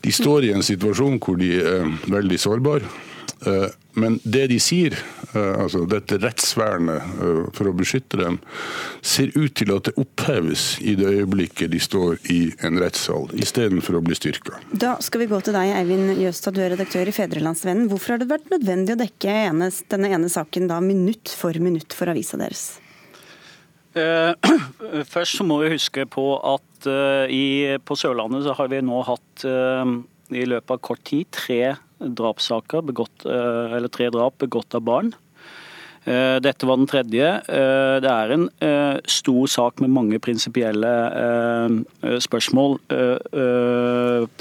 De 0.05 0.13
står 0.13 0.45
i 0.45 0.53
en 0.53 0.65
situasjon 0.65 1.17
hvor 1.23 1.39
de 1.39 1.55
er 1.57 1.87
veldig 2.11 2.37
sårbare. 2.41 2.91
Uh, 3.45 3.69
men 3.95 4.17
det 4.23 4.47
de 4.51 4.57
sier, 4.59 4.95
uh, 5.35 5.61
altså 5.63 5.83
dette 5.89 6.17
rettsvernet 6.19 7.53
for 7.55 7.69
å 7.69 7.73
beskytte 7.77 8.17
dem, 8.19 8.39
ser 9.05 9.29
ut 9.37 9.53
til 9.55 9.71
at 9.75 9.89
det 9.89 9.93
oppheves 10.01 10.65
i 10.81 10.95
det 10.99 11.11
øyeblikket 11.19 11.71
de 11.71 11.81
står 11.81 12.17
i 12.33 12.39
en 12.65 12.79
rettssal, 12.81 13.29
istedenfor 13.37 13.99
å 13.99 14.03
bli 14.05 14.17
styrka. 14.17 14.57
Da 14.73 14.95
skal 15.05 15.23
vi 15.23 15.29
gå 15.31 15.39
til 15.45 15.55
deg, 15.55 15.75
Eivind 15.77 16.15
Jøstad, 16.23 16.57
du 16.57 16.63
er 16.65 16.73
redaktør 16.73 17.11
i 17.11 17.15
Fedrelandsvennen. 17.15 17.89
Hvorfor 17.91 18.15
har 18.15 18.23
det 18.23 18.31
vært 18.33 18.49
nødvendig 18.53 18.97
å 18.97 19.01
dekke 19.05 19.37
denne 19.93 20.11
ene 20.17 20.31
saken 20.31 20.67
da 20.71 20.81
minutt 20.83 21.31
for 21.37 21.55
minutt 21.61 21.95
for 21.95 22.11
avisa 22.11 22.41
deres? 22.41 22.67
Først 25.13 25.37
så 25.37 25.45
må 25.47 25.61
vi 25.61 25.71
huske 25.71 26.03
på 26.11 26.25
at 26.43 26.87
i, 27.31 27.77
på 27.79 27.95
Sørlandet 27.95 28.43
så 28.43 28.55
har 28.57 28.67
vi 28.73 28.81
nå 28.83 28.99
hatt 29.07 29.45
i 30.35 30.43
løpet 30.49 30.73
av 30.75 30.81
kort 30.83 31.03
tid 31.07 31.29
tre 31.31 31.61
drapssaker, 31.99 32.83
begått, 32.85 33.25
eller 33.25 33.91
tre 33.91 34.09
drap 34.13 34.37
begått 34.43 34.75
av 34.77 34.83
barn. 34.87 35.13
Dette 36.05 36.67
var 36.69 36.77
den 36.77 36.85
tredje. 36.85 37.29
Det 37.47 38.09
er 38.11 38.33
en 38.35 38.43
stor 39.09 39.47
sak 39.49 39.81
med 39.81 39.89
mange 39.95 40.19
prinsipielle 40.21 40.91
spørsmål 42.21 42.77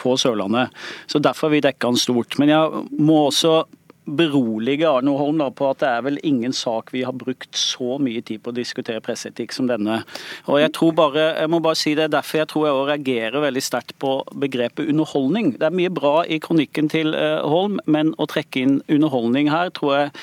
på 0.03 0.17
Sørlandet. 0.21 0.75
Så 1.09 1.23
Derfor 1.25 1.49
har 1.49 1.55
vi 1.55 1.63
dekka 1.65 1.95
den 1.95 2.03
stort. 2.03 2.37
Men 2.37 2.53
jeg 2.53 2.85
må 3.01 3.23
også 3.31 3.63
berolige 4.05 4.89
Arne 4.89 5.15
Holm 5.19 5.41
da, 5.41 5.49
på 5.51 5.71
at 5.71 5.81
det 5.83 5.91
er 5.91 6.05
vel 6.07 6.19
ingen 6.27 6.53
sak 6.57 6.93
vi 6.95 7.05
har 7.07 7.17
brukt 7.17 7.57
så 7.59 7.99
mye 8.03 8.23
tid 8.25 8.43
på 8.45 8.53
å 8.53 8.57
diskutere 8.57 9.03
presseetikk 9.05 9.55
som 9.57 9.69
denne. 9.71 10.03
Og 10.49 10.61
Jeg 10.61 10.73
tror 10.77 10.93
bare, 10.97 11.27
jeg 11.41 11.51
må 11.51 11.61
bare 11.65 11.79
si 11.79 11.95
det, 11.97 12.11
derfor 12.13 12.43
jeg 12.43 12.51
tror 12.53 12.67
jeg 12.69 12.87
reagerer 12.91 13.47
veldig 13.47 13.65
sterkt 13.65 13.97
på 14.03 14.17
begrepet 14.45 14.89
underholdning. 14.89 15.55
Det 15.59 15.69
er 15.69 15.77
mye 15.77 15.93
bra 15.95 16.15
i 16.25 16.41
kronikken 16.43 16.91
til 16.93 17.15
Holm, 17.15 17.79
men 17.87 18.13
å 18.21 18.29
trekke 18.31 18.63
inn 18.65 18.79
underholdning 18.89 19.51
her, 19.53 19.73
tror 19.75 19.97
jeg 19.97 20.15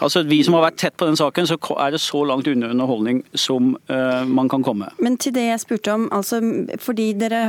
altså 0.00 0.22
Vi 0.28 0.38
som 0.46 0.54
har 0.56 0.64
vært 0.68 0.78
tett 0.80 0.96
på 0.96 1.06
den 1.08 1.18
saken, 1.18 1.48
så 1.48 1.56
er 1.82 1.94
det 1.94 2.00
så 2.02 2.22
langt 2.28 2.48
unna 2.48 2.70
underholdning 2.72 3.22
som 3.38 3.74
uh, 3.90 4.24
man 4.28 4.48
kan 4.52 4.64
komme. 4.64 4.88
Men 5.02 5.18
til 5.20 5.34
det 5.36 5.46
jeg 5.48 5.62
spurte 5.64 5.94
om, 5.96 6.06
altså 6.14 6.40
fordi 6.80 7.10
dere 7.18 7.40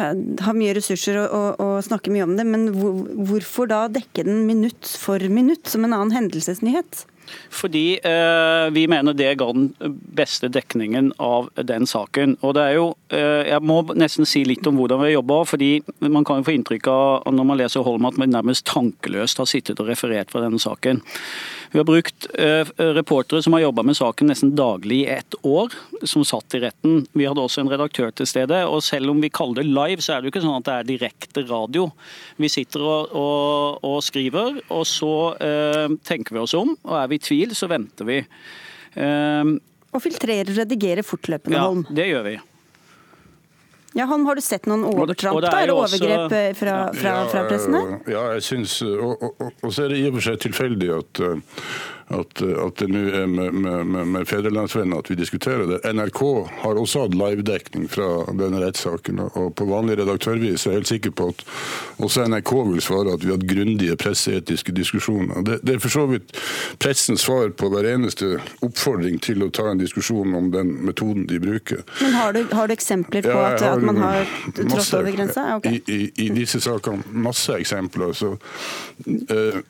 har 0.41 0.57
mye 0.57 0.75
ressurser 0.77 1.19
og, 1.21 1.36
og, 1.38 1.62
og 1.63 1.86
snakker 1.86 2.13
mye 2.13 2.25
om 2.27 2.36
det, 2.39 2.47
men 2.47 2.67
hvor, 2.75 2.97
hvorfor 3.29 3.69
da 3.71 3.84
dekke 3.91 4.25
den 4.27 4.43
minutt 4.49 4.89
for 4.99 5.21
minutt? 5.31 5.61
Som 5.69 5.86
en 5.86 5.93
annen 5.93 6.15
hendelsesnyhet? 6.15 7.06
Fordi 7.50 8.00
eh, 8.04 8.71
vi 8.71 8.88
mener 8.88 9.13
det 9.13 9.36
ga 9.39 9.47
den 9.54 9.69
beste 10.15 10.50
dekningen 10.52 11.12
av 11.21 11.50
den 11.56 11.88
saken. 11.88 12.38
Og 12.41 12.56
det 12.58 12.65
er 12.65 12.78
jo, 12.78 12.88
eh, 13.13 13.47
Jeg 13.52 13.63
må 13.63 13.82
nesten 13.95 14.28
si 14.28 14.43
litt 14.47 14.67
om 14.67 14.80
hvordan 14.80 15.04
vi 15.06 15.13
jobber. 15.13 15.45
fordi 15.45 15.71
Man 16.00 16.24
kan 16.24 16.41
jo 16.41 16.50
få 16.50 16.56
inntrykk 16.58 16.88
av 16.88 17.32
når 17.32 17.45
man 17.45 17.58
leser 17.58 17.84
Holm 17.88 18.06
at 18.06 18.17
man 18.17 18.34
nærmest 18.34 18.65
tankeløst 18.65 19.38
har 19.38 19.45
sittet 19.45 19.80
og 19.80 19.88
referert 19.88 20.32
fra 20.32 20.41
denne 20.41 20.60
saken. 20.60 21.02
Vi 21.71 21.79
har 21.79 21.86
brukt 21.88 22.27
eh, 22.34 22.67
reportere 22.95 23.39
som 23.43 23.53
har 23.55 23.63
jobba 23.63 23.84
med 23.88 23.95
saken 23.95 24.27
nesten 24.27 24.51
daglig 24.60 24.97
i 25.05 25.07
ett 25.13 25.36
år, 25.47 25.71
som 26.03 26.25
satt 26.27 26.57
i 26.57 26.60
retten. 26.65 27.05
Vi 27.15 27.23
hadde 27.29 27.43
også 27.45 27.63
en 27.63 27.71
redaktør 27.71 28.12
til 28.12 28.27
stede. 28.27 28.60
og 28.67 28.84
Selv 28.84 29.13
om 29.13 29.21
vi 29.23 29.31
kaller 29.31 29.62
det 29.62 29.71
live, 29.71 30.03
så 30.03 30.13
er 30.13 30.19
det 30.19 30.27
jo 30.27 30.34
ikke 30.34 30.43
sånn 30.43 30.60
at 30.60 30.67
det 30.67 30.75
er 30.75 30.89
direkte 30.89 31.45
radio. 31.47 31.88
Vi 32.36 32.51
sitter 32.51 32.84
og, 32.84 33.15
og, 33.15 33.79
og 33.88 33.97
skriver, 34.03 34.60
og 34.67 34.84
så 34.89 35.13
eh, 35.39 35.95
tenker 36.07 36.36
vi 36.36 36.43
oss 36.43 36.57
om. 36.60 36.75
og 36.84 36.97
Er 36.99 37.12
vi 37.12 37.21
i 37.21 37.25
tvil, 37.29 37.55
så 37.55 37.71
venter 37.71 38.10
vi. 38.10 38.19
Eh, 38.99 39.55
og 39.91 40.03
filtrerer 40.03 40.51
og 40.51 40.63
redigerer 40.65 41.07
fortløpende, 41.07 41.60
ja, 41.60 41.95
det 41.95 42.12
gjør 42.12 42.27
vi. 42.27 42.39
Ja, 43.97 44.06
han, 44.08 44.25
Har 44.25 44.39
du 44.39 44.41
sett 44.43 44.67
noen 44.71 44.86
overtramp 44.88 45.41
da, 45.43 45.51
eller 45.60 45.75
overgrep 45.75 46.27
også... 46.27 46.43
fra, 46.60 46.75
fra, 46.95 47.15
fra, 47.32 47.41
pressen 47.49 47.75
her? 47.75 47.89
Ja, 48.12 48.21
jeg 48.38 48.45
syns 48.47 48.77
Og, 48.88 49.17
og, 49.19 49.41
og 49.51 49.73
så 49.73 49.86
er 49.86 49.91
det 49.91 49.99
i 49.99 50.06
og 50.08 50.15
for 50.19 50.30
seg 50.30 50.39
tilfeldig 50.47 50.93
at 50.95 51.23
at, 52.15 52.41
at 52.41 52.82
det 52.82 52.88
nå 52.91 53.02
er 53.21 53.28
med, 53.30 53.54
med, 53.54 54.08
med 54.13 54.28
Fedrelandsvennen 54.30 54.97
at 54.97 55.10
vi 55.12 55.17
diskuterer 55.19 55.67
det. 55.69 55.80
NRK 55.93 56.21
har 56.63 56.80
også 56.80 57.06
hatt 57.06 57.17
livedekning 57.17 57.88
fra 57.91 58.10
denne 58.38 58.62
rettssaken. 58.63 59.21
og 59.30 59.54
På 59.56 59.67
vanlig 59.69 59.97
redaktørvis 60.02 60.65
er 60.65 60.76
jeg 60.76 60.82
helt 60.82 60.91
sikker 60.91 61.15
på 61.17 61.30
at 61.34 61.43
også 62.02 62.26
NRK 62.32 62.54
vil 62.71 62.84
svare 62.84 63.15
at 63.15 63.24
vi 63.24 63.32
har 63.32 63.39
hatt 63.39 63.47
grundige 63.50 63.97
presseetiske 64.00 64.76
diskusjoner. 64.76 65.43
Det, 65.47 65.60
det 65.65 65.76
er 65.76 65.84
for 65.84 65.93
så 65.93 66.06
vidt 66.12 66.36
pressens 66.82 67.26
svar 67.28 67.52
på 67.58 67.69
hver 67.71 67.88
eneste 67.93 68.38
oppfordring 68.65 69.19
til 69.24 69.45
å 69.45 69.52
ta 69.54 69.69
en 69.71 69.82
diskusjon 69.82 70.36
om 70.38 70.52
den 70.54 70.74
metoden 70.88 71.28
de 71.30 71.39
bruker. 71.41 71.84
Men 72.02 72.17
Har 72.17 72.34
du, 72.34 72.43
har 72.52 72.67
du 72.67 72.76
eksempler 72.76 73.26
på 73.26 73.36
ja, 73.36 73.54
at, 73.54 73.62
at, 73.62 73.84
man 73.86 74.02
har 74.02 74.26
trådt 74.56 74.93
over 74.97 75.12
grensa? 75.15 75.47
Okay. 75.58 75.82
I, 75.86 75.93
i, 75.93 76.12
I, 76.26 76.30
disse 76.36 76.62
sakene 76.63 77.04
masse 77.12 77.56
eksempler. 77.60 78.13
Så, 78.17 78.36
eh, 79.06 79.62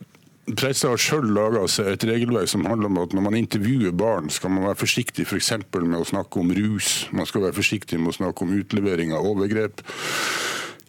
Pressa 0.57 0.91
har 0.91 1.01
sjøl 1.01 1.29
laga 1.35 1.63
seg 1.69 1.91
et 1.91 2.05
regelverk 2.09 2.49
som 2.51 2.65
handler 2.67 2.89
om 2.89 3.01
at 3.03 3.13
når 3.15 3.25
man 3.27 3.37
intervjuer 3.37 3.93
barn, 3.95 4.29
skal 4.33 4.53
man 4.53 4.65
være 4.69 4.79
forsiktig 4.81 5.27
f.eks. 5.27 5.53
For 5.71 5.85
med 5.85 6.01
å 6.01 6.07
snakke 6.07 6.41
om 6.41 6.53
rus. 6.55 6.91
Man 7.15 7.29
skal 7.29 7.45
være 7.45 7.57
forsiktig 7.59 7.99
med 8.01 8.13
å 8.13 8.17
snakke 8.19 8.45
om 8.45 8.55
utlevering 8.57 9.13
av 9.17 9.27
overgrep. 9.27 9.83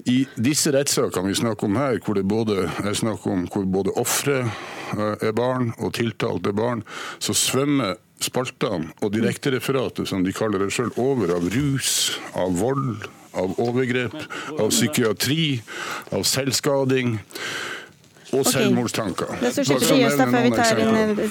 I 0.09 0.25
disse 0.35 0.72
rettssakene 0.75 1.31
vi 1.31 1.38
snakker 1.38 1.68
om 1.68 1.77
her, 1.79 2.01
hvor 2.03 2.18
det 2.18 2.25
både 2.27 2.64
er 2.83 2.96
snakk 2.98 3.27
om 3.31 3.44
hvor 3.53 3.66
både 3.70 3.94
ofre 4.01 4.40
eh, 4.42 5.29
er 5.29 5.35
barn 5.37 5.70
og 5.79 5.94
tiltalte 5.98 6.51
er 6.51 6.59
barn, 6.59 6.83
så 7.22 7.37
svømmer 7.37 8.01
spaltene 8.22 8.90
og 9.03 9.12
direktereferatet, 9.14 10.09
som 10.11 10.25
de 10.27 10.35
kaller 10.35 10.62
det 10.62 10.72
sjøl, 10.75 10.90
over 10.98 11.35
av 11.37 11.46
rus, 11.55 12.16
av 12.38 12.57
vold, 12.59 13.07
av 13.38 13.55
overgrep, 13.62 14.16
av 14.59 14.72
psykiatri, 14.75 15.62
av 16.14 16.27
selvskading 16.29 17.16
og 18.33 18.47
selvmordstanker. 18.49 19.33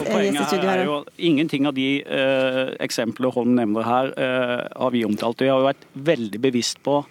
Poenget 0.06 0.54
er 0.62 0.84
jo 0.86 1.00
Ingenting 1.18 1.68
av 1.70 1.76
de 1.78 1.90
uh, 2.06 2.72
eksemplene 2.84 3.34
Holm 3.34 3.56
nevner 3.58 3.88
her, 3.88 4.14
uh, 4.18 4.62
har 4.84 4.94
vi 4.94 5.04
omtalt. 5.08 5.42
Vi 5.42 5.50
har 5.50 5.62
jo 5.62 5.70
vært 5.72 5.86
veldig 5.94 6.42
bevisst 6.44 6.82
på 6.86 7.02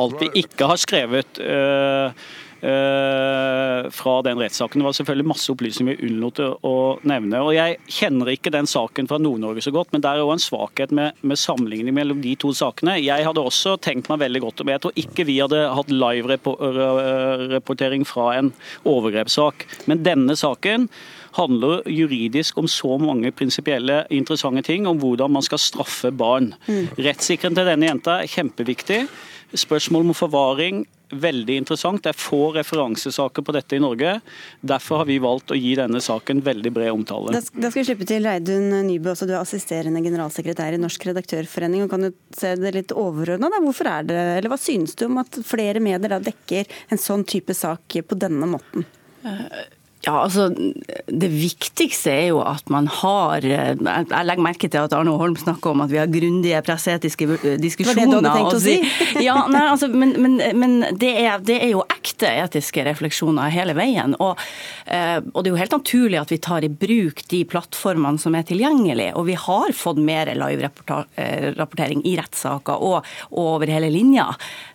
alt 0.00 0.20
vi 0.20 0.30
ikke 0.44 0.68
har 0.70 0.80
skrevet. 0.80 1.40
Uh, 1.40 2.12
fra 2.60 4.22
den 4.26 4.40
rettssaken. 4.40 4.80
Det 4.80 4.84
var 4.84 4.92
selvfølgelig 4.98 5.28
masse 5.30 5.52
opplysninger 5.52 5.96
vi 5.96 6.06
unnlot 6.10 6.38
å 6.44 6.98
nevne. 7.08 7.36
og 7.40 7.54
Jeg 7.56 7.78
kjenner 7.88 8.26
ikke 8.34 8.52
den 8.52 8.66
saken 8.68 9.08
fra 9.08 9.18
Nord-Norge 9.22 9.60
så 9.64 9.72
godt, 9.74 9.92
men 9.94 10.02
det 10.04 10.10
er 10.10 10.20
òg 10.24 10.32
en 10.34 10.44
svakhet 10.44 10.90
med, 10.92 11.08
med 11.24 11.38
sammenligning 11.40 11.94
mellom 11.96 12.18
de 12.20 12.34
to 12.40 12.50
sakene. 12.56 12.94
Jeg 13.00 13.24
hadde 13.26 13.40
også 13.40 13.76
tenkt 13.80 14.08
meg 14.12 14.20
veldig 14.24 14.40
godt 14.44 14.60
om 14.60 14.68
Jeg 14.74 14.82
tror 14.84 14.94
ikke 15.04 15.28
vi 15.28 15.36
hadde 15.40 15.74
hatt 15.76 15.90
live-rapportering 15.94 18.02
fra 18.08 18.26
en 18.38 18.48
overgrepssak. 18.88 19.56
Men 19.90 20.04
denne 20.04 20.34
saken 20.36 20.88
handler 21.36 21.82
juridisk 21.86 22.58
om 22.58 22.68
så 22.68 22.98
mange 22.98 23.30
prinsipielle 23.32 24.04
interessante 24.10 24.62
ting 24.66 24.86
om 24.90 24.98
hvordan 25.00 25.32
man 25.32 25.42
skal 25.46 25.58
straffe 25.62 26.10
barn. 26.10 26.54
Mm. 26.66 26.88
Rettssikkerheten 26.98 27.58
til 27.58 27.70
denne 27.70 27.90
jenta 27.90 28.20
er 28.20 28.30
kjempeviktig. 28.30 29.04
Spørsmål 29.54 30.10
om 30.10 30.16
forvaring 30.16 30.86
veldig 31.10 31.56
interessant. 31.62 32.02
Det 32.04 32.12
er 32.12 32.18
få 32.18 32.50
referansesaker 32.56 33.44
på 33.46 33.54
dette 33.56 33.76
i 33.76 33.82
Norge. 33.82 34.16
Derfor 34.60 35.02
har 35.02 35.08
vi 35.10 35.18
valgt 35.22 35.54
å 35.54 35.58
gi 35.58 35.74
denne 35.78 36.02
saken 36.04 36.42
veldig 36.46 36.72
bred 36.76 36.92
omtale. 36.92 37.34
Da 37.34 37.42
skal 37.42 37.74
vi 37.76 37.86
slippe 37.88 38.08
til 38.08 38.26
Reidun 38.26 38.70
Nybø, 38.88 39.14
også 39.14 39.28
du 39.28 39.34
er 39.34 39.40
assisterende 39.42 40.02
generalsekretær 40.04 40.76
i 40.76 40.80
Norsk 40.82 41.08
redaktørforening. 41.10 41.84
og 41.84 41.92
Kan 41.94 42.08
du 42.08 42.12
se 42.36 42.54
det 42.60 42.74
litt 42.76 42.94
overordna? 42.96 43.50
Hvorfor 43.60 43.90
er 43.90 44.08
det, 44.08 44.20
eller 44.38 44.52
Hva 44.52 44.60
synes 44.60 44.96
du 44.98 45.06
om 45.08 45.20
at 45.22 45.42
flere 45.46 45.82
medier 45.82 46.16
da 46.16 46.22
dekker 46.22 46.70
en 46.90 47.00
sånn 47.00 47.26
type 47.28 47.54
sak 47.56 48.00
på 48.06 48.18
denne 48.18 48.46
måten? 48.50 48.86
Uh, 49.24 49.46
ja, 50.00 50.14
altså 50.22 50.46
Det 50.48 51.28
viktigste 51.28 52.12
er 52.12 52.26
jo 52.30 52.38
at 52.40 52.70
man 52.72 52.86
har 52.88 53.44
eh, 53.44 53.74
Jeg 53.76 54.26
legger 54.26 54.44
merke 54.44 54.68
til 54.72 54.80
at 54.80 54.94
Arne 54.96 55.12
Holm 55.20 55.36
snakker 55.36 55.74
om 55.74 55.82
at 55.84 55.92
vi 55.92 55.98
har 56.00 56.08
grundige 56.08 56.60
presseetiske 56.64 57.26
diskusjoner. 57.60 57.98
Var 57.98 58.00
det 58.00 58.06
du 58.08 58.16
hadde 58.16 58.32
tenkt 58.38 58.56
å 58.56 58.62
si? 58.64 58.78
ja, 59.26 59.36
nei, 59.52 59.64
altså, 59.68 59.90
men, 59.92 60.14
men, 60.22 60.38
men 60.56 60.78
det, 60.96 61.10
er, 61.20 61.42
det, 61.44 61.58
er, 61.60 61.72
jo 61.74 61.84
ekte 61.84 62.30
etiske 62.30 62.84
refleksjoner 62.86 63.52
hele 63.52 63.74
veien. 63.76 64.16
Og, 64.22 64.40
eh, 64.86 65.18
og, 65.20 65.42
det 65.42 65.50
er 65.50 65.52
jo 65.52 65.60
helt 65.60 65.76
naturlig 65.76 66.20
at 66.22 66.32
vi 66.32 66.40
tar 66.48 66.64
i 66.64 66.72
bruk 66.72 67.20
de 67.30 67.42
plattformene 67.50 68.22
som 68.22 68.36
er 68.38 68.48
tilgjengelige. 68.48 69.12
Og 69.20 69.28
vi 69.28 69.36
har 69.36 69.76
fått 69.76 70.00
mer 70.00 70.32
live-rapportering 70.32 72.06
i 72.08 72.16
rettssaker 72.20 72.80
og, 72.88 73.12
og, 73.34 73.44
over 73.50 73.68
hele 73.68 73.92
linja 73.92 74.30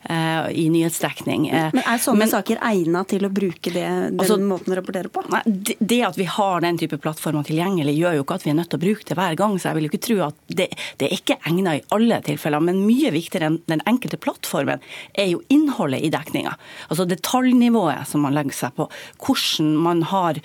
i 0.06 0.68
nyhetsdekning. 0.70 1.48
Men 1.50 1.82
er 1.82 2.02
sånne 2.02 2.28
saker 2.30 2.60
egnet 2.68 3.10
til 3.16 3.26
å 3.26 3.32
bruke 3.34 3.72
det, 3.74 3.86
den 3.86 4.20
altså, 4.22 4.38
måten 4.38 4.74
å 4.74 4.78
rapportere 4.78 5.10
på? 5.10 5.15
På? 5.16 5.24
Nei, 5.32 5.42
det 5.80 6.00
at 6.08 6.20
vi 6.20 6.28
har 6.30 6.64
den 6.64 6.78
type 6.80 7.00
plattformer 7.02 7.46
tilgjengelig, 7.48 7.96
gjør 7.98 8.18
jo 8.20 8.26
ikke 8.26 8.38
at 8.40 8.46
vi 8.46 8.52
er 8.54 8.58
nødt 8.60 8.72
til 8.74 8.80
å 8.80 8.84
bruke 8.86 9.08
det 9.10 9.18
hver 9.20 9.38
gang. 9.40 9.58
Så 9.60 9.70
jeg 9.70 9.78
vil 9.80 9.88
jo 9.88 9.92
ikke 9.94 10.04
tro 10.08 10.18
at 10.28 10.40
det, 10.60 10.68
det 11.00 11.08
er 11.08 11.18
ikke 11.18 11.40
egnet 11.48 11.82
i 11.82 11.84
alle 11.96 12.20
tilfeller. 12.26 12.64
Men 12.68 12.84
mye 12.86 13.14
viktigere 13.16 13.50
enn 13.52 13.60
den 13.72 13.84
enkelte 13.90 14.20
plattformen 14.22 14.84
er 15.14 15.32
jo 15.32 15.44
innholdet 15.54 16.06
i 16.06 16.14
dekninga. 16.14 16.56
Altså 16.90 17.08
detaljnivået 17.10 18.10
som 18.10 18.26
man 18.28 18.36
legger 18.38 18.60
seg 18.60 18.78
på. 18.78 18.90
Hvordan 19.26 19.76
man 19.86 20.06
har 20.12 20.42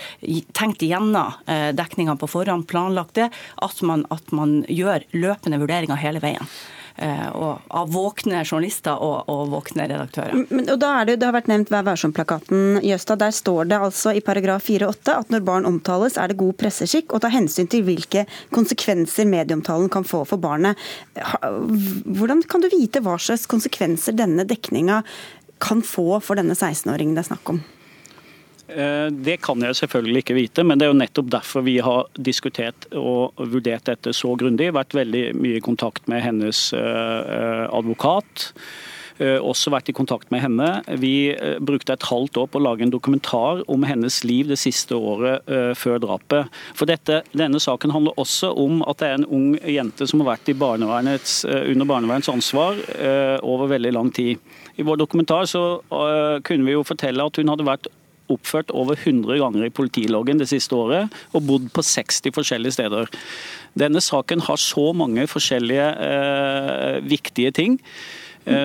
tenkt 0.56 0.84
igjennom 0.86 1.34
eh, 1.50 1.70
dekninga 1.76 2.16
på 2.20 2.30
forhånd, 2.30 2.68
planlagt 2.70 3.16
det. 3.18 3.30
At 3.62 3.80
man, 3.86 4.06
at 4.14 4.30
man 4.36 4.60
gjør 4.68 5.06
løpende 5.16 5.60
vurderinger 5.62 6.00
hele 6.00 6.22
veien. 6.22 6.46
Eh, 7.00 7.28
av 7.68 7.92
våkne 7.92 8.42
journalister 8.44 8.98
og, 9.00 9.28
og 9.32 9.46
våkne 9.54 9.86
redaktører. 9.88 10.34
Men, 10.50 10.66
og 10.68 10.82
da 10.82 10.90
er 10.98 11.06
det, 11.08 11.14
det 11.22 11.28
har 11.30 11.32
vært 11.32 11.48
nevnt 11.48 11.72
Vær 11.72 11.86
varsom-plakaten. 11.86 12.76
Jøstad, 12.84 13.22
Der 13.22 13.32
står 13.32 13.70
det 13.70 13.78
altså 13.80 14.12
i 14.12 14.20
paragraf 14.20 14.66
4-8 14.68 15.14
at 15.14 15.32
når 15.32 15.46
barn 15.46 15.68
omtales, 15.70 16.18
er 16.20 16.28
det 16.28 16.36
god 16.42 16.58
presseskikk 16.60 17.14
å 17.16 17.22
ta 17.24 17.32
hensyn 17.32 17.70
til 17.72 17.86
hvilke 17.88 18.26
konsekvenser 18.52 19.24
medieomtalen 19.32 19.88
kan 19.88 20.04
få 20.04 20.26
for 20.28 20.44
barnet. 20.44 20.76
Hvordan 21.16 22.44
kan 22.44 22.60
du 22.60 22.68
vite 22.68 23.00
hva 23.00 23.16
slags 23.16 23.48
konsekvenser 23.48 24.20
denne 24.20 24.44
dekninga 24.44 25.00
kan 25.60 25.80
få 25.80 26.20
for 26.20 26.36
denne 26.36 26.52
16-åringen 26.52 27.16
det 27.16 27.24
er 27.24 27.32
snakk 27.32 27.54
om? 27.56 27.64
Eh, 28.76 29.08
det 29.10 29.40
kan 29.42 29.62
jeg 29.64 29.78
selvfølgelig 29.80 30.24
ikke 30.24 30.38
vite, 30.38 30.64
men 30.66 30.78
det 30.78 30.86
er 30.86 30.92
jo 30.92 31.00
nettopp 31.00 31.32
derfor 31.32 31.66
vi 31.66 31.78
har 31.82 32.06
diskutert 32.14 32.86
og 32.94 33.40
vurdert 33.40 33.88
dette 33.90 34.14
så 34.16 34.36
grundig. 34.38 34.70
Vært 34.76 34.96
veldig 34.96 35.30
mye 35.38 35.58
i 35.58 35.64
kontakt 35.64 36.06
med 36.10 36.22
hennes 36.24 36.70
eh, 36.76 37.66
advokat. 37.66 38.52
Eh, 39.20 39.36
også 39.36 39.72
vært 39.74 39.90
i 39.90 39.96
kontakt 39.96 40.30
med 40.32 40.44
henne. 40.44 40.68
Vi 41.02 41.32
brukte 41.60 41.96
et 41.96 42.06
halvt 42.08 42.38
år 42.40 42.48
på 42.48 42.60
å 42.60 42.64
lage 42.68 42.86
en 42.86 42.94
dokumentar 42.94 43.64
om 43.68 43.84
hennes 43.84 44.22
liv 44.24 44.48
det 44.48 44.60
siste 44.62 44.96
året 44.96 45.50
før 45.76 46.00
drapet. 46.00 46.62
For 46.78 46.88
dette, 46.88 47.20
Denne 47.36 47.60
saken 47.60 47.92
handler 47.92 48.16
også 48.20 48.54
om 48.56 48.80
at 48.88 49.02
det 49.02 49.10
er 49.10 49.18
en 49.18 49.28
ung 49.28 49.52
jente 49.68 50.06
som 50.08 50.22
har 50.22 50.36
vært 50.36 50.54
barnevernets, 50.56 51.42
under 51.44 51.88
barnevernets 51.90 52.32
ansvar 52.32 52.80
over 53.44 53.74
veldig 53.74 53.92
lang 53.92 54.08
tid. 54.14 54.40
I 54.80 54.86
vår 54.88 55.02
dokumentar 55.02 55.44
så 55.50 55.82
kunne 55.90 56.64
vi 56.64 56.78
jo 56.78 56.86
fortelle 56.86 57.26
at 57.26 57.36
hun 57.36 57.52
hadde 57.52 57.68
vært 57.68 57.90
oppført 58.30 58.72
over 58.76 58.98
100 58.98 59.40
ganger 59.42 59.66
i 59.66 59.74
politiloggen 59.74 60.40
det 60.40 60.48
siste 60.52 60.76
året, 60.76 61.12
og 61.34 61.46
bodd 61.48 61.68
på 61.74 61.84
60 61.86 62.34
forskjellige 62.36 62.78
steder. 62.78 63.10
Denne 63.78 64.02
saken 64.02 64.42
har 64.46 64.60
så 64.60 64.90
mange 64.96 65.26
forskjellige 65.30 65.86
eh, 66.08 66.98
viktige 67.06 67.54
ting 67.54 67.78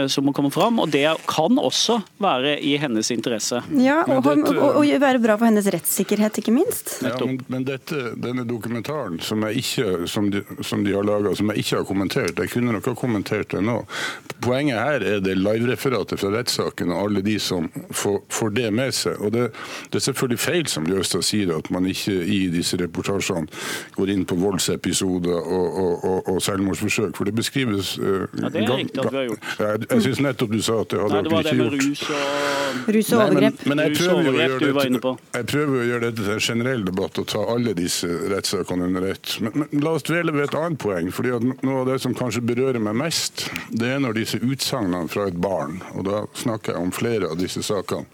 som 0.10 0.26
må 0.28 0.34
komme 0.36 0.52
fram. 0.54 0.80
Og 0.84 0.90
det 0.94 1.06
kan 1.30 1.60
også 1.60 2.00
være 2.22 2.56
i 2.64 2.76
hennes 2.82 3.12
interesse. 3.14 3.62
Ja, 3.82 4.02
og, 4.08 4.24
dette, 4.26 4.56
og, 4.56 4.80
og 4.82 5.02
være 5.02 5.22
bra 5.24 5.38
for 5.40 5.50
hennes 5.50 5.68
rettssikkerhet, 5.74 6.40
ikke 6.42 6.54
minst. 6.56 6.98
Ja, 7.06 7.16
men, 7.22 7.40
men 7.52 7.66
dette, 7.68 8.14
denne 8.22 8.46
dokumentaren 8.48 9.20
som, 9.24 9.44
ikke, 9.48 10.08
som, 10.12 10.30
de, 10.32 10.44
som 10.66 10.84
de, 10.86 10.94
har 10.96 11.06
laga, 11.06 11.36
som 11.36 11.52
jeg 11.52 11.66
ikke 11.66 11.80
har 11.80 11.88
kommentert, 11.88 12.40
jeg 12.40 12.54
kunne 12.54 12.76
nok 12.76 12.90
ha 12.92 12.96
kommentert 12.98 13.52
det 13.54 13.64
nå. 13.66 13.82
Poenget 14.44 14.80
her 14.80 15.06
er 15.16 15.24
det 15.24 15.38
live-referatet 15.40 16.22
fra 16.22 16.32
rettssaken 16.34 16.94
og 16.94 17.02
alle 17.06 17.24
de 17.26 17.38
som 17.42 17.70
får, 17.92 18.20
får 18.34 18.56
det 18.58 18.70
med 18.76 18.96
seg. 18.96 19.20
Og 19.22 19.34
det, 19.36 19.48
det, 19.90 20.00
er 20.00 20.06
selvfølgelig 20.10 20.42
feil 20.42 20.70
som 20.72 20.88
Ljøstad 20.90 21.26
sier, 21.26 21.54
at 21.56 21.70
man 21.74 21.88
ikke 21.90 22.16
i 22.24 22.46
disse 22.54 22.80
reportasjene 22.82 23.48
går 23.96 24.14
inn 24.14 24.26
på 24.28 24.38
voldsepisoder 24.40 25.36
og, 25.36 25.80
og, 26.06 26.30
og 26.34 26.42
selvmordsforsøk. 26.44 27.16
For 27.18 27.28
det 27.28 27.36
beskrives 27.38 27.96
uh, 28.02 28.26
ja, 28.40 28.52
Det 28.52 28.64
er 28.64 28.76
riktig 28.76 29.02
at 29.04 29.12
vi 29.12 29.22
har 29.22 29.30
gjort. 29.30 29.50
Jeg, 29.66 29.88
jeg 29.90 30.06
syns 30.06 30.22
nettopp 30.26 30.54
du 30.54 30.62
sa 30.66 30.78
at 30.84 30.92
det 30.94 31.02
hadde 31.02 31.22
dere 31.26 31.42
ikke 31.42 31.56
gjort. 31.60 31.76
Rus 31.86 32.04
og, 32.06 32.92
rus 32.96 33.12
og 33.12 33.24
overgrep. 33.26 33.64
Men, 33.66 33.72
men 33.72 33.84
jeg, 33.84 33.98
prøver 34.00 34.40
dette, 34.40 35.14
jeg, 35.38 35.48
prøver 35.52 35.80
å 35.80 35.88
gjøre 35.90 36.04
dette 36.06 36.28
til 36.28 36.34
en 36.36 36.46
generell 36.48 36.86
debatt 36.90 37.22
og 37.22 37.28
ta 37.34 37.44
alle 37.56 37.76
disse 37.78 38.12
rettssakene 38.34 38.90
under 38.90 39.10
ett. 39.12 39.36
Men, 39.46 39.58
men, 39.64 39.74
la 39.86 39.96
oss 39.98 40.08
dvele 40.08 40.36
ved 40.36 40.48
et 40.50 40.60
annet 40.60 40.82
poeng. 40.82 41.12
fordi 41.16 41.34
at 41.36 41.50
Noe 41.66 41.82
av 41.82 41.90
det 41.90 42.00
som 42.04 42.16
kanskje 42.18 42.44
berører 42.46 42.82
meg 42.84 42.98
mest, 43.00 43.48
det 43.72 43.96
er 43.96 44.02
når 44.04 44.20
disse 44.20 44.40
utsagnene 44.44 45.10
fra 45.12 45.28
et 45.30 45.38
barn, 45.42 45.80
og 45.96 46.08
da 46.10 46.24
snakker 46.38 46.76
jeg 46.76 46.88
om 46.88 46.94
flere 46.96 47.32
av 47.32 47.40
disse 47.42 47.64
sakene 47.66 48.06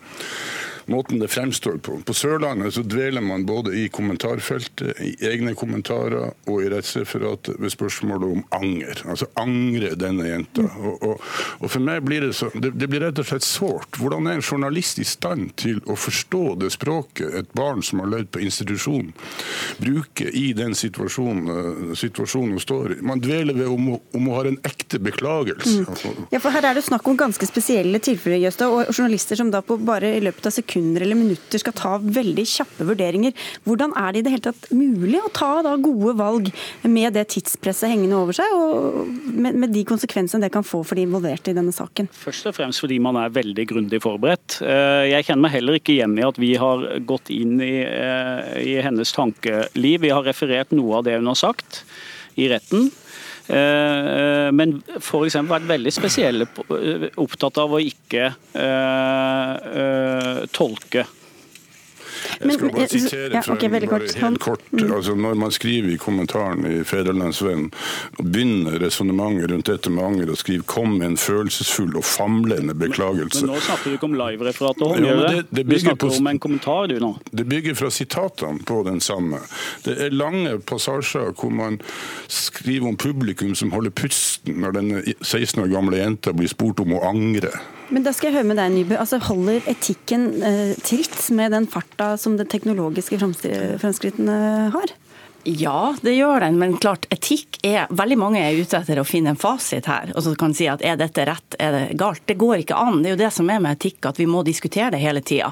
måten 0.92 1.22
det 1.22 1.32
fremstår 1.32 1.80
på. 1.84 1.98
På 2.06 2.16
Sørlandet 2.16 2.76
så 2.76 2.84
dveler 2.84 3.24
man 3.24 3.46
både 3.48 3.74
i 3.80 3.88
kommentarfeltet, 3.94 5.00
i 5.02 5.14
egne 5.32 5.54
kommentarer 5.58 6.32
og 6.50 6.64
i 6.64 6.70
rettsreferatet 6.72 7.60
ved 7.62 7.74
spørsmålet 7.74 8.28
om 8.36 8.44
anger. 8.58 9.04
Altså 9.10 9.30
angre 9.40 9.94
denne 10.00 10.28
jenta. 10.28 10.68
Og, 10.82 11.06
og, 11.08 11.26
og 11.60 11.72
for 11.72 11.84
meg 11.84 12.04
blir 12.06 12.28
det 12.28 12.34
så 12.38 12.52
det, 12.54 12.74
det 12.80 12.90
blir 12.92 13.06
rett 13.06 13.22
og 13.22 13.28
slett 13.28 13.48
sårt. 13.48 14.00
Hvordan 14.02 14.28
er 14.28 14.40
en 14.40 14.46
journalist 14.46 15.00
i 15.02 15.08
stand 15.08 15.54
til 15.62 15.82
å 15.90 15.98
forstå 16.00 16.44
det 16.62 16.72
språket 16.76 17.38
et 17.42 17.52
barn 17.58 17.84
som 17.86 18.04
har 18.04 18.12
levd 18.12 18.32
på 18.36 18.44
institusjon, 18.44 19.12
bruker 19.82 20.32
i 20.38 20.52
den 20.58 20.76
situasjonen, 20.78 21.96
situasjonen 21.98 22.58
hun 22.58 22.64
står 22.64 22.98
i? 22.98 23.00
Man 23.06 23.24
dveler 23.24 23.58
ved 23.58 23.72
om, 23.72 23.94
om 23.96 24.28
hun 24.28 24.36
har 24.36 24.50
en 24.50 24.60
ekte 24.68 25.00
beklagelse. 25.02 25.86
Mm. 25.88 26.28
Ja, 26.34 26.42
for 26.42 26.52
Her 26.52 26.72
er 26.72 26.78
det 26.78 26.84
snakk 26.86 27.08
om 27.08 27.18
ganske 27.20 27.48
spesielle 27.48 28.02
tilfeller, 28.04 28.42
Jøsta, 28.42 28.68
og 28.72 28.92
journalister 28.92 29.40
som 29.40 29.52
da 29.54 29.64
på 29.66 29.78
bare 29.80 30.16
i 30.18 30.24
løpet 30.24 30.50
av 30.50 30.56
sekunder 30.56 30.81
eller 31.02 31.18
minutter 31.18 31.62
skal 31.62 31.76
ta 31.78 31.96
veldig 32.02 32.46
kjappe 32.48 32.88
vurderinger. 32.88 33.36
Hvordan 33.68 33.96
er 34.00 34.14
det 34.14 34.22
i 34.22 34.26
det 34.26 34.34
hele 34.36 34.46
tatt 34.50 34.70
mulig 34.76 35.20
å 35.22 35.32
ta 35.36 35.52
da 35.66 35.76
gode 35.82 36.16
valg 36.20 36.52
med 36.88 37.16
det 37.18 37.28
tidspresset 37.36 37.92
hengende 37.92 38.20
over 38.20 38.38
seg, 38.38 38.56
og 38.56 39.10
med, 39.32 39.58
med 39.64 39.74
de 39.76 39.86
konsekvensene 39.88 40.46
det 40.46 40.54
kan 40.54 40.66
få 40.68 40.84
for 40.88 41.00
de 41.00 41.06
involverte 41.08 41.54
i 41.54 41.58
denne 41.58 41.74
saken? 41.76 42.10
Først 42.22 42.50
og 42.50 42.58
fremst 42.58 42.84
fordi 42.84 43.00
man 43.04 43.20
er 43.22 43.34
veldig 43.34 43.68
grundig 43.72 44.02
forberedt. 44.04 44.62
Eh, 44.66 45.12
jeg 45.12 45.28
kjenner 45.28 45.46
meg 45.48 45.56
heller 45.58 45.80
ikke 45.80 45.96
igjen 45.96 46.18
i 46.20 46.28
at 46.28 46.40
vi 46.42 46.54
har 46.62 46.88
gått 47.08 47.32
inn 47.34 47.58
i, 47.64 47.76
eh, 47.86 48.56
i 48.62 48.78
hennes 48.84 49.16
tankeliv. 49.16 50.02
Vi 50.06 50.14
har 50.14 50.26
referert 50.26 50.74
noe 50.76 51.00
av 51.00 51.08
det 51.08 51.20
hun 51.20 51.32
har 51.32 51.40
sagt 51.40 51.84
i 52.40 52.48
retten. 52.52 52.90
Eh, 53.52 54.50
men 54.56 54.78
f.eks. 55.00 55.40
vært 55.50 55.68
veldig 55.70 55.92
spesielle, 55.94 56.48
opptatt 57.20 57.60
av 57.62 57.76
å 57.76 57.82
ikke 57.84 58.32
tolke 60.56 61.08
jeg 62.42 62.54
skal 62.54 62.72
bare 62.72 62.88
sitere 62.88 63.42
fra 63.44 63.56
ja, 63.56 63.56
okay, 63.56 63.70
bare 63.70 64.00
helt 64.22 64.40
kort. 64.40 64.64
Mm. 64.72 64.92
Altså, 64.96 65.16
når 65.16 65.34
man 65.42 65.52
skriver 65.52 65.94
i 65.94 65.98
kommentaren 66.02 66.66
i 66.68 66.84
Fedrelandsvennen 66.88 67.70
og 68.18 68.24
begynner 68.26 68.80
resonnementet 68.82 69.52
rundt 69.52 69.72
dette 69.72 69.94
med 69.94 70.04
anger 70.04 70.32
og 70.32 70.38
skriver 70.38 70.64
'kom 70.64 70.98
med 70.98 71.08
en 71.08 71.18
følelsesfull 71.18 71.98
og 71.98 72.06
famlende 72.06 72.74
beklagelse'. 72.74 73.46
Men, 73.46 73.56
nå 73.56 73.60
snakker 73.60 73.90
du 73.90 73.98
ikke 73.98 74.10
om 74.10 74.14
live-referatet, 74.14 75.02
gjør 75.06 75.22
det? 75.28 75.36
det, 75.36 75.46
det 75.52 75.66
du 75.70 75.80
snakker 75.80 76.08
på, 76.08 76.16
om 76.18 76.28
en 76.28 76.40
kommentar, 76.40 76.88
du 76.88 77.00
nå. 77.00 77.18
Det 77.32 77.48
bygger 77.50 77.76
fra 77.76 77.90
sitatene 77.90 78.60
på 78.66 78.84
den 78.88 79.02
samme. 79.02 79.40
Det 79.86 79.98
er 80.02 80.10
lange 80.10 80.58
passasjer 80.60 81.34
hvor 81.34 81.50
man 81.50 81.82
skriver 82.28 82.88
om 82.88 82.98
publikum 82.98 83.56
som 83.56 83.72
holder 83.72 83.92
pusten 83.92 84.62
når 84.62 84.72
denne 84.72 85.04
16 85.22 85.64
år 85.64 85.72
gamle 85.72 85.98
jenta 85.98 86.34
blir 86.34 86.52
spurt 86.52 86.80
om 86.80 86.94
å 86.98 87.04
angre. 87.10 87.52
Men 87.92 88.06
da 88.06 88.14
skal 88.16 88.30
jeg 88.30 88.40
høre 88.40 88.48
med 88.48 88.60
deg, 88.60 88.72
Nybø. 88.72 88.96
Altså, 89.02 89.20
holder 89.28 89.66
etikken 89.70 90.28
eh, 90.48 90.74
tritt 90.80 91.18
med 91.36 91.52
den 91.52 91.68
farta 91.70 92.14
som 92.20 92.38
det 92.40 92.48
teknologiske 92.54 93.20
fremskrittene 93.20 94.38
har? 94.72 94.94
Ja, 95.44 95.96
det 96.06 96.14
gjør 96.14 96.44
den, 96.44 96.60
men 96.62 96.76
klart 96.78 97.08
etikk 97.10 97.58
er 97.66 97.90
Veldig 97.90 98.18
mange 98.22 98.42
er 98.44 98.60
ute 98.62 98.78
etter 98.78 99.00
å 99.02 99.06
finne 99.08 99.34
en 99.34 99.40
fasit 99.40 99.90
her. 99.90 100.14
Og 100.16 100.24
så 100.24 100.36
kan 100.40 100.54
si 100.56 100.70
at 100.70 100.84
er 100.86 101.00
dette 101.02 101.26
rett, 101.28 101.58
er 101.60 101.74
det 101.76 101.98
galt. 102.00 102.24
Det 102.30 102.38
går 102.40 102.62
ikke 102.62 102.78
an. 102.78 103.02
Det 103.02 103.12
er 103.12 103.18
jo 103.18 103.24
det 103.24 103.34
som 103.34 103.50
er 103.50 103.62
med 103.64 103.80
etikk, 103.80 104.06
at 104.08 104.22
vi 104.22 104.30
må 104.30 104.46
diskutere 104.46 104.94
det 104.94 105.02
hele 105.02 105.24
tida. 105.26 105.52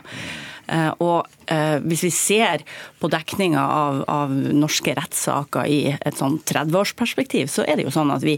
Eh, 0.69 0.91
og 1.01 1.27
hvis 1.49 2.03
vi 2.05 2.11
ser 2.13 2.63
på 2.99 3.09
dekninga 3.09 3.61
av, 3.61 4.03
av, 4.11 4.33
norske 4.33 4.93
rettssaker 4.97 5.69
i 5.69 5.79
et 5.93 6.17
sånn 6.19 6.37
30-årsperspektiv, 6.45 7.49
så 7.51 7.65
er 7.65 7.79
det 7.79 7.87
jo 7.87 7.93
sånn 7.93 8.11
at 8.13 8.25
vi 8.25 8.35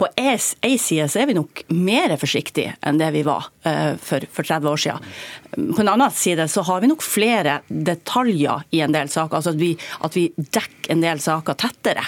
på 0.00 0.08
ei 0.16 0.36
side 0.38 1.08
så 1.10 1.22
er 1.22 1.28
vi 1.30 1.36
nok 1.36 1.64
mer 1.74 2.14
forsiktige 2.20 2.76
enn 2.84 3.00
det 3.00 3.10
vi 3.14 3.24
var 3.26 3.50
eh, 3.68 3.94
for, 4.00 4.24
for 4.32 4.46
30 4.46 4.70
år 4.70 4.82
siden. 4.84 5.10
På 5.74 5.82
en 5.82 5.92
annen 5.92 6.14
side 6.14 6.46
så 6.50 6.64
har 6.66 6.80
vi 6.82 6.90
nok 6.90 7.02
flere 7.04 7.60
detaljer 7.68 8.64
i 8.74 8.80
en 8.86 8.94
del 8.94 9.10
saker, 9.12 9.38
altså 9.38 9.54
at 9.54 9.60
vi, 9.60 9.72
at 10.06 10.16
vi 10.16 10.28
dekker 10.36 10.92
en 10.94 11.02
del 11.04 11.20
saker 11.22 11.56
tettere. 11.58 12.04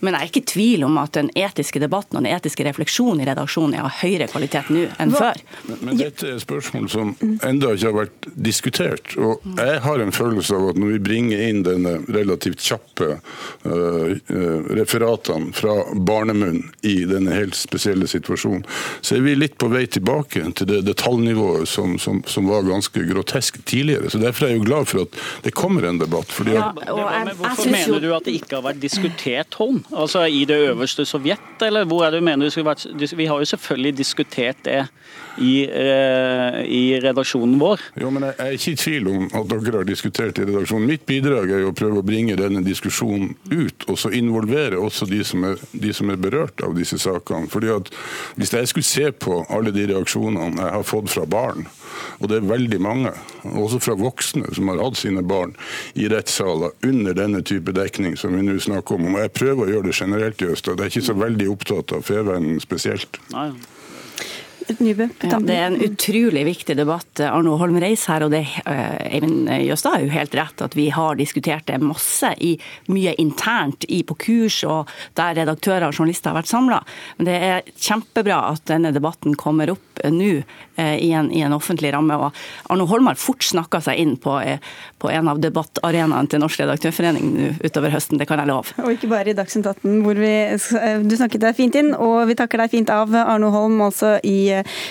Men 0.00 0.14
jeg 0.14 0.20
er 0.20 0.30
ikke 0.30 0.42
i 0.42 0.50
tvil 0.54 0.86
om 0.86 0.98
at 1.00 1.14
den 1.16 1.30
etiske 1.38 1.82
debatten 1.82 2.18
og 2.18 2.24
den 2.24 2.34
etiske 2.34 2.66
refleksjonen 2.66 3.22
i 3.24 3.28
redaksjonen 3.30 3.78
er 3.78 3.86
av 3.86 3.94
høyere 4.00 4.28
kvalitet 4.30 4.70
nå 4.72 4.86
enn 5.00 5.14
Hva? 5.14 5.30
før. 5.30 5.42
Men, 5.68 5.80
men 5.88 6.00
dette 6.00 6.26
er 6.28 6.36
et 6.36 6.44
spørsmål 6.44 6.90
som 6.92 7.14
enda 7.46 7.74
ikke 7.74 7.88
har 7.88 7.96
vært 7.96 8.30
diskutert. 8.50 9.14
Og 9.20 9.44
jeg 9.56 9.80
har 9.86 9.89
en 9.98 10.12
følelse 10.14 10.54
av 10.54 10.68
at 10.70 10.78
når 10.78 10.92
vi 10.94 11.00
bringer 11.02 11.42
inn 11.48 11.64
denne 11.66 11.96
relativt 12.06 12.62
kjappe 12.62 13.16
uh, 13.18 14.12
referatene 14.78 15.50
fra 15.56 15.74
barnemunn 15.94 16.62
i 16.86 17.00
denne 17.10 17.34
helt 17.34 17.58
spesielle 17.58 18.06
situasjonen, 18.10 18.62
så 19.00 19.16
er 19.16 19.24
vi 19.26 19.34
litt 19.34 19.58
på 19.60 19.70
vei 19.72 19.86
tilbake 19.90 20.44
til 20.60 20.70
det 20.70 20.80
detaljnivået 20.86 21.68
som, 21.68 21.96
som, 21.98 22.22
som 22.30 22.46
var 22.50 22.68
ganske 22.68 23.02
grotesk 23.10 23.58
tidligere. 23.64 24.10
Så 24.12 24.22
Derfor 24.22 24.46
er 24.46 24.54
jeg 24.54 24.60
jo 24.60 24.68
glad 24.68 24.90
for 24.90 25.04
at 25.06 25.20
det 25.42 25.54
kommer 25.58 25.88
en 25.88 25.98
debatt. 25.98 26.30
fordi 26.30 26.54
at... 26.60 26.78
Ja, 26.86 27.08
jeg, 27.10 27.36
hvorfor 27.40 27.74
mener 27.74 28.04
du 28.04 28.10
at 28.14 28.28
det 28.28 28.36
ikke 28.38 28.60
har 28.60 28.66
vært 28.70 28.82
diskutert 28.82 29.58
hånd? 29.58 29.82
Altså 29.90 30.26
I 30.30 30.44
det 30.48 30.60
øverste 30.70 31.06
Sovjet, 31.08 31.66
eller 31.66 31.88
hvor 31.88 32.06
er 32.06 32.14
det 32.14 32.20
du 32.20 32.28
mener 32.28 32.46
det 32.46 32.54
skulle 32.54 32.70
vært 32.70 33.16
Vi 33.16 33.26
har 33.26 33.40
jo 33.40 33.48
selvfølgelig 33.54 33.96
diskutert 33.98 34.64
det 34.64 34.84
i, 35.40 35.54
uh, 35.66 36.60
i 36.64 37.00
redaksjonen 37.02 37.56
vår. 37.60 37.82
Jo, 38.00 38.12
men 38.14 38.28
jeg 38.28 38.36
er 38.44 38.56
ikke 38.56 38.74
i 38.74 38.80
tvil 38.84 39.10
om 39.10 39.26
at 39.28 39.50
dere 39.50 39.80
har 39.80 39.88
diskutert 39.88 40.38
i 40.40 40.46
redaksjonen. 40.46 40.88
Mitt 40.90 41.06
bidrag 41.08 41.50
er 41.50 41.64
jo 41.64 41.72
å 41.72 41.76
prøve 41.76 42.02
å 42.02 42.06
bringe 42.06 42.38
denne 42.38 42.62
diskusjonen 42.66 43.34
ut, 43.50 43.88
og 43.88 43.98
så 44.00 44.12
involvere 44.16 44.80
også 44.80 45.08
de 45.10 45.22
som 45.26 45.46
er, 45.48 45.60
de 45.72 45.94
som 45.96 46.12
er 46.12 46.20
berørt 46.20 46.64
av 46.66 46.76
disse 46.78 47.00
sakene. 47.00 47.50
Fordi 47.50 47.72
at 47.74 47.92
Hvis 48.36 48.52
jeg 48.52 48.68
skulle 48.68 48.86
se 48.86 49.10
på 49.12 49.40
alle 49.50 49.72
de 49.74 49.86
reaksjonene 49.90 50.60
jeg 50.60 50.74
har 50.76 50.86
fått 50.86 51.10
fra 51.12 51.24
barn, 51.26 51.66
og 52.20 52.28
det 52.30 52.38
er 52.38 52.48
veldig 52.48 52.80
mange, 52.82 53.12
også 53.44 53.80
fra 53.82 53.96
voksne 53.98 54.52
som 54.56 54.70
har 54.70 54.80
hatt 54.82 55.00
sine 55.00 55.22
barn 55.26 55.54
i 55.98 56.08
rettssaler 56.10 56.74
under 56.86 57.16
denne 57.16 57.42
type 57.46 57.74
dekning 57.76 58.16
som 58.20 58.36
vi 58.36 58.44
nå 58.46 58.58
snakker 58.60 58.96
om. 58.96 59.14
Og 59.14 59.24
jeg 59.24 59.36
prøver 59.36 59.64
å 59.64 59.74
gjøre 59.74 59.88
det 59.88 59.98
generelt 59.98 60.44
i 60.44 60.50
Øst, 60.52 60.68
og 60.68 60.78
det 60.78 60.86
er 60.86 60.94
ikke 60.94 61.08
så 61.10 61.18
veldig 61.18 61.50
opptatt 61.52 61.96
av 61.96 62.06
Fevennen 62.06 62.60
spesielt. 62.62 63.20
Nei. 63.34 63.50
Nybø? 64.78 65.08
Ja, 65.26 65.38
det 65.42 65.56
er 65.56 65.66
en 65.66 65.80
utrolig 65.82 66.44
viktig 66.46 66.76
debatt. 66.78 67.22
Arno 67.26 67.56
Holm 67.60 67.78
Reis 67.82 68.06
her, 68.10 68.24
og 68.26 68.34
det 68.34 68.44
eh, 68.62 69.16
Eivind 69.16 69.50
Jøstad 69.66 69.96
har 69.96 70.04
jo 70.04 70.14
helt 70.14 70.36
rett 70.38 70.64
at 70.64 70.76
vi 70.78 70.88
har 70.94 71.18
diskutert 71.18 71.66
det 71.66 71.80
masse 71.82 72.30
i, 72.38 72.54
mye 72.92 73.16
internt 73.20 73.86
i, 73.88 74.02
på 74.06 74.16
kurs 74.20 74.60
og 74.68 74.90
der 75.18 75.34
redaktører 75.40 75.88
og 75.88 75.96
journalister 75.96 76.32
har 76.32 76.40
vært 76.40 76.52
samla. 76.52 76.80
Men 77.18 77.30
det 77.30 77.38
er 77.50 77.70
kjempebra 77.74 78.42
at 78.52 78.66
denne 78.70 78.94
debatten 78.94 79.36
kommer 79.38 79.74
opp 79.74 80.04
nå 80.06 80.32
eh, 80.80 80.96
i, 81.04 81.12
i, 81.12 81.42
en 81.44 81.56
offentlig 81.56 81.92
ramme. 81.94 82.16
og 82.16 82.72
Arno 82.72 82.88
Holm 82.90 83.10
har 83.10 83.20
fort 83.20 83.44
snakka 83.44 83.82
seg 83.84 84.00
inn 84.00 84.16
på, 84.20 84.38
eh, 84.40 84.58
på, 84.98 85.12
en 85.12 85.28
av 85.30 85.42
debattarenaene 85.42 86.30
til 86.30 86.42
Norsk 86.42 86.64
redaktørforening 86.64 87.60
utover 87.60 87.92
høsten, 87.94 88.20
det 88.20 88.28
kan 88.30 88.42
jeg 88.42 88.50
love. 88.50 88.74
Og 88.82 88.96
ikke 88.96 89.12
bare 89.12 89.32
i 89.32 89.36
Dagsnytt 89.36 89.68
18, 89.68 90.00
hvor 90.06 90.18
vi, 90.20 90.34
du 91.04 91.16
snakket 91.16 91.44
deg 91.44 91.58
fint 91.58 91.78
inn, 91.78 91.92
og 91.94 92.24
vi 92.30 92.38
takker 92.38 92.64
deg 92.64 92.72
fint 92.72 92.92
av, 92.94 93.12
Arno 93.20 93.50
Holm, 93.54 93.80
altså 93.84 94.16
i 94.26 94.40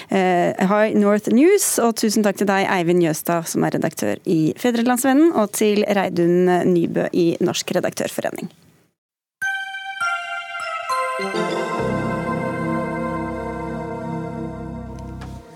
Eh, 0.09 0.67
High 0.67 0.95
North 0.95 1.29
News. 1.33 1.77
Og 1.83 1.95
tusen 1.99 2.25
takk 2.25 2.39
til 2.39 2.49
deg, 2.49 2.67
Eivind 2.69 3.03
Jøstad, 3.03 3.47
som 3.49 3.65
er 3.65 3.75
redaktør 3.77 4.19
i 4.29 4.53
Fedrelandsvennen, 4.59 5.33
og 5.37 5.53
til 5.57 5.85
Reidun 5.87 6.49
Nybø 6.73 7.09
i 7.13 7.31
Norsk 7.43 7.75
redaktørforening. 7.77 8.51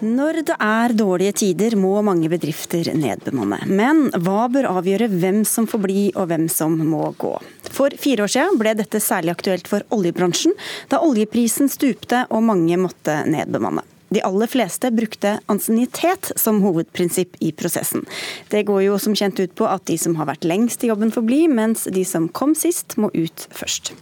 Når 0.04 0.41
det 0.49 0.56
er 0.60 0.93
dårlige 0.99 1.36
tider, 1.39 1.78
må 1.80 2.01
mange 2.04 2.28
bedrifter 2.32 2.89
nedbemanne. 2.97 3.62
Men 3.72 4.10
hva 4.26 4.49
bør 4.51 4.68
avgjøre 4.74 5.08
hvem 5.14 5.43
som 5.47 5.68
får 5.70 5.84
bli 5.86 6.04
og 6.12 6.28
hvem 6.32 6.49
som 6.51 6.76
må 6.76 7.14
gå? 7.22 7.32
For 7.72 7.95
fire 7.99 8.26
år 8.26 8.34
siden 8.36 8.60
ble 8.60 8.76
dette 8.76 8.99
særlig 8.99 9.32
aktuelt 9.38 9.70
for 9.72 9.88
oljebransjen, 9.95 10.58
da 10.91 10.99
oljeprisen 11.08 11.72
stupte 11.72 12.26
og 12.30 12.43
mange 12.51 12.78
måtte 12.82 13.22
nedbemanne. 13.32 13.86
De 14.14 14.22
aller 14.22 14.47
fleste 14.47 14.91
brukte 14.93 15.39
ansiennitet 15.49 16.32
som 16.36 16.59
hovedprinsipp 16.61 17.36
i 17.39 17.51
prosessen. 17.51 18.05
Det 18.53 18.61
går 18.68 18.84
jo 18.86 18.99
som 19.01 19.16
kjent 19.18 19.39
ut 19.41 19.55
på 19.57 19.66
at 19.66 19.88
de 19.89 19.95
som 19.97 20.14
har 20.20 20.30
vært 20.30 20.45
lengst 20.45 20.84
i 20.86 20.91
jobben 20.91 21.09
får 21.14 21.26
bli, 21.26 21.39
mens 21.49 21.88
de 21.89 22.03
som 22.05 22.28
kom 22.30 22.53
sist 22.57 22.93
må 23.01 23.09
ut 23.16 23.47
først. 23.55 23.93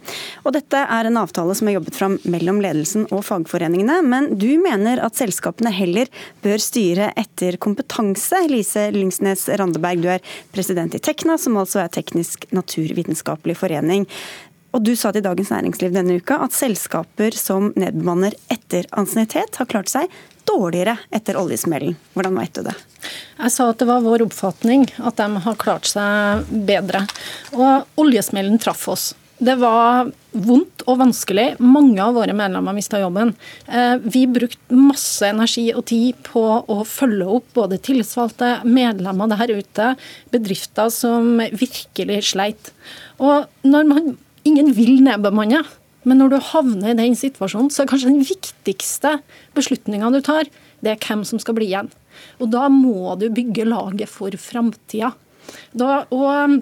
Og 0.44 0.52
dette 0.58 0.84
er 0.84 1.08
en 1.08 1.16
avtale 1.22 1.56
som 1.56 1.70
er 1.70 1.78
jobbet 1.78 1.96
fram 1.96 2.18
mellom 2.28 2.60
ledelsen 2.60 3.08
og 3.08 3.24
fagforeningene, 3.30 4.02
men 4.04 4.28
du 4.36 4.50
mener 4.60 5.00
at 5.00 5.16
selskapene 5.16 5.72
heller 5.72 6.12
bør 6.44 6.60
styre 6.60 7.12
etter 7.16 7.56
kompetanse. 7.62 8.44
Lise 8.52 8.90
Lyngsnes 8.92 9.48
Randeberg, 9.48 10.04
du 10.04 10.12
er 10.12 10.32
president 10.52 10.92
i 10.98 11.00
Tekna, 11.00 11.40
som 11.40 11.56
altså 11.56 11.86
er 11.86 11.92
Teknisk 11.92 12.50
naturvitenskapelig 12.52 13.56
forening. 13.64 14.08
Og 14.72 14.80
du 14.80 14.94
sa 14.96 15.12
til 15.12 15.24
Dagens 15.24 15.50
Næringsliv 15.52 15.92
denne 15.92 16.16
uka 16.16 16.38
at 16.46 16.54
selskaper 16.56 17.36
som 17.36 17.70
nedbemanner 17.76 18.36
etter 18.52 18.88
ansiennitet, 18.96 19.58
har 19.60 19.68
klart 19.68 19.92
seg 19.92 20.12
dårligere 20.48 20.96
etter 21.12 21.36
oljesmellen. 21.38 21.98
Hvordan 22.16 22.38
vet 22.40 22.56
du 22.56 22.64
det? 22.66 22.76
Jeg 23.36 23.52
sa 23.52 23.68
at 23.70 23.82
det 23.82 23.88
var 23.90 24.04
vår 24.04 24.24
oppfatning 24.24 24.86
at 25.02 25.20
de 25.20 25.42
har 25.44 25.58
klart 25.60 25.90
seg 25.90 26.48
bedre. 26.68 27.04
Og 27.52 28.00
oljesmellen 28.00 28.56
traff 28.62 28.88
oss. 28.88 29.10
Det 29.42 29.56
var 29.58 30.08
vondt 30.32 30.84
og 30.86 31.00
vanskelig. 31.00 31.46
Mange 31.60 31.98
av 32.00 32.14
våre 32.14 32.34
medlemmer 32.36 32.76
mista 32.76 33.00
jobben. 33.02 33.32
Eh, 33.66 33.96
vi 33.98 34.22
brukte 34.30 34.76
masse 34.78 35.26
energi 35.26 35.66
og 35.74 35.84
tid 35.90 36.20
på 36.28 36.44
å 36.70 36.76
følge 36.86 37.26
opp 37.40 37.48
både 37.58 37.80
tillitsvalgte, 37.82 38.60
medlemmer 38.62 39.32
der 39.34 39.56
ute, 39.58 39.88
bedrifter 40.32 40.92
som 40.94 41.42
virkelig 41.58 42.20
sleit. 42.30 42.70
Og 43.18 43.50
når 43.66 43.88
man, 43.90 44.12
Ingen 44.48 44.72
vil 44.74 45.02
nedbemanne, 45.04 45.62
men 46.08 46.18
når 46.18 46.32
du 46.32 46.38
havner 46.50 46.92
i 46.92 46.98
den 46.98 47.14
situasjonen, 47.18 47.70
så 47.70 47.84
er 47.84 47.92
kanskje 47.92 48.10
den 48.10 48.26
viktigste 48.26 49.16
beslutninga 49.54 50.10
du 50.14 50.20
tar, 50.24 50.50
det 50.82 50.96
er 50.96 51.02
hvem 51.04 51.22
som 51.28 51.38
skal 51.42 51.56
bli 51.58 51.70
igjen. 51.70 51.92
Og 52.42 52.50
da 52.52 52.66
må 52.72 53.14
du 53.20 53.28
bygge 53.32 53.68
laget 53.68 54.10
for 54.10 54.34
framtida. 54.40 55.12
Og 55.78 56.60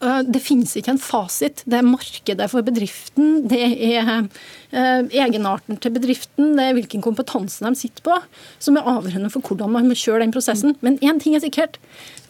Eh, 0.00 0.20
det 0.24 0.40
finnes 0.40 0.72
ikke 0.78 0.94
en 0.94 1.02
fasit. 1.02 1.62
Det 1.68 1.76
er 1.76 1.84
markedet 1.86 2.48
for 2.52 2.64
bedriften, 2.64 3.42
det 3.50 3.60
er 3.60 4.08
eh, 4.72 5.02
egenarten 5.12 5.76
til 5.80 5.92
bedriften, 5.92 6.54
det 6.56 6.66
er 6.66 6.78
hvilken 6.78 7.04
kompetanse 7.04 7.64
de 7.64 7.76
sitter 7.76 8.06
på, 8.06 8.16
som 8.62 8.78
er 8.78 8.88
avgjørende 8.88 9.32
for 9.32 9.44
hvordan 9.44 9.74
man 9.76 9.90
må 9.90 9.98
kjøre 9.98 10.24
den 10.24 10.32
prosessen. 10.32 10.76
Men 10.84 10.96
én 11.04 11.20
ting 11.20 11.36
er 11.36 11.44
sikkert, 11.44 11.76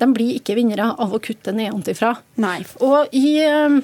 de 0.00 0.10
blir 0.10 0.34
ikke 0.40 0.58
vinnere 0.58 0.90
av 0.98 1.14
å 1.14 1.22
kutte 1.22 1.54
nedenfra. 1.54 2.16
Og 2.82 3.14
i 3.14 3.38
eh, 3.44 3.80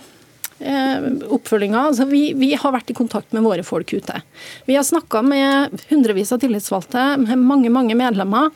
oppfølginga. 0.59 1.87
Altså 1.91 2.07
vi, 2.09 2.31
vi, 2.39 2.55
har 2.57 2.73
vært 2.75 2.93
i 2.93 2.97
kontakt 2.97 3.35
med 3.37 3.45
våre 3.45 3.65
folk 3.67 3.93
ute. 3.93 4.21
Vi 4.69 4.77
har 4.79 4.87
snakka 4.87 5.21
med 5.27 5.75
hundrevis 5.91 6.33
av 6.33 6.41
tillitsvalgte, 6.45 7.09
med 7.25 7.43
mange 7.43 7.73
mange 7.73 7.97
medlemmer. 7.99 8.53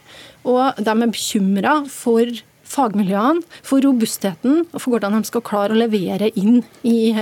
Og 0.49 0.81
de 0.81 0.95
er 0.95 1.13
bekymra 1.13 1.75
for 1.93 2.31
fagmiljøene, 2.71 3.43
for 3.67 3.83
robustheten 3.85 4.61
og 4.69 4.77
for 4.79 4.95
hvordan 4.95 5.19
de 5.19 5.29
skal 5.29 5.45
klare 5.47 5.75
å 5.75 5.81
levere 5.81 6.31
inn 6.39 6.61
i 6.87 7.13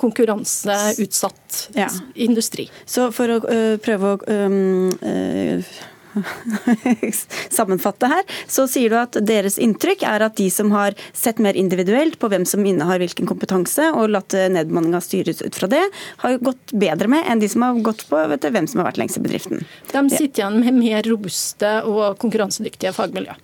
konkurranseutsatt 0.00 1.62
ja. 1.76 1.88
industri. 2.14 2.68
Så 2.86 3.10
for 3.14 3.34
å 3.34 3.40
uh, 3.42 3.76
prøve 3.82 4.14
å 4.14 4.20
uh, 4.22 5.72
sammenfatte 7.58 8.10
her, 8.10 8.22
så 8.50 8.66
sier 8.70 8.92
du 8.92 8.98
at 9.00 9.18
deres 9.24 9.58
inntrykk 9.62 10.04
er 10.08 10.26
at 10.26 10.36
de 10.40 10.48
som 10.52 10.72
har 10.74 10.96
sett 11.16 11.40
mer 11.42 11.56
individuelt 11.58 12.18
på 12.20 12.30
hvem 12.32 12.46
som 12.48 12.64
innehar 12.66 13.02
hvilken 13.02 13.28
kompetanse, 13.30 13.90
og 13.96 14.12
latt 14.14 14.34
nedbemanninga 14.34 15.02
styres 15.04 15.42
ut 15.42 15.58
fra 15.58 15.70
det, 15.72 15.82
har 16.22 16.38
gått 16.44 16.74
bedre 16.76 17.10
med 17.12 17.28
enn 17.28 17.42
de 17.42 17.50
som 17.50 17.64
har 17.66 17.80
gått 17.84 18.06
på 18.10 18.20
vet 18.32 18.44
du, 18.44 18.50
hvem 18.54 18.68
som 18.70 18.82
har 18.82 18.90
vært 18.90 19.00
lengst 19.02 19.18
i 19.20 19.24
bedriften. 19.24 19.64
De 19.92 20.04
sitter 20.12 20.44
igjen 20.44 20.60
med 20.62 20.78
mer 20.78 21.06
robuste 21.08 21.72
og 21.88 22.18
konkurransedyktige 22.22 22.94
fagmiljø. 22.96 23.36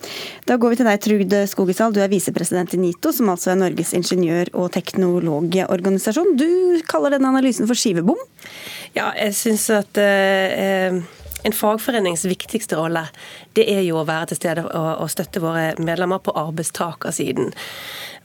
Da 0.49 0.59
går 0.61 0.75
vi 0.75 0.81
til 0.81 0.89
deg, 0.89 1.03
Trugd 1.05 1.37
Skogesal. 1.51 1.95
Du 1.95 2.01
er 2.05 2.13
visepresident 2.13 2.75
i 2.75 2.81
NITO, 2.81 3.13
som 3.15 3.31
altså 3.33 3.53
er 3.53 3.61
Norges 3.61 3.95
ingeniør- 3.97 4.53
og 4.55 4.71
teknologorganisasjon. 4.77 6.35
Du 6.39 6.49
kaller 6.89 7.17
denne 7.17 7.31
analysen 7.33 7.69
for 7.69 7.79
skivebom? 7.79 8.19
Ja, 8.97 9.13
jeg 9.19 9.35
synes 9.37 9.69
at 9.75 10.01
eh, 10.01 11.01
en 11.47 11.55
fagforenings 11.55 12.25
viktigste 12.27 12.77
rolle 12.79 13.05
det 13.57 13.69
er 13.71 13.85
jo 13.87 14.01
å 14.01 14.07
være 14.09 14.31
til 14.31 14.41
stede 14.41 14.65
og, 14.67 15.07
støtte 15.13 15.43
våre 15.43 15.71
medlemmer 15.79 16.23
på 16.23 16.35
arbeidstakersiden. 16.37 17.53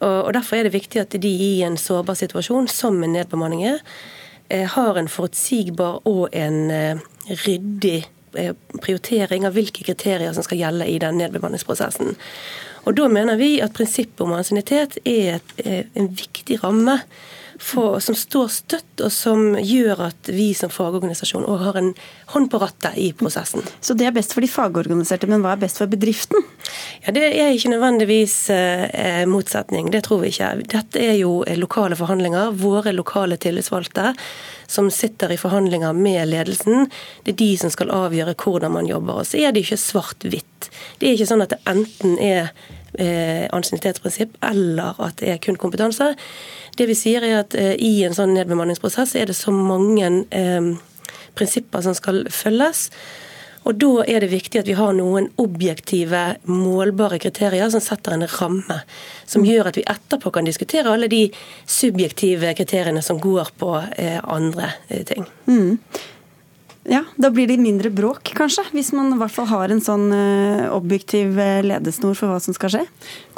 Og 0.04 0.34
Derfor 0.36 0.58
er 0.58 0.68
det 0.68 0.76
viktig 0.76 1.02
at 1.04 1.16
de 1.22 1.30
i 1.30 1.54
en 1.66 1.78
sårbar 1.80 2.18
situasjon, 2.20 2.68
som 2.68 2.98
en 3.04 3.14
nedbemanning 3.16 3.64
er, 3.76 3.84
eh, 4.50 4.68
har 4.68 4.98
en 4.98 5.08
forutsigbar 5.08 6.02
og 6.10 6.34
en 6.34 6.72
eh, 6.72 6.98
ryddig 7.46 8.06
eh, 8.36 8.54
prioritering 8.82 9.46
av 9.48 9.54
hvilke 9.54 9.86
kriterier 9.86 10.34
som 10.34 10.44
skal 10.44 10.60
gjelde 10.60 10.90
i 10.90 10.98
den 11.00 11.22
nedbemanningsprosessen. 11.22 12.18
Og 12.84 12.96
Da 12.96 13.08
mener 13.08 13.38
vi 13.40 13.62
at 13.62 13.74
prinsippet 13.74 14.22
om 14.26 14.34
ansiennitet 14.36 14.98
er 15.06 15.40
en 15.96 16.10
viktig 16.12 16.58
ramme 16.64 16.98
for, 17.60 18.00
som 18.00 18.16
står 18.18 18.48
støtt, 18.52 19.02
og 19.04 19.12
som 19.14 19.54
gjør 19.60 20.08
at 20.10 20.30
vi 20.34 20.52
som 20.58 20.72
fagorganisasjon 20.74 21.46
òg 21.50 21.66
har 21.68 21.80
en 21.80 21.92
hånd 22.34 22.50
på 22.52 22.62
rattet 22.62 22.98
i 23.02 23.12
prosessen. 23.18 23.66
Så 23.82 23.96
det 23.98 24.08
er 24.08 24.16
best 24.16 24.34
for 24.36 24.44
de 24.44 24.52
fagorganiserte, 24.52 25.30
men 25.30 25.44
hva 25.44 25.54
er 25.56 25.64
best 25.64 25.82
for 25.82 25.92
bedriften? 25.92 26.44
Ja, 27.06 27.14
Det 27.14 27.24
er 27.30 27.52
ikke 27.54 27.74
nødvendigvis 27.74 28.50
eh, 28.54 29.26
motsetning, 29.30 29.92
det 29.92 30.06
tror 30.08 30.24
vi 30.24 30.34
ikke. 30.34 30.54
Dette 30.72 31.02
er 31.02 31.18
jo 31.20 31.44
eh, 31.48 31.58
lokale 31.60 31.98
forhandlinger. 32.00 32.56
Våre 32.58 32.94
lokale 32.96 33.38
tillitsvalgte 33.38 34.14
som 34.68 34.90
sitter 34.92 35.32
i 35.32 35.38
forhandlinger 35.38 35.94
med 35.94 36.28
ledelsen, 36.28 36.88
det 37.24 37.36
er 37.36 37.42
de 37.42 37.52
som 37.62 37.74
skal 37.74 37.92
avgjøre 37.94 38.36
hvordan 38.40 38.74
man 38.74 38.88
jobber. 38.90 39.22
Og 39.22 39.28
så 39.30 39.42
er 39.44 39.54
det 39.54 39.66
ikke 39.66 39.82
svart-hvitt. 39.82 40.70
Det 41.00 41.10
er 41.10 41.18
ikke 41.18 41.30
sånn 41.30 41.44
at 41.46 41.54
det 41.54 41.62
enten 41.70 42.18
er 42.18 42.54
eh, 43.00 43.48
ansiennitetsprinsipp 43.54 44.38
eller 44.44 45.00
at 45.04 45.20
det 45.22 45.34
er 45.34 45.42
kun 45.44 45.60
kompetanse. 45.60 46.14
Det 46.78 46.88
vi 46.90 46.98
sier 46.98 47.26
er 47.26 47.42
at 47.44 47.58
eh, 47.60 47.76
I 47.78 48.04
en 48.08 48.16
sånn 48.18 48.34
nedbemanningsprosess 48.38 49.16
er 49.20 49.30
det 49.30 49.38
så 49.38 49.54
mange 49.56 50.10
eh, 50.30 50.74
prinsipper 51.38 51.86
som 51.86 51.98
skal 51.98 52.26
følges. 52.32 52.90
Og 53.64 53.78
Da 53.80 54.04
er 54.12 54.20
det 54.20 54.32
viktig 54.34 54.60
at 54.60 54.68
vi 54.68 54.76
har 54.76 54.92
noen 54.96 55.30
objektive, 55.40 56.24
målbare 56.52 57.20
kriterier 57.24 57.70
som 57.72 57.84
setter 57.84 58.16
en 58.16 58.28
ramme. 58.28 58.80
Som 59.26 59.46
gjør 59.48 59.72
at 59.72 59.80
vi 59.80 59.86
etterpå 59.88 60.34
kan 60.36 60.48
diskutere 60.48 60.92
alle 60.92 61.08
de 61.08 61.30
subjektive 61.66 62.52
kriteriene 62.60 63.02
som 63.02 63.22
går 63.24 63.54
på 63.60 63.78
eh, 63.98 64.20
andre 64.24 64.74
eh, 64.90 65.06
ting. 65.08 65.28
Mm. 65.48 65.80
Ja, 66.84 67.06
Da 67.16 67.30
blir 67.32 67.48
det 67.48 67.56
mindre 67.64 67.88
bråk, 67.94 68.34
kanskje, 68.36 68.66
hvis 68.76 68.90
man 68.92 69.14
i 69.14 69.18
hvert 69.20 69.32
fall 69.32 69.48
har 69.48 69.72
en 69.72 69.80
sånn 69.84 70.10
uh, 70.12 70.66
objektiv 70.76 71.38
eh, 71.40 71.62
ledesnor 71.64 72.18
for 72.20 72.28
hva 72.34 72.42
som 72.44 72.56
skal 72.58 72.74
skje? 72.74 72.82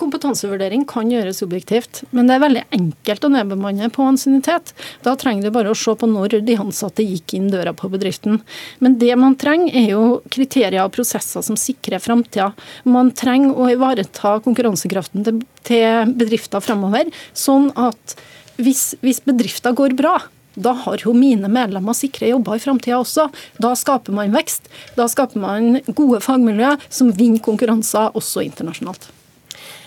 Kompetansevurdering 0.02 0.82
kan 0.90 1.12
gjøres 1.14 1.44
objektivt, 1.46 2.02
men 2.10 2.26
det 2.26 2.36
er 2.36 2.42
veldig 2.42 2.64
enkelt 2.74 3.28
å 3.28 3.32
nedbemanne 3.36 3.92
på 3.94 4.08
ansiennitet. 4.10 4.74
Da 5.06 5.14
trenger 5.22 5.46
du 5.46 5.54
bare 5.54 5.70
å 5.70 5.78
se 5.78 5.94
på 5.94 6.10
når 6.10 6.40
de 6.48 6.58
ansatte 6.58 7.06
gikk 7.06 7.38
inn 7.38 7.52
døra 7.54 7.76
på 7.78 7.92
bedriften. 7.94 8.42
Men 8.82 8.98
det 9.02 9.14
man 9.22 9.38
trenger, 9.38 9.78
er 9.78 9.92
jo 9.94 10.04
kriterier 10.34 10.82
og 10.82 10.96
prosesser 10.98 11.46
som 11.46 11.60
sikrer 11.60 12.02
framtida. 12.02 12.50
Man 12.90 13.14
trenger 13.14 13.54
å 13.54 13.70
ivareta 13.70 14.40
konkurransekraften 14.46 15.28
til, 15.66 16.16
bedrifter 16.18 16.66
fremover, 16.66 17.14
sånn 17.38 17.70
at 17.78 18.18
hvis, 18.58 18.96
hvis 19.06 19.22
bedrifter 19.26 19.76
går 19.76 19.94
bra, 20.00 20.18
da 20.56 20.74
har 20.86 21.04
jo 21.04 21.14
mine 21.16 21.50
medlemmer 21.52 21.98
sikre 21.98 22.32
jobber 22.32 22.58
i 22.58 22.64
framtida 22.64 23.00
også. 23.02 23.28
Da 23.62 23.74
skaper 23.78 24.16
man 24.16 24.36
vekst. 24.36 24.70
Da 24.98 25.08
skaper 25.12 25.42
man 25.44 25.82
gode 25.92 26.22
fagmiljøer 26.24 26.82
som 26.90 27.12
vinner 27.16 27.44
konkurranser 27.44 28.16
også 28.16 28.46
internasjonalt. 28.48 29.10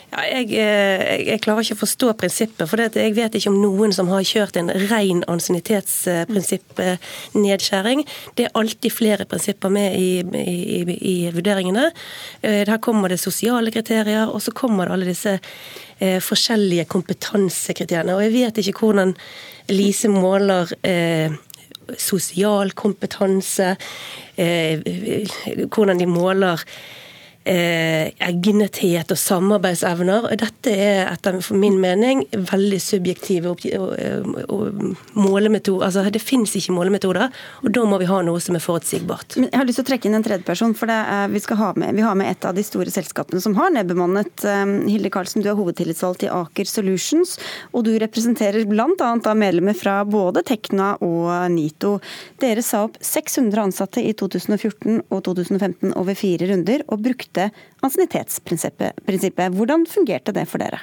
Ja, 0.08 0.22
jeg, 0.24 0.54
eh, 0.56 1.28
jeg, 1.28 1.42
klarer 1.44 1.60
ikke 1.60 1.76
å 1.76 1.82
forstå 1.82 2.16
prinsippet. 2.16 2.64
for 2.70 2.80
Jeg 2.80 3.12
vet 3.16 3.34
ikke 3.36 3.50
om 3.52 3.60
noen 3.60 3.92
som 3.92 4.08
har 4.08 4.24
kjørt 4.24 4.56
en 4.56 4.72
ren 4.88 5.20
ansiennitetsprinsippnedskjæring. 5.28 8.04
Det 8.34 8.44
er 8.46 8.50
alltid 8.56 8.92
flere 8.92 9.24
prinsipper 9.28 9.68
med 9.68 9.94
i, 10.00 10.24
i, 10.24 10.96
i, 10.96 11.30
vurderingene. 11.34 11.92
Eh, 12.40 12.64
her 12.64 12.78
kommer 12.80 13.08
det 13.12 13.20
sosiale 13.20 13.70
kriterier, 13.74 14.28
og 14.32 14.40
så 14.40 14.50
kommer 14.56 14.88
det 14.88 14.92
alle 14.96 15.10
disse 15.10 15.36
eh, 15.36 16.20
forskjellige 16.24 16.88
kompetansekriteriene. 16.88 18.16
Og 18.16 18.24
jeg 18.24 18.32
vet 18.38 18.56
ikke 18.64 18.80
hvordan 18.86 19.12
Lise 19.68 20.08
måler 20.08 20.64
eh, 20.88 21.28
sosial 22.00 22.72
kompetanse, 22.72 23.76
eh, 24.40 24.80
hvordan 25.68 26.00
de 26.00 26.08
måler 26.08 26.56
eh, 27.48 28.10
egnethet 28.28 29.12
og 29.12 29.18
samarbeidsevner. 29.20 30.28
Dette 30.40 30.72
er 30.72 31.08
etter 31.08 31.38
min 31.56 31.78
mening 31.80 32.24
veldig 32.32 32.80
subjektive 32.82 33.54
målemetoder. 35.16 35.86
Altså, 35.86 36.04
det 36.12 36.22
finnes 36.22 36.54
ikke 36.58 36.76
målemetoder, 36.76 37.32
og 37.62 37.70
da 37.74 37.84
må 37.88 38.00
vi 38.02 38.08
ha 38.10 38.20
noe 38.26 38.42
som 38.42 38.58
er 38.58 38.64
forutsigbart. 38.64 39.38
Men 39.38 39.48
jeg 39.50 39.60
har 39.60 39.68
lyst 39.68 39.80
til 39.80 39.86
å 39.86 39.90
trekke 39.92 40.10
inn 40.10 40.18
en 40.18 40.26
tredjeperson, 40.26 40.76
for 40.78 40.92
er, 40.92 41.30
vi, 41.32 41.42
ha 41.62 41.70
med, 41.78 41.96
vi, 41.96 42.04
har 42.04 42.18
med 42.18 42.32
et 42.32 42.48
av 42.48 42.56
de 42.56 42.64
store 42.66 42.92
selskapene 42.92 43.42
som 43.44 43.56
har 43.58 43.72
nedbemannet. 43.74 44.44
Um, 44.44 44.74
Hilde 44.88 45.12
Karlsen, 45.14 45.44
du 45.44 45.50
er 45.50 45.58
hovedtillitsvalgt 45.58 46.26
i 46.26 46.32
Aker 46.32 46.68
Solutions, 46.68 47.36
og 47.72 47.86
du 47.88 47.94
representerer 48.00 48.68
bl.a. 48.68 49.12
medlemmer 49.38 49.76
fra 49.78 50.00
både 50.08 50.44
Tekna 50.46 50.94
og 51.04 51.30
NITO. 51.54 51.96
Dere 52.42 52.64
sa 52.66 52.84
opp 52.88 52.98
600 53.04 53.64
ansatte 53.68 54.04
i 54.04 54.14
2014 54.18 55.02
og 55.08 55.24
2015 55.26 55.94
over 55.98 56.18
fire 56.18 56.50
runder, 56.52 56.84
og 56.88 57.02
brukte 57.04 57.37
brukte 57.38 57.50
ansiennitetsprinsippet. 57.80 59.52
Hvordan 59.54 59.86
fungerte 59.86 60.32
det 60.32 60.46
for 60.46 60.58
dere? 60.58 60.80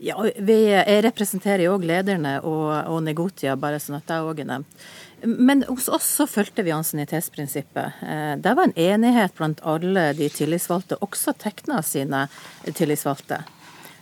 Ja, 0.00 0.14
vi, 0.38 0.70
Jeg 0.70 1.02
representerer 1.02 1.64
jo 1.64 1.74
òg 1.74 1.84
lederne 1.84 2.40
og, 2.46 2.86
og, 2.86 3.02
Negotia, 3.02 3.56
bare 3.56 3.80
sånn 3.80 3.98
at 3.98 4.06
det 4.06 4.20
òg 4.22 4.40
er 4.40 4.46
nevnt. 4.46 4.88
Men 5.26 5.64
hos 5.66 5.88
oss 5.88 6.06
så 6.06 6.28
fulgte 6.30 6.62
vi 6.62 6.70
ansiennitetsprinsippet. 6.70 8.02
Eh, 8.06 8.36
det 8.38 8.54
var 8.54 8.68
en 8.68 8.76
enighet 8.78 9.34
blant 9.34 9.60
alle 9.66 10.12
de 10.14 10.28
tillitsvalgte, 10.30 11.00
også 11.02 11.34
Tekna 11.34 11.82
sine 11.82 12.28
tillitsvalgte. 12.62 13.42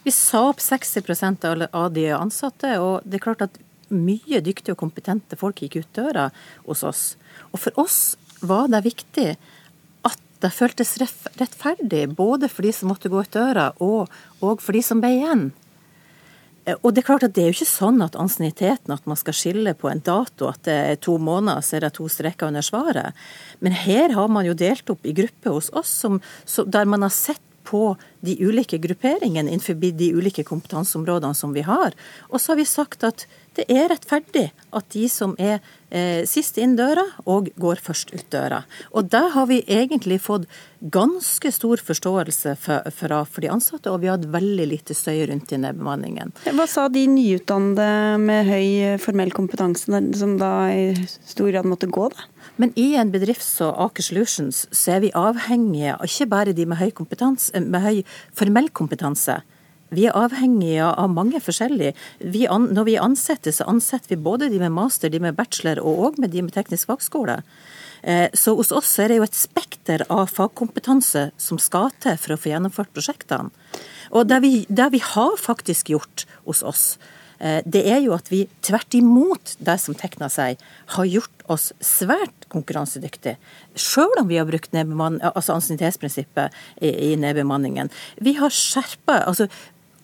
Vi 0.04 0.12
sa 0.12 0.50
opp 0.50 0.60
60% 0.60 1.48
av 1.72 1.88
de 1.94 2.10
ansatte, 2.12 2.76
og 2.78 3.00
det 3.04 3.16
er 3.16 3.24
klart 3.24 3.46
at 3.48 3.56
mye 3.88 4.42
dyktige 4.44 4.76
og 4.76 4.82
kompetente 4.84 5.38
folk 5.40 5.62
gikk 5.62 5.80
ut 5.80 5.96
døra 5.96 6.28
hos 6.66 6.84
oss. 6.84 7.16
Og 7.54 7.62
for 7.64 7.80
oss 7.80 8.18
var 8.44 8.68
det 8.68 8.84
viktig 8.84 9.30
det 10.46 10.54
føltes 10.54 10.96
rettferdig 11.00 12.06
både 12.16 12.50
for 12.52 12.66
de 12.66 12.72
som 12.74 12.90
måtte 12.92 13.10
gå 13.10 13.22
ut 13.22 13.34
døra, 13.34 13.72
og, 13.82 14.12
og 14.40 14.62
for 14.62 14.76
de 14.76 14.82
som 14.86 15.02
ble 15.02 15.16
igjen. 15.18 15.48
Og 16.82 16.90
Det 16.90 17.02
er 17.02 17.06
klart 17.06 17.22
at 17.22 17.34
det 17.36 17.44
er 17.44 17.52
jo 17.52 17.56
ikke 17.60 17.68
sånn 17.70 18.02
at 18.02 18.16
ansienniteten 18.18 18.90
at 18.90 19.04
man 19.06 19.18
skal 19.18 19.36
skille 19.38 19.74
på 19.78 19.86
en 19.90 20.02
dato, 20.02 20.48
at 20.50 20.64
det 20.66 20.74
er 20.74 20.96
to 20.98 21.14
måneder, 21.22 21.62
så 21.62 21.78
er 21.78 21.86
det 21.86 21.92
to 21.94 22.08
streker 22.10 22.50
under 22.50 22.64
svaret. 22.66 23.14
Men 23.62 23.76
her 23.86 24.14
har 24.16 24.30
man 24.32 24.48
jo 24.48 24.54
delt 24.58 24.90
opp 24.90 25.06
i 25.06 25.14
grupper 25.14 25.54
hos 25.54 25.70
oss 25.78 25.92
som, 26.02 26.18
som, 26.42 26.66
der 26.66 26.88
man 26.90 27.06
har 27.06 27.14
sett 27.14 27.42
på 27.66 27.94
de 28.26 28.34
ulike 28.42 28.78
grupperingene 28.82 29.50
innenfor 29.50 29.78
de 29.78 30.10
ulike 30.14 30.42
kompetanseområdene 30.46 31.38
som 31.38 31.54
vi 31.54 31.62
har. 31.66 31.94
Og 32.30 32.42
så 32.42 32.52
har 32.52 32.60
vi 32.62 32.66
sagt 32.66 33.06
at 33.06 33.26
det 33.56 33.66
er 33.72 33.88
rettferdig 33.92 34.50
at 34.76 34.86
de 34.92 35.06
som 35.10 35.34
er 35.40 35.58
eh, 35.88 36.24
sist 36.28 36.58
inn 36.60 36.76
døra, 36.76 37.04
og 37.24 37.48
går 37.60 37.80
først 37.82 38.12
ut 38.14 38.26
døra. 38.32 38.62
Og 38.92 39.08
der 39.12 39.30
har 39.32 39.48
vi 39.48 39.62
egentlig 39.64 40.18
fått 40.24 40.44
ganske 40.92 41.50
stor 41.54 41.80
forståelse 41.82 42.54
for, 42.60 42.90
for, 42.92 43.16
for 43.30 43.44
de 43.44 43.50
ansatte, 43.52 43.90
og 43.90 44.02
vi 44.02 44.10
har 44.10 44.18
hatt 44.18 44.28
veldig 44.34 44.68
lite 44.68 44.96
støy 44.96 45.24
rundt 45.30 45.54
i 45.56 45.60
nedbemanningen. 45.62 46.34
Hva 46.46 46.68
sa 46.70 46.86
de 46.92 47.06
nyutdannede 47.10 48.20
med 48.22 48.50
høy 48.50 49.00
formell 49.02 49.32
kompetanse, 49.34 50.02
som 50.20 50.36
da 50.40 50.52
i 50.74 50.92
stor 51.16 51.50
grad 51.52 51.68
måtte 51.68 51.90
gå, 51.90 52.10
da? 52.12 52.30
Men 52.56 52.72
i 52.78 52.94
en 52.96 53.10
bedrift 53.12 53.44
som 53.44 53.74
Aker 53.84 54.04
Solutions, 54.04 54.64
så 54.72 54.96
er 54.96 55.02
vi 55.04 55.12
avhengige 55.16 55.96
av 55.96 56.06
ikke 56.08 56.28
bare 56.30 56.54
de 56.56 56.64
med 56.68 56.80
høy, 56.80 56.92
med 57.66 57.82
høy 57.84 57.98
formell 58.36 58.70
kompetanse, 58.72 59.40
vi 59.94 60.06
er 60.08 60.16
avhengige 60.18 60.86
av 60.88 61.10
mange 61.14 61.40
forskjellige. 61.42 61.94
Vi 62.18 62.46
an, 62.50 62.70
når 62.74 62.88
vi 62.88 62.98
ansetter, 62.98 63.54
så 63.54 63.68
ansetter 63.70 64.14
vi 64.14 64.22
både 64.22 64.50
de 64.50 64.58
med 64.62 64.74
master, 64.74 65.12
de 65.12 65.20
med 65.22 65.36
bachelor 65.38 65.82
og 65.82 66.06
òg 66.08 66.22
de 66.26 66.42
med 66.42 66.54
teknisk 66.56 66.90
fagskole. 66.90 67.40
Eh, 68.02 68.28
så 68.34 68.54
hos 68.58 68.72
oss 68.74 68.96
er 69.02 69.10
det 69.10 69.20
jo 69.20 69.26
et 69.26 69.36
spekter 69.36 70.04
av 70.12 70.30
fagkompetanse 70.30 71.28
som 71.40 71.60
skal 71.62 71.92
til 72.02 72.18
for 72.20 72.34
å 72.34 72.40
få 72.40 72.52
gjennomført 72.52 72.92
prosjektene. 72.94 73.50
Og 74.14 74.26
det 74.30 74.40
vi, 74.44 74.52
det 74.68 74.90
vi 74.94 75.02
har 75.02 75.38
faktisk 75.42 75.90
gjort 75.94 76.26
hos 76.46 76.62
oss, 76.66 76.84
eh, 77.38 77.62
det 77.66 77.82
er 77.90 78.02
jo 78.04 78.14
at 78.14 78.30
vi 78.30 78.44
tvert 78.66 78.94
imot 78.94 79.56
det 79.58 79.78
som 79.82 79.96
tegner 79.98 80.30
seg, 80.30 80.62
har 80.94 81.10
gjort 81.10 81.46
oss 81.50 81.72
svært 81.82 82.46
konkurransedyktige. 82.52 83.36
Selv 83.74 84.22
om 84.22 84.30
vi 84.30 84.38
har 84.38 84.46
brukt 84.48 84.74
altså 84.74 85.56
ansiennitetsprinsippet 85.56 86.54
i, 86.80 86.90
i 87.10 87.16
nedbemanningen. 87.18 87.90
Vi 88.22 88.36
har 88.38 88.54
skjerpa 88.54 89.24
altså 89.26 89.48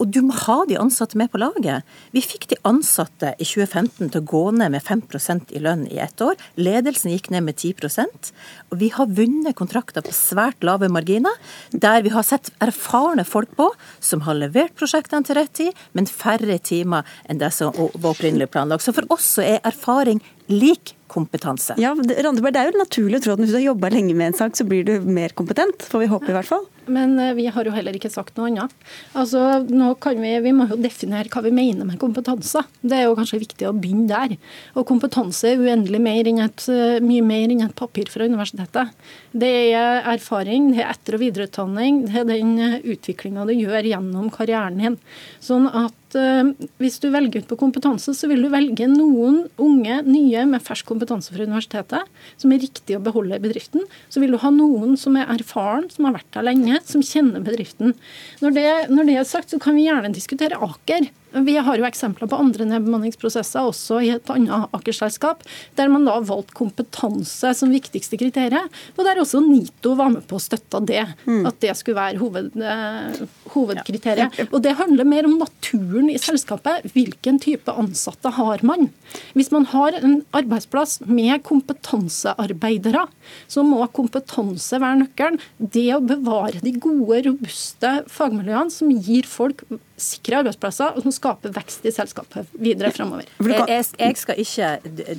og 0.03 0.11
du 0.11 0.19
må 0.27 0.35
ha 0.35 0.59
de 0.67 0.79
ansatte 0.81 1.19
med 1.19 1.31
på 1.31 1.39
laget. 1.39 1.87
Vi 2.15 2.23
fikk 2.25 2.49
de 2.51 2.59
ansatte 2.67 3.33
i 3.39 3.47
2015 3.47 4.11
til 4.11 4.19
å 4.19 4.27
gå 4.33 4.43
ned 4.59 4.75
med 4.75 4.83
5% 4.83 5.55
i 5.55 5.63
lønn 5.63 5.85
i 5.87 6.01
ett 6.03 6.25
år. 6.25 6.35
Ledelsen 6.59 7.13
gikk 7.15 7.31
ned 7.31 7.47
med 7.47 7.61
10% 7.61 8.33
Og 8.73 8.79
vi 8.81 8.89
har 8.95 9.07
vunnet 9.07 9.55
kontrakter 9.59 10.03
på 10.03 10.15
svært 10.17 10.65
lave 10.67 10.89
marginer, 10.91 11.37
der 11.71 12.03
vi 12.03 12.11
har 12.15 12.27
sett 12.27 12.51
erfarne 12.65 13.25
folk 13.29 13.53
på, 13.59 13.69
som 14.01 14.25
har 14.27 14.39
levert 14.39 14.75
prosjektene 14.79 15.27
til 15.27 15.39
rett 15.39 15.53
tid, 15.55 15.85
men 15.93 16.09
færre 16.11 16.59
timer 16.59 17.07
enn 17.29 17.39
det 17.39 17.53
som 17.55 17.71
var 17.77 18.11
opprinnelig 18.15 18.51
planlagt. 18.51 18.83
Så 18.83 18.97
for 18.97 19.07
oss 19.15 19.29
så 19.37 19.47
er 19.47 19.63
erfaring 19.69 20.23
lik 20.51 20.97
kompetanse. 21.13 21.77
Ja, 21.81 21.93
Randeberg, 21.95 22.55
Det 22.55 22.61
er 22.61 22.71
jo 22.73 22.81
naturlig 22.81 23.21
å 23.21 23.25
tro 23.27 23.35
at 23.35 23.43
hvis 23.43 23.53
du 23.53 23.59
har 23.59 23.67
jobba 23.73 23.93
lenge 23.93 24.15
med 24.17 24.33
en 24.33 24.39
sak, 24.39 24.57
så 24.57 24.65
blir 24.69 24.85
du 24.85 24.95
mer 25.05 25.35
kompetent. 25.37 25.85
Får 25.85 26.05
vi 26.05 26.13
håpe 26.13 26.31
i 26.33 26.37
hvert 26.37 26.49
fall. 26.49 26.65
Men 26.87 27.19
eh, 27.19 27.35
vi 27.35 27.47
har 27.47 27.67
jo 27.67 27.75
heller 27.75 27.97
ikke 27.97 28.11
sagt 28.13 28.37
noe 28.39 28.51
annet. 28.51 28.75
Altså, 29.19 29.63
nå 29.69 29.93
kan 30.03 30.19
vi, 30.23 30.33
vi 30.45 30.55
må 30.57 30.67
jo 30.71 30.79
definere 30.81 31.31
hva 31.33 31.45
vi 31.45 31.55
mener 31.55 31.87
med 31.89 32.01
kompetanse. 32.03 32.65
Det 32.81 32.99
er 32.99 33.07
jo 33.07 33.17
kanskje 33.19 33.43
viktig 33.43 33.69
å 33.69 33.75
begynne 33.77 34.09
der. 34.11 34.37
Og 34.75 34.87
kompetanse 34.89 35.53
er 35.53 35.63
uendelig 35.63 36.03
mer 36.03 36.31
et, 36.33 36.67
eh, 36.69 36.99
mye 37.05 37.25
mer 37.27 37.49
enn 37.53 37.65
et 37.67 37.77
papir 37.79 38.11
fra 38.11 38.27
universitetet. 38.27 38.93
Det 39.33 39.53
er 39.73 40.03
erfaring, 40.13 40.73
det 40.75 40.83
er 40.83 40.93
etter- 40.93 41.17
og 41.17 41.25
videreutdanning, 41.25 42.05
det 42.09 42.21
er 42.21 42.31
den 42.31 42.55
eh, 42.59 42.79
utviklinga 42.95 43.47
du 43.49 43.55
gjør 43.57 43.91
gjennom 43.93 44.31
karrieren 44.35 44.81
din. 44.83 44.99
Sånn 45.43 45.69
at 45.69 45.99
hvis 46.13 46.99
du 47.01 47.07
velger 47.09 47.41
ut 47.41 47.49
på 47.49 47.57
kompetanse, 47.57 48.13
så 48.13 48.29
vil 48.29 48.43
du 48.45 48.51
velge 48.53 48.85
noen 48.85 49.47
unge, 49.57 49.95
nye 50.05 50.43
med 50.45 50.61
fersk 50.61 50.91
kompetanse 50.91 51.33
fra 51.33 51.47
universitetet, 51.47 52.11
som 52.37 52.53
er 52.53 52.61
riktig 52.61 52.99
å 52.99 53.01
beholde 53.01 53.39
i 53.39 53.41
bedriften. 53.41 53.87
Så 54.13 54.21
vil 54.21 54.35
du 54.35 54.41
ha 54.43 54.51
noen 54.53 54.99
som 55.01 55.17
er 55.17 55.31
erfaren, 55.33 55.89
som 55.89 56.05
har 56.05 56.19
vært 56.19 56.29
der 56.37 56.45
lenge, 56.51 56.72
som 56.89 57.03
kjenner 57.05 57.45
bedriften. 57.45 57.97
Når 58.43 58.55
det, 58.57 58.69
når 58.93 59.09
det 59.09 59.17
er 59.21 59.29
sagt, 59.29 59.53
så 59.53 59.61
kan 59.63 59.77
vi 59.79 59.87
gjerne 59.89 60.13
diskutere 60.15 60.61
Aker. 60.63 61.11
Vi 61.33 61.57
har 61.57 61.79
jo 61.81 61.87
eksempler 61.89 62.29
på 62.29 62.39
andre 62.39 62.67
nedbemanningsprosesser 62.69 63.65
også 63.71 64.01
i 64.05 64.11
et 64.15 64.33
annet 64.33 64.73
Aker-selskap, 64.77 65.45
der 65.79 65.91
man 65.93 66.05
da 66.05 66.19
valgte 66.21 66.57
kompetanse 66.57 67.55
som 67.57 67.73
viktigste 67.73 68.19
kriterium, 68.21 68.69
og 68.97 69.07
der 69.07 69.21
også 69.23 69.41
NITO 69.45 69.95
var 69.99 70.13
med 70.13 70.27
på 70.29 70.37
å 70.37 70.43
støtte 70.43 70.83
det. 70.89 71.05
Mm. 71.25 71.47
At 71.49 71.61
det 71.65 71.75
skulle 71.79 72.01
være 72.01 72.21
hoved, 72.21 72.51
eh, 72.57 73.23
hovedkriteriet. 73.55 74.39
Ja. 74.39 74.49
Og 74.51 74.61
det 74.65 74.77
handler 74.81 75.09
mer 75.09 75.29
om 75.29 75.39
naturen 75.41 76.11
i 76.13 76.19
selskapet. 76.21 76.85
Hvilken 76.93 77.41
type 77.43 77.73
ansatte 77.73 78.35
har 78.37 78.65
man? 78.67 78.91
Hvis 79.37 79.53
man 79.55 79.65
har 79.73 79.97
en 79.99 80.21
arbeidsplass 80.37 81.01
med 81.07 81.43
kompetansearbeidere, 81.49 83.07
så 83.49 83.65
må 83.65 83.81
kompetanse 83.97 84.81
være 84.83 85.03
nøkkelen. 85.05 85.41
Det 85.59 85.89
å 85.97 86.03
bevare 86.05 86.61
de 86.63 86.75
gode, 86.77 87.23
robuste 87.29 87.95
fagmiljøene 88.13 88.73
som 88.75 88.93
gir 88.93 89.29
folk 89.29 89.65
sikre 90.01 90.41
arbeidsplasser 90.43 90.97
og 90.97 91.05
som 91.05 91.15
skaper 91.15 91.53
vekst 91.55 91.87
i 91.89 91.93
selskapet 91.95 92.53
videre 92.59 92.93
fremover. 92.95 93.29
Jeg, 93.43 93.89
jeg, 93.99 94.19
skal 94.21 94.41
ikke 94.43 94.71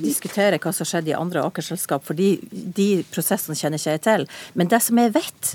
diskutere 0.02 0.60
hva 0.62 0.72
som 0.74 0.88
skjedde 0.88 1.12
i 1.12 1.18
andre 1.18 1.44
Aker-selskap, 1.46 2.04
for 2.06 2.18
de, 2.18 2.88
prosessene 3.14 3.58
kjenner 3.58 3.80
ikke 3.80 3.96
jeg 3.96 4.04
til. 4.06 4.26
Men 4.58 4.72
det 4.72 4.82
som 4.84 5.00
jeg 5.00 5.14
vet 5.14 5.54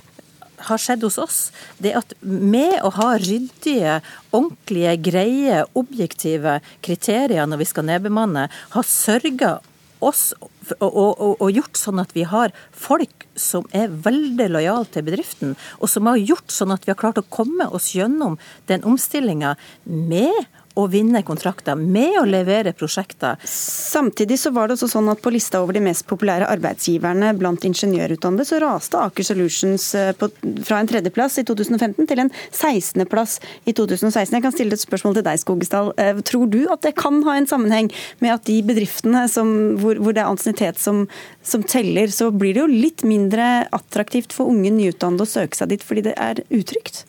har 0.68 0.82
skjedd 0.82 1.06
hos 1.08 1.18
oss, 1.22 1.40
det 1.80 1.94
at 2.00 2.14
med 2.20 2.80
å 2.84 2.92
ha 2.98 3.14
ryddige, 3.22 4.00
ordentlige, 4.36 4.96
greie, 5.10 5.64
objektive 5.80 6.60
kriterier 6.86 7.48
når 7.48 7.64
vi 7.64 7.70
skal 7.70 7.88
nedbemanne, 7.88 8.48
har 8.76 8.88
sørga 8.88 9.58
oss 10.06 10.34
og, 10.80 10.90
og, 10.94 11.42
og, 11.42 11.48
gjort 11.54 11.80
sånn 11.80 12.02
at 12.02 12.14
vi 12.16 12.26
har 12.30 12.54
folk 12.76 13.26
som 13.40 13.66
er 13.76 13.90
veldig 13.90 14.50
lojale 14.52 14.88
til 14.94 15.06
bedriften, 15.08 15.56
og 15.80 15.90
som 15.92 16.10
har 16.10 16.20
gjort 16.22 16.54
sånn 16.54 16.74
at 16.76 16.86
vi 16.86 16.94
har 16.94 17.00
klart 17.00 17.22
å 17.22 17.28
komme 17.32 17.68
oss 17.74 17.92
gjennom 17.96 18.38
den 18.70 18.86
omstillinga 18.88 19.56
med 19.86 20.46
å 20.80 20.88
vinne 20.92 21.22
kontrakter, 21.28 21.78
med 21.80 22.18
å 22.22 22.26
levere 22.28 22.74
prosjekter. 22.78 23.40
Samtidig 23.46 24.40
så 24.40 24.52
var 24.56 24.68
det 24.68 24.78
også 24.78 24.90
sånn 24.94 25.10
at 25.12 25.22
på 25.24 25.34
lista 25.34 25.62
over 25.64 25.76
de 25.78 25.84
mest 25.84 26.06
populære 26.10 26.48
arbeidsgiverne 26.50 27.34
blant 27.40 27.66
ingeniørutdannede, 27.68 28.48
så 28.48 28.62
raste 28.64 29.00
Aker 29.00 29.28
Solutions 29.28 29.90
eh, 29.98 30.12
på, 30.18 30.30
fra 30.66 30.80
en 30.80 30.90
tredjeplass 30.90 31.40
i 31.42 31.46
2015 31.48 32.10
til 32.10 32.24
en 32.24 32.32
16.-plass 32.52 33.40
i 33.66 33.76
2016. 33.76 34.36
Jeg 34.38 34.46
kan 34.46 34.56
stille 34.56 34.78
et 34.78 34.86
spørsmål 34.86 35.20
til 35.20 35.28
deg, 35.28 35.42
Skogestad. 35.42 35.92
Eh, 36.00 36.22
tror 36.28 36.50
du 36.52 36.62
at 36.72 36.84
det 36.86 36.96
kan 37.00 37.22
ha 37.28 37.38
en 37.38 37.50
sammenheng 37.50 37.92
med 38.24 38.36
at 38.36 38.48
de 38.50 38.60
bedriftene 38.66 39.26
som, 39.32 39.52
hvor, 39.82 40.00
hvor, 40.00 40.16
det 40.16 40.24
er 40.24 40.32
ansiennitet 40.32 40.82
som, 40.82 41.06
som 41.46 41.66
teller, 41.66 42.12
så 42.14 42.32
blir 42.32 42.56
det 42.56 42.64
jo 42.64 42.70
litt 42.72 43.06
mindre 43.08 43.68
attraktivt 43.76 44.36
for 44.36 44.52
unge 44.52 44.72
nyutdannede 44.76 45.26
å 45.26 45.34
søke 45.38 45.60
seg 45.60 45.74
dit 45.74 45.86
fordi 45.86 46.10
det 46.10 46.16
er 46.20 46.44
utrygt? 46.50 47.06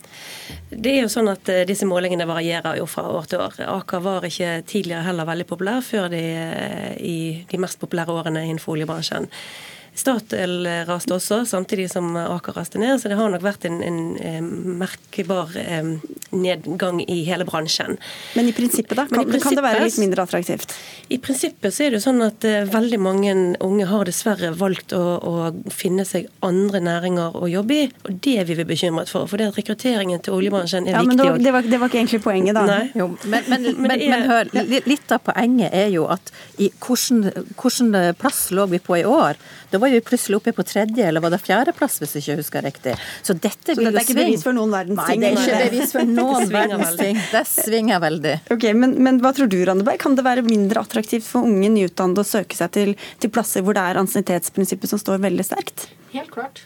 Det 0.71 0.93
er 0.93 1.03
jo 1.03 1.11
sånn 1.13 1.31
at 1.33 1.49
eh, 1.51 1.65
Disse 1.69 1.89
målingene 1.89 2.27
varierer 2.29 2.79
jo 2.79 2.87
fra 2.91 3.07
år 3.11 3.27
til 3.31 3.43
år. 3.43 3.59
Aker 3.67 4.05
var 4.05 4.27
ikke 4.27 4.61
tidligere 4.69 5.07
heller 5.09 5.29
veldig 5.29 5.47
populær 5.51 5.83
før 5.85 6.09
de, 6.13 6.23
eh, 6.37 6.95
i 7.01 7.19
de 7.51 7.61
mest 7.61 7.81
populære 7.83 8.15
årene 8.15 8.47
innenfor 8.47 8.77
oljebransjen. 8.77 9.29
Statoil 10.01 10.65
raste 10.89 11.15
også, 11.17 11.43
samtidig 11.49 11.91
som 11.93 12.15
Aker 12.17 12.57
raste 12.57 12.81
ned. 12.81 12.99
Så 13.01 13.11
det 13.11 13.19
har 13.19 13.31
nok 13.33 13.45
vært 13.45 13.67
en, 13.69 13.81
en, 13.85 14.01
en 14.17 14.51
merkbar 14.81 15.53
eh, 15.61 15.95
nedgang 16.31 17.01
i 17.05 17.23
hele 17.27 17.45
bransjen. 17.45 17.99
Men 18.35 18.49
i 18.49 18.53
prinsippet, 18.57 18.97
da? 18.97 19.07
Kan, 19.11 19.23
i 19.23 19.31
prinsippet, 19.31 19.49
kan, 19.49 19.59
det 19.59 19.65
være 19.67 19.85
litt 19.85 19.99
mindre 20.03 20.25
attraktivt? 20.25 20.75
I 21.09 21.19
prinsippet 21.23 21.75
så 21.75 21.85
er 21.85 21.93
det 21.93 22.01
jo 22.01 22.05
sånn 22.07 22.23
at 22.25 22.47
uh, 22.47 22.63
veldig 22.71 23.01
mange 23.03 23.35
unge 23.65 23.89
har 23.91 24.09
dessverre 24.09 24.53
valgt 24.59 24.95
å, 24.97 25.03
å, 25.19 25.35
finne 25.75 26.07
seg 26.09 26.29
andre 26.47 26.83
næringer 26.85 27.37
å 27.37 27.51
jobbe 27.51 27.77
i. 27.77 27.87
Og 28.07 28.21
det 28.25 28.37
er 28.43 28.49
vi 28.49 28.59
bekymret 28.65 29.11
for. 29.13 29.29
For 29.31 29.41
det 29.41 29.51
at 29.51 29.61
rekrutteringen 29.61 30.23
til 30.25 30.39
oljebransjen 30.39 30.89
er 30.89 30.97
ja, 30.97 31.05
viktig. 31.05 31.17
Men 31.17 31.45
det, 31.45 31.55
var, 31.55 31.67
det 31.67 31.83
var 31.83 31.93
ikke 31.93 32.03
egentlig 32.03 32.23
poenget, 32.25 32.57
da. 32.57 32.67
Nei. 32.71 32.83
Jo, 32.99 33.11
men, 33.25 33.49
men, 33.51 33.69
men, 33.87 34.07
men, 34.15 34.27
hør, 34.31 34.53
litt 34.89 35.17
av 35.17 35.25
poenget 35.27 35.75
er 35.77 35.91
jo 35.95 36.07
at 36.11 36.33
i 36.61 36.71
hvilken 36.71 38.15
plass 38.21 38.49
lå 38.55 38.69
vi 38.71 38.81
på 38.83 39.01
i 39.01 39.07
år? 39.09 39.39
Det 39.71 39.79
var 39.79 39.90
vi 39.95 40.01
plutselig 40.05 40.41
oppe 40.41 40.55
på 40.57 40.65
tredje, 40.67 41.07
eller 41.07 41.25
var 41.25 41.35
det 41.35 41.41
fjerdeplass, 41.43 41.99
hvis 42.03 42.17
jeg 42.17 42.25
ikke 42.25 42.39
husker 42.41 42.67
riktig. 42.67 42.97
Så 43.27 43.37
dette 43.37 43.77
vil 43.77 43.89
jo 43.89 43.93
svinge. 43.93 43.93
Så 43.93 43.99
dette 43.99 44.01
er 44.01 44.09
ikke 44.09 44.19
bevis 44.21 44.47
for 44.47 44.57
noen 44.57 44.75
verdens 44.75 45.05
ting? 45.05 45.23
Nei, 45.23 45.31
det 45.31 45.31
er 45.31 45.45
ikke 45.45 45.61
bevis 45.67 45.95
for 45.97 46.13
noen 46.21 46.51
verdens 46.55 46.97
ting. 47.01 47.23
Det 47.35 47.45
svinger 47.51 48.03
veldig. 48.07 48.35
Ok, 48.57 48.67
men, 48.81 48.97
men, 49.03 49.23
hva 49.25 49.35
tror 49.37 49.51
du, 49.53 49.59
Randeberg? 49.69 50.01
Kan 50.03 50.19
det 50.19 50.27
være 50.27 50.47
mindre 50.47 50.85
attraktivt 50.85 51.27
for 51.29 51.49
unge 51.49 51.73
nyutdannede 51.77 52.25
å 52.25 52.31
søke 52.31 52.59
seg 52.59 52.75
til, 52.77 52.97
til 53.23 53.35
plasser 53.35 53.67
hvor 53.67 53.77
det 53.77 53.87
er 53.87 54.01
ansiennitetsprinsippet 54.03 54.95
som 54.95 55.03
står 55.03 55.23
veldig 55.27 55.47
sterkt? 55.47 55.89
Helt 56.15 56.33
klart. 56.35 56.65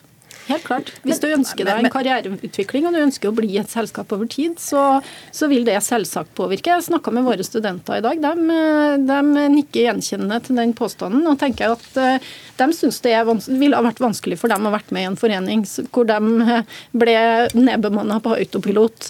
Helt 0.48 0.64
klart. 0.66 0.92
Hvis 1.06 1.20
du 1.22 1.28
ønsker 1.30 1.64
deg 1.66 1.80
en 1.80 1.92
karriereutvikling 1.92 2.88
og 2.88 2.96
du 2.96 3.00
ønsker 3.00 3.30
å 3.30 3.36
bli 3.36 3.56
et 3.60 3.70
selskap 3.72 4.12
over 4.12 4.28
tid, 4.30 4.58
så, 4.60 5.00
så 5.32 5.48
vil 5.48 5.64
det 5.66 5.78
selvsagt 5.86 6.34
påvirke. 6.36 6.74
Jeg 6.74 6.86
snakka 6.88 7.14
med 7.14 7.24
våre 7.26 7.46
studenter 7.46 8.00
i 8.00 8.04
dag. 8.04 8.20
De, 8.20 8.60
de 9.08 9.48
nikker 9.54 9.88
gjenkjennende 9.88 10.40
til 10.44 10.60
den 10.60 10.74
påstanden 10.76 11.24
og 11.30 11.40
tenker 11.40 11.76
at 11.76 12.00
eh, 12.00 12.32
de 12.60 12.70
syns 12.76 13.00
det 13.04 13.16
ville 13.48 13.76
ha 13.78 13.84
vært 13.84 14.02
vanskelig 14.04 14.38
for 14.40 14.52
dem 14.52 14.68
å 14.68 14.74
vært 14.74 14.92
med 14.94 15.06
i 15.06 15.10
en 15.10 15.20
forening 15.20 15.64
hvor 15.94 16.08
de 16.08 16.60
ble 16.94 17.18
nedbemanna 17.56 18.20
på 18.24 18.36
autopilot 18.36 19.08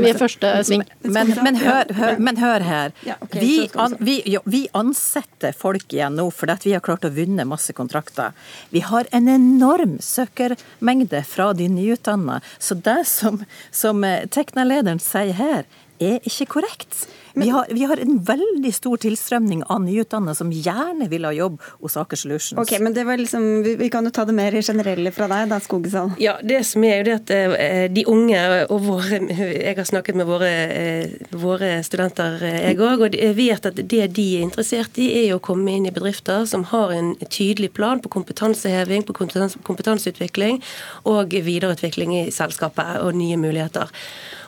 er 0.00 0.18
første 0.18 0.50
sving. 0.66 0.84
Men, 1.04 1.32
men, 1.44 1.58
hør, 1.60 1.92
hør, 1.96 2.18
men 2.18 2.40
hør, 2.40 2.64
her. 2.66 2.94
Vi, 3.34 3.68
an, 3.76 3.96
vi, 4.00 4.18
jo, 4.30 4.40
vi 4.48 4.64
ansetter 4.78 5.54
folk 5.56 5.92
igjen 5.92 6.16
nå 6.18 6.28
fordi 6.32 6.70
vi 6.70 6.76
har 6.76 6.84
klart 6.84 7.06
å 7.08 7.12
vinne 7.12 7.46
masse 7.48 7.74
kontrakter. 7.76 8.32
Vi 8.72 8.84
har 8.86 9.08
en 9.12 9.28
enorm 9.28 9.98
søkermengde 10.02 11.24
fra 11.28 11.52
de 11.56 11.68
nyutdanna. 11.72 12.40
Så 12.58 12.78
det 12.78 13.02
som, 13.10 13.42
som 13.70 14.04
eh, 14.06 14.24
Tekna-lederen 14.32 15.02
sier 15.02 15.36
her, 15.38 15.68
er 16.02 16.22
ikke 16.26 16.48
korrekt. 16.58 17.06
Vi 17.34 17.48
har, 17.48 17.66
vi 17.70 17.84
har, 17.84 17.96
en 17.96 18.18
veldig 18.24 18.72
stor 18.74 18.96
tilstrømning 19.00 19.62
av 19.72 19.80
nyutdannede 19.84 20.34
som 20.36 20.50
gjerne 20.52 21.08
vil 21.08 21.24
ha 21.24 21.32
jobb 21.32 21.60
hos 21.80 21.96
Aker 21.96 22.20
Solutions. 22.20 22.58
Ok, 22.60 22.74
men 22.80 22.94
det 22.94 23.04
var 23.08 23.20
liksom, 23.20 23.46
vi, 23.64 23.74
vi 23.80 23.88
kan 23.92 24.04
jo 24.04 24.12
ta 24.14 24.24
det 24.28 24.34
mer 24.36 24.56
generelle 24.60 25.12
fra 25.14 25.28
deg, 25.30 25.48
da, 25.52 25.60
Skogesal. 25.62 26.12
Ja, 26.22 26.36
det 26.44 26.62
som 26.68 26.84
er 26.84 27.00
jo 27.00 27.06
det 27.08 27.16
at 27.20 27.32
eh, 27.36 27.86
de 27.92 28.04
unge 28.10 28.42
og 28.68 28.82
våre 28.84 29.20
Jeg 29.32 29.76
har 29.76 29.86
snakket 29.88 30.16
med 30.18 30.28
våre, 30.28 30.50
eh, 30.50 31.14
våre 31.30 31.70
studenter, 31.86 32.38
eh, 32.44 32.58
jeg 32.68 32.80
òg, 32.80 33.06
og 33.06 33.16
jeg 33.16 33.36
vet 33.38 33.70
at 33.70 33.80
det 33.80 34.02
de 34.16 34.26
er 34.36 34.44
interessert 34.44 34.98
i, 35.00 35.08
er 35.24 35.36
å 35.36 35.42
komme 35.42 35.72
inn 35.72 35.88
i 35.88 35.94
bedrifter 35.94 36.44
som 36.48 36.66
har 36.72 36.92
en 36.92 37.14
tydelig 37.24 37.72
plan 37.76 38.02
på 38.02 38.12
kompetanseheving, 38.12 39.06
på 39.08 39.16
kompetanseutvikling 39.16 40.60
og 41.08 41.32
videreutvikling 41.32 42.16
i 42.20 42.22
selskapet 42.34 43.00
og 43.00 43.16
nye 43.16 43.40
muligheter. 43.40 43.90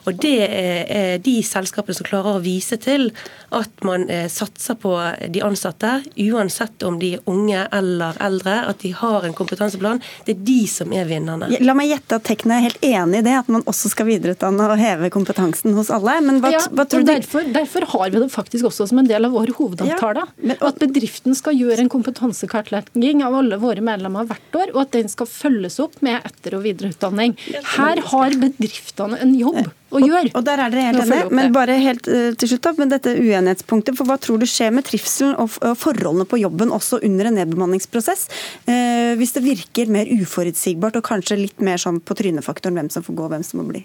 Og 0.07 0.19
Det 0.21 0.37
er 0.45 1.19
de 1.25 1.35
selskapene 1.45 1.97
som 1.97 2.07
klarer 2.07 2.37
å 2.39 2.43
vise 2.45 2.77
til 2.81 3.11
at 3.55 3.85
man 3.87 4.09
eh, 4.11 4.27
satser 4.33 4.77
på 4.81 4.93
de 5.31 5.43
ansatte, 5.47 5.91
uansett 6.21 6.83
om 6.87 6.99
de 7.01 7.15
er 7.17 7.23
unge 7.31 7.63
eller 7.73 8.19
eldre, 8.25 8.57
at 8.71 8.83
de 8.83 8.91
har 8.97 9.25
en 9.27 9.37
kompetanseplan. 9.37 10.03
Det 10.27 10.35
er 10.37 10.43
de 10.47 10.59
som 10.71 10.93
er 10.97 11.07
vinnerne. 11.09 11.49
La 11.65 11.77
meg 11.77 11.93
gjette 11.93 12.19
at 12.19 12.27
Tekna 12.27 12.59
er 12.59 12.67
helt 12.69 12.83
enig 12.85 13.23
i 13.23 13.27
det, 13.27 13.37
at 13.39 13.51
man 13.53 13.65
også 13.71 13.93
skal 13.93 14.09
videreutdanne 14.11 14.67
og 14.75 14.81
heve 14.81 15.11
kompetansen 15.15 15.77
hos 15.79 15.93
alle. 15.95 16.17
Men 16.27 16.41
hva, 16.43 16.53
ja, 16.57 16.65
hva 16.75 16.87
tror 16.89 17.05
du? 17.05 17.11
derfor, 17.13 17.47
derfor 17.55 17.89
har 17.95 18.11
vi 18.15 18.23
det 18.25 18.31
faktisk 18.35 18.69
også 18.71 18.89
som 18.91 19.01
en 19.03 19.11
del 19.11 19.29
av 19.29 19.35
vår 19.37 19.55
hovedavtale. 19.59 20.27
Ja, 20.27 20.49
men- 20.51 20.61
at 20.65 20.81
bedriften 20.81 21.37
skal 21.39 21.57
gjøre 21.59 21.85
en 21.85 21.93
kompetansekartlegging 21.93 23.23
av 23.25 23.35
alle 23.41 23.59
våre 23.63 23.85
medlemmer 23.85 24.27
hvert 24.29 24.59
år, 24.61 24.75
og 24.75 24.83
at 24.87 24.93
den 24.97 25.09
skal 25.13 25.29
følges 25.31 25.79
opp 25.83 26.01
med 26.05 26.23
etter- 26.25 26.59
og 26.59 26.65
videreutdanning. 26.67 27.37
Her 27.77 28.01
har 28.13 28.37
bedriftene 28.41 29.21
en 29.21 29.35
jobb 29.39 29.71
å 29.95 30.03
gjøre. 30.03 30.33
Og 30.35 30.45
der 30.47 30.63
er 30.63 30.75
dere 30.75 30.87
helt 30.89 31.03
enige. 31.05 31.31
Men 31.35 31.55
bare 31.55 31.79
helt 31.81 32.09
uh, 32.11 32.31
til 32.39 32.53
slutt 32.53 32.67
da, 32.67 32.75
med 32.81 32.95
dette 32.95 33.15
uenighetspunktet. 33.15 33.97
For 33.99 34.09
hva 34.09 34.19
tror 34.21 34.43
du 34.43 34.49
skjer 34.51 34.75
med 34.75 34.87
trivselen 34.89 35.37
og 35.41 35.53
og 35.65 35.77
forholdene 35.79 36.27
på 36.29 36.41
jobben 36.41 36.73
også 36.75 36.99
under 37.07 37.29
en 37.29 37.37
nedbemanningsprosess? 37.39 38.27
Uh, 38.67 39.15
hvis 39.21 39.35
det 39.37 39.45
virker 39.45 39.93
mer 39.93 40.09
uforutsigbart 40.11 40.99
og 40.99 41.07
kanskje 41.07 41.39
litt 41.41 41.63
mer 41.65 41.81
sånn 41.81 42.01
på 42.05 42.17
trynefaktoren 42.19 42.81
hvem 42.81 42.91
som 42.93 43.05
får 43.07 43.19
gå 43.19 43.27
og 43.29 43.35
hvem 43.35 43.47
som 43.47 43.63
må 43.63 43.69
bli? 43.71 43.85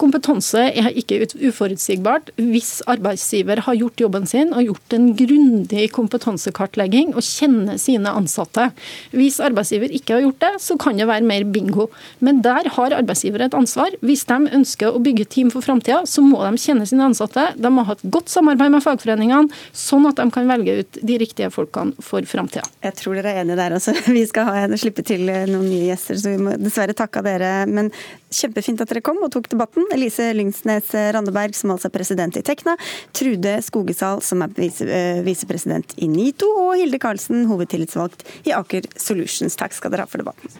Kompetanse 0.00 0.60
er 0.70 0.90
ikke 0.94 1.22
uforutsigbart 1.48 2.30
hvis 2.38 2.78
arbeidsgiver 2.90 3.62
har 3.66 3.78
gjort 3.78 4.02
jobben 4.04 4.28
sin 4.28 4.52
og 4.54 4.68
gjort 4.68 4.96
en 4.96 5.08
grundig 5.18 5.88
kompetansekartlegging 5.94 7.14
og 7.14 7.24
kjenner 7.24 7.78
sine 7.80 8.12
ansatte. 8.14 8.68
Hvis 9.14 9.40
arbeidsgiver 9.42 9.92
ikke 9.94 10.16
har 10.16 10.24
gjort 10.26 10.40
det, 10.44 10.52
så 10.62 10.76
kan 10.80 10.98
det 11.00 11.08
være 11.10 11.26
mer 11.26 11.46
bingo. 11.48 11.88
Men 12.24 12.42
der 12.44 12.68
har 12.76 12.96
arbeidsgiver 12.96 13.46
et 13.46 13.56
ansvar. 13.56 13.94
Hvis 14.04 14.24
de 14.30 14.38
ønsker 14.58 14.94
å 14.94 15.02
bygge 15.02 15.26
team 15.30 15.52
for 15.54 15.64
framtida, 15.64 16.02
så 16.08 16.24
må 16.24 16.42
de 16.44 16.60
kjenne 16.60 16.86
sine 16.88 17.06
ansatte. 17.08 17.50
De 17.58 17.72
må 17.72 17.86
ha 17.88 17.96
et 17.96 18.06
godt 18.14 18.32
samarbeid 18.32 18.74
med 18.74 18.84
fagforeningene, 18.84 19.62
sånn 19.74 20.08
at 20.10 20.20
de 20.20 20.28
kan 20.34 20.48
velge 20.50 20.78
ut 20.82 21.00
de 21.02 21.18
riktige 21.20 21.50
folkene 21.54 22.04
for 22.04 22.26
framtida. 22.28 22.66
Jeg 22.84 22.98
tror 23.00 23.18
dere 23.18 23.34
er 23.34 23.42
enige 23.44 23.58
der 23.60 23.76
også. 23.78 23.96
Vi 24.16 24.24
skal 24.30 24.48
ha, 24.48 24.66
slippe 24.80 25.04
til 25.06 25.28
eh, 25.30 25.46
noen 25.50 25.68
nye 25.68 25.88
gjester, 25.90 26.18
så 26.20 26.34
vi 26.34 26.40
må 26.42 26.54
dessverre 26.60 26.94
takke 26.96 27.22
dere. 27.24 27.52
Men 27.70 27.90
kjempefint 28.34 28.82
at 28.84 28.90
dere 28.90 29.02
kom 29.04 29.20
og 29.24 29.32
tok 29.34 29.50
debatten. 29.52 29.86
Elise 29.94 30.30
Lyngsnes 30.36 30.92
Randeberg, 31.16 31.56
som 31.56 31.74
altså 31.74 31.90
er 31.90 31.96
president 31.96 32.38
i 32.40 32.44
Tekna. 32.46 32.76
Trude 33.16 33.58
Skogesal, 33.64 34.22
som 34.24 34.44
er 34.44 34.54
eh, 34.60 35.22
visepresident 35.26 35.96
i 35.96 36.08
NITO. 36.10 36.50
Og 36.66 36.74
Hilde 36.80 37.00
Karlsen, 37.02 37.46
hovedtillitsvalgt 37.50 38.26
i 38.48 38.54
Aker 38.56 38.88
Solutions. 38.96 39.56
Takk 39.60 39.76
skal 39.76 39.94
dere 39.94 40.06
ha 40.06 40.10
for 40.10 40.24
debatten. 40.24 40.50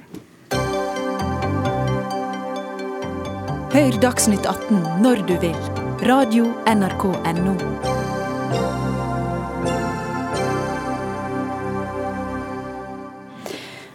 Hør 3.74 3.96
Dagsnytt 3.98 4.46
18 4.46 5.02
når 5.02 5.26
du 5.26 5.34
vil. 5.42 5.58
Radio 6.06 6.52
NRK 6.70 7.10
NO. 7.42 7.93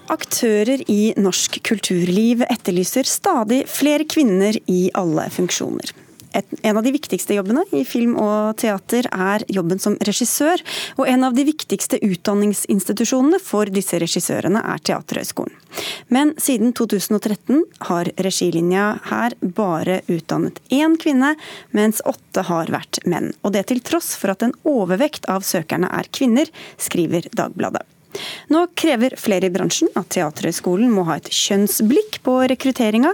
Aktører 0.09 0.81
i 0.89 1.13
norsk 1.21 1.59
kulturliv 1.69 2.41
etterlyser 2.49 3.05
stadig 3.05 3.63
flere 3.69 4.07
kvinner 4.09 4.57
i 4.65 4.87
alle 4.97 5.27
funksjoner. 5.29 5.91
En 6.33 6.77
av 6.77 6.83
de 6.85 6.91
viktigste 6.93 7.33
jobbene 7.33 7.63
i 7.73 7.81
film 7.85 8.15
og 8.21 8.57
teater 8.61 9.07
er 9.09 9.45
jobben 9.49 9.81
som 9.81 9.95
regissør, 10.05 10.61
og 10.97 11.09
en 11.09 11.25
av 11.25 11.33
de 11.37 11.45
viktigste 11.47 11.97
utdanningsinstitusjonene 12.05 13.39
for 13.41 13.69
disse 13.73 13.97
regissørene 14.01 14.61
er 14.61 14.81
Teaterhøgskolen. 14.85 15.53
Men 16.13 16.35
siden 16.41 16.73
2013 16.77 17.63
har 17.89 18.09
regilinja 18.21 18.87
her 19.09 19.37
bare 19.41 20.01
utdannet 20.09 20.61
én 20.73 20.97
kvinne, 21.01 21.35
mens 21.73 22.01
åtte 22.05 22.45
har 22.49 22.73
vært 22.73 23.01
menn. 23.09 23.31
Og 23.41 23.57
det 23.57 23.67
til 23.69 23.81
tross 23.85 24.15
for 24.17 24.33
at 24.33 24.45
en 24.45 24.57
overvekt 24.69 25.29
av 25.29 25.45
søkerne 25.45 25.89
er 26.01 26.13
kvinner, 26.13 26.49
skriver 26.77 27.29
Dagbladet. 27.33 27.85
Nå 28.49 28.65
krever 28.79 29.13
flere 29.19 29.49
i 29.49 29.53
bransjen 29.53 29.91
at 29.99 30.09
Teaterhøgskolen 30.15 30.89
må 30.93 31.05
ha 31.09 31.19
et 31.19 31.29
kjønnsblikk 31.33 32.21
på 32.25 32.39
rekrutteringa. 32.49 33.13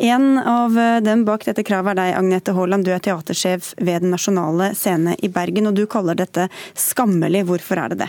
En 0.00 0.38
av 0.38 0.78
dem 1.04 1.26
bak 1.28 1.44
dette 1.44 1.64
kravet 1.66 1.92
er 1.92 1.98
deg, 2.00 2.14
Agnete 2.16 2.54
Haaland. 2.56 2.86
Du 2.88 2.94
er 2.94 3.02
teatersjef 3.04 3.74
ved 3.76 4.06
Den 4.06 4.14
nasjonale 4.14 4.70
scene 4.78 5.12
i 5.20 5.28
Bergen, 5.28 5.68
og 5.68 5.76
du 5.76 5.84
kaller 5.90 6.16
dette 6.16 6.48
skammelig. 6.72 7.44
Hvorfor 7.50 7.82
er 7.82 7.92
det 7.92 8.06
det? 8.06 8.08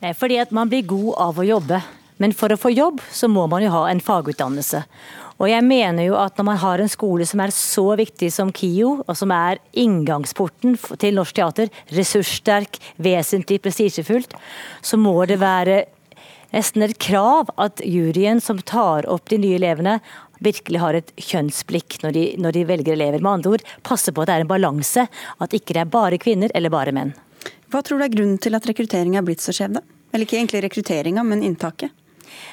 Det 0.00 0.12
er 0.12 0.20
fordi 0.20 0.36
at 0.40 0.52
man 0.52 0.68
blir 0.68 0.84
god 0.88 1.14
av 1.28 1.40
å 1.40 1.48
jobbe. 1.48 1.80
Men 2.20 2.36
for 2.36 2.52
å 2.52 2.60
få 2.60 2.74
jobb, 2.74 3.00
så 3.12 3.28
må 3.32 3.46
man 3.48 3.64
jo 3.64 3.72
ha 3.72 3.86
en 3.88 4.00
fagutdannelse. 4.04 4.82
Og 5.40 5.48
jeg 5.48 5.64
mener 5.64 6.04
jo 6.04 6.18
at 6.20 6.36
når 6.36 6.46
man 6.50 6.58
har 6.60 6.82
en 6.82 6.90
skole 6.92 7.24
som 7.28 7.40
er 7.40 7.52
så 7.54 7.86
viktig 7.96 8.28
som 8.34 8.50
KIO, 8.52 8.98
og 9.06 9.16
som 9.16 9.32
er 9.32 9.60
inngangsporten 9.72 10.76
til 11.00 11.16
norsk 11.16 11.38
teater, 11.38 11.70
ressurssterk, 11.96 12.76
vesentlig 13.00 13.62
prestisjefullt, 13.64 14.36
så 14.84 15.00
må 15.00 15.16
det 15.30 15.40
være 15.40 15.86
nesten 16.52 16.84
et 16.84 16.98
krav 17.00 17.52
at 17.62 17.80
juryen 17.86 18.42
som 18.44 18.60
tar 18.60 19.08
opp 19.08 19.30
de 19.32 19.38
nye 19.40 19.56
elevene, 19.56 19.96
virkelig 20.44 20.80
har 20.80 20.96
et 20.98 21.12
kjønnsblikk 21.20 22.00
når 22.02 22.16
de, 22.16 22.24
når 22.40 22.56
de 22.56 22.66
velger 22.68 22.96
elever. 22.96 23.20
Med 23.20 23.38
andre 23.38 23.56
ord, 23.56 23.64
passe 23.86 24.12
på 24.12 24.24
at 24.24 24.30
det 24.30 24.36
er 24.36 24.44
en 24.44 24.52
balanse, 24.52 25.06
at 25.40 25.56
ikke 25.56 25.76
det 25.76 25.84
er 25.84 25.92
bare 25.92 26.20
kvinner 26.20 26.52
eller 26.56 26.72
bare 26.72 26.94
menn. 26.96 27.14
Hva 27.70 27.80
tror 27.86 28.00
du 28.00 28.04
er 28.04 28.12
grunnen 28.12 28.40
til 28.42 28.56
at 28.56 28.66
rekrutteringen 28.68 29.20
er 29.20 29.24
blitt 29.24 29.44
så 29.44 29.54
skjev, 29.56 29.78
da? 29.78 29.84
Eller 30.10 30.26
ikke 30.26 30.40
egentlig 30.40 30.64
rekrutteringa, 30.64 31.22
men 31.24 31.44
inntaket? 31.46 31.94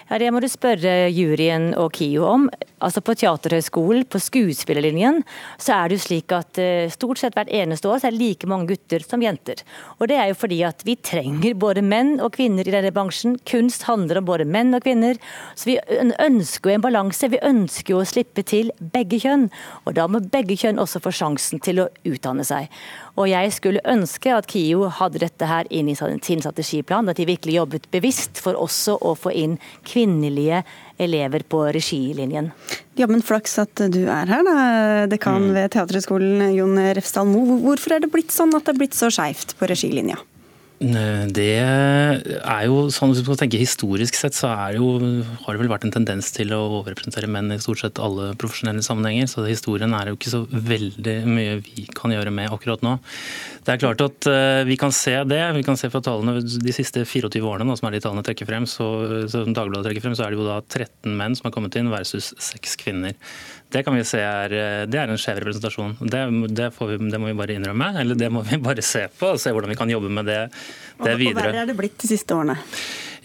Ja, 0.10 0.18
Det 0.18 0.32
må 0.34 0.42
du 0.42 0.48
spørre 0.48 1.10
juryen 1.12 1.74
og 1.78 1.94
KIO 1.98 2.26
om. 2.26 2.50
Altså 2.84 3.02
På 3.02 3.16
Teaterhøgskolen, 3.18 4.06
på 4.06 4.20
skuespillerlinjen, 4.22 5.24
så 5.58 5.74
er 5.74 5.90
det 5.90 5.98
jo 5.98 6.06
slik 6.06 6.34
at 6.36 6.60
eh, 6.62 6.92
stort 6.94 7.18
sett 7.18 7.34
hvert 7.34 7.50
eneste 7.50 7.90
år 7.90 8.00
så 8.00 8.10
er 8.10 8.14
det 8.14 8.22
like 8.22 8.50
mange 8.50 8.70
gutter 8.70 9.02
som 9.02 9.24
jenter. 9.24 9.64
Og 9.98 10.08
det 10.12 10.20
er 10.20 10.30
jo 10.30 10.38
fordi 10.38 10.60
at 10.68 10.86
vi 10.86 10.96
trenger 10.96 11.58
både 11.58 11.82
menn 11.82 12.20
og 12.22 12.36
kvinner 12.38 12.68
i 12.68 12.76
denne 12.76 12.94
bransjen. 12.94 13.40
Kunst 13.50 13.88
handler 13.90 14.22
om 14.22 14.28
både 14.30 14.46
menn 14.46 14.78
og 14.78 14.86
kvinner. 14.86 15.18
Så 15.58 15.72
vi 15.72 15.80
ønsker 16.22 16.70
jo 16.70 16.78
en 16.78 16.86
balanse. 16.86 17.32
Vi 17.34 17.42
ønsker 17.42 17.96
jo 17.96 18.04
å 18.04 18.08
slippe 18.08 18.46
til 18.46 18.70
begge 18.94 19.20
kjønn. 19.26 19.50
Og 19.86 19.98
da 19.98 20.06
må 20.12 20.22
begge 20.22 20.58
kjønn 20.60 20.82
også 20.82 21.02
få 21.02 21.16
sjansen 21.16 21.64
til 21.64 21.82
å 21.82 21.90
utdanne 22.06 22.46
seg. 22.48 22.70
Og 23.18 23.26
jeg 23.32 23.50
skulle 23.56 23.82
ønske 23.90 24.30
at 24.36 24.46
KIO 24.50 24.92
hadde 25.00 25.24
dette 25.24 25.50
her 25.50 25.66
inn 25.74 25.90
i 25.90 25.96
sin 25.98 26.44
strategiplan, 26.44 27.10
at 27.10 27.18
de 27.18 27.26
virkelig 27.26 27.58
jobbet 27.58 27.90
bevisst 27.94 28.38
for 28.44 28.58
også 28.60 29.00
å 29.02 29.16
få 29.18 29.34
inn 29.34 29.58
kvinnelige 29.88 30.62
elever 31.02 31.46
på 31.50 31.64
regilinjen. 31.74 32.52
Jammen 32.98 33.26
flaks 33.26 33.58
at 33.62 33.86
du 33.94 34.04
er 34.06 34.30
her, 34.30 34.46
da, 34.46 34.56
dekan 35.10 35.52
ved 35.58 35.74
Teaterhøgskolen, 35.74 36.48
Jon 36.58 36.78
Refsdal 36.98 37.30
Moe. 37.30 37.58
Hvorfor 37.66 37.98
er 37.98 38.06
det 38.06 38.14
blitt 38.14 38.34
sånn 38.34 38.54
at 38.58 38.66
det 38.66 38.76
er 38.76 38.82
blitt 38.86 38.98
så 38.98 39.10
skeivt 39.14 39.58
på 39.58 39.70
regilinja? 39.70 40.22
Det 40.78 41.46
er 41.58 42.66
jo 42.68 42.84
sånn, 42.94 43.16
Hvis 43.16 43.26
man 43.26 43.40
tenker 43.40 43.58
historisk 43.58 44.14
sett, 44.14 44.36
så 44.38 44.52
det 44.54 44.78
jo, 44.78 44.92
har 45.42 45.56
det 45.56 45.62
vel 45.64 45.72
vært 45.72 45.88
en 45.88 45.94
tendens 45.96 46.30
til 46.36 46.54
å 46.54 46.60
overrepresentere 46.84 47.30
menn 47.34 47.50
i 47.56 47.58
stort 47.58 47.82
sett 47.82 48.02
alle 48.02 48.36
profesjonelle 48.38 48.86
sammenhenger. 48.86 49.26
Så 49.32 49.48
historien 49.48 49.96
er 49.98 50.12
jo 50.12 50.20
ikke 50.20 50.34
så 50.36 50.44
veldig 50.46 51.18
mye 51.26 51.58
vi 51.66 51.88
kan 51.98 52.14
gjøre 52.14 52.34
med 52.34 52.54
akkurat 52.54 52.86
nå. 52.86 52.94
Det 53.66 53.74
er 53.74 53.82
klart 53.82 54.04
at 54.06 54.30
eh, 54.30 54.62
vi 54.70 54.78
kan 54.80 54.94
se 54.94 55.16
det. 55.28 55.42
Vi 55.58 55.66
kan 55.66 55.80
se 55.82 55.90
fra 55.90 56.04
tallene 56.06 56.44
de 56.46 56.76
siste 56.76 57.02
24 57.10 57.42
årene, 57.42 57.66
nå, 57.68 57.80
som 57.80 57.90
er 57.90 57.98
de 57.98 58.04
tallene 58.06 58.26
trekker 58.28 58.48
frem, 58.48 58.70
så, 58.70 58.86
så 59.32 59.48
Dagbladet 59.48 59.90
trekker 59.90 60.06
frem, 60.06 60.16
så 60.20 60.28
er 60.28 60.36
det 60.36 60.40
jo 60.40 60.46
da 60.46 60.62
13 60.62 61.18
menn 61.18 61.36
som 61.36 61.50
har 61.50 61.58
kommet 61.58 61.76
inn 61.80 61.90
versus 61.90 62.36
6 62.38 62.78
kvinner. 62.84 63.18
Det 63.70 63.82
kan 63.84 63.96
vi 63.98 64.04
se 64.08 64.20
er, 64.24 64.54
eh, 64.56 64.86
det 64.88 65.00
er 65.02 65.12
en 65.12 65.20
skjev 65.20 65.42
representasjon. 65.44 65.98
Det, 66.00 66.22
det, 66.56 66.70
får 66.76 66.94
vi, 66.94 66.98
det 67.12 67.20
må 67.20 67.28
vi 67.28 67.36
bare 67.36 67.58
innrømme. 67.58 67.90
Eller 68.00 68.16
det 68.16 68.30
må 68.32 68.44
vi 68.48 68.60
bare 68.64 68.84
se 68.86 69.08
på, 69.12 69.34
og 69.36 69.42
se 69.44 69.52
hvordan 69.52 69.74
vi 69.74 69.76
kan 69.80 69.92
jobbe 69.92 70.12
med 70.20 70.30
det, 70.30 70.40
det 71.04 71.14
Og 71.14 71.20
videre. 71.20 71.50
verre 71.50 71.66
er 71.66 71.72
det 71.72 71.76
blitt 71.80 71.98
de 72.00 72.08
siste 72.14 72.38
årene? 72.38 72.56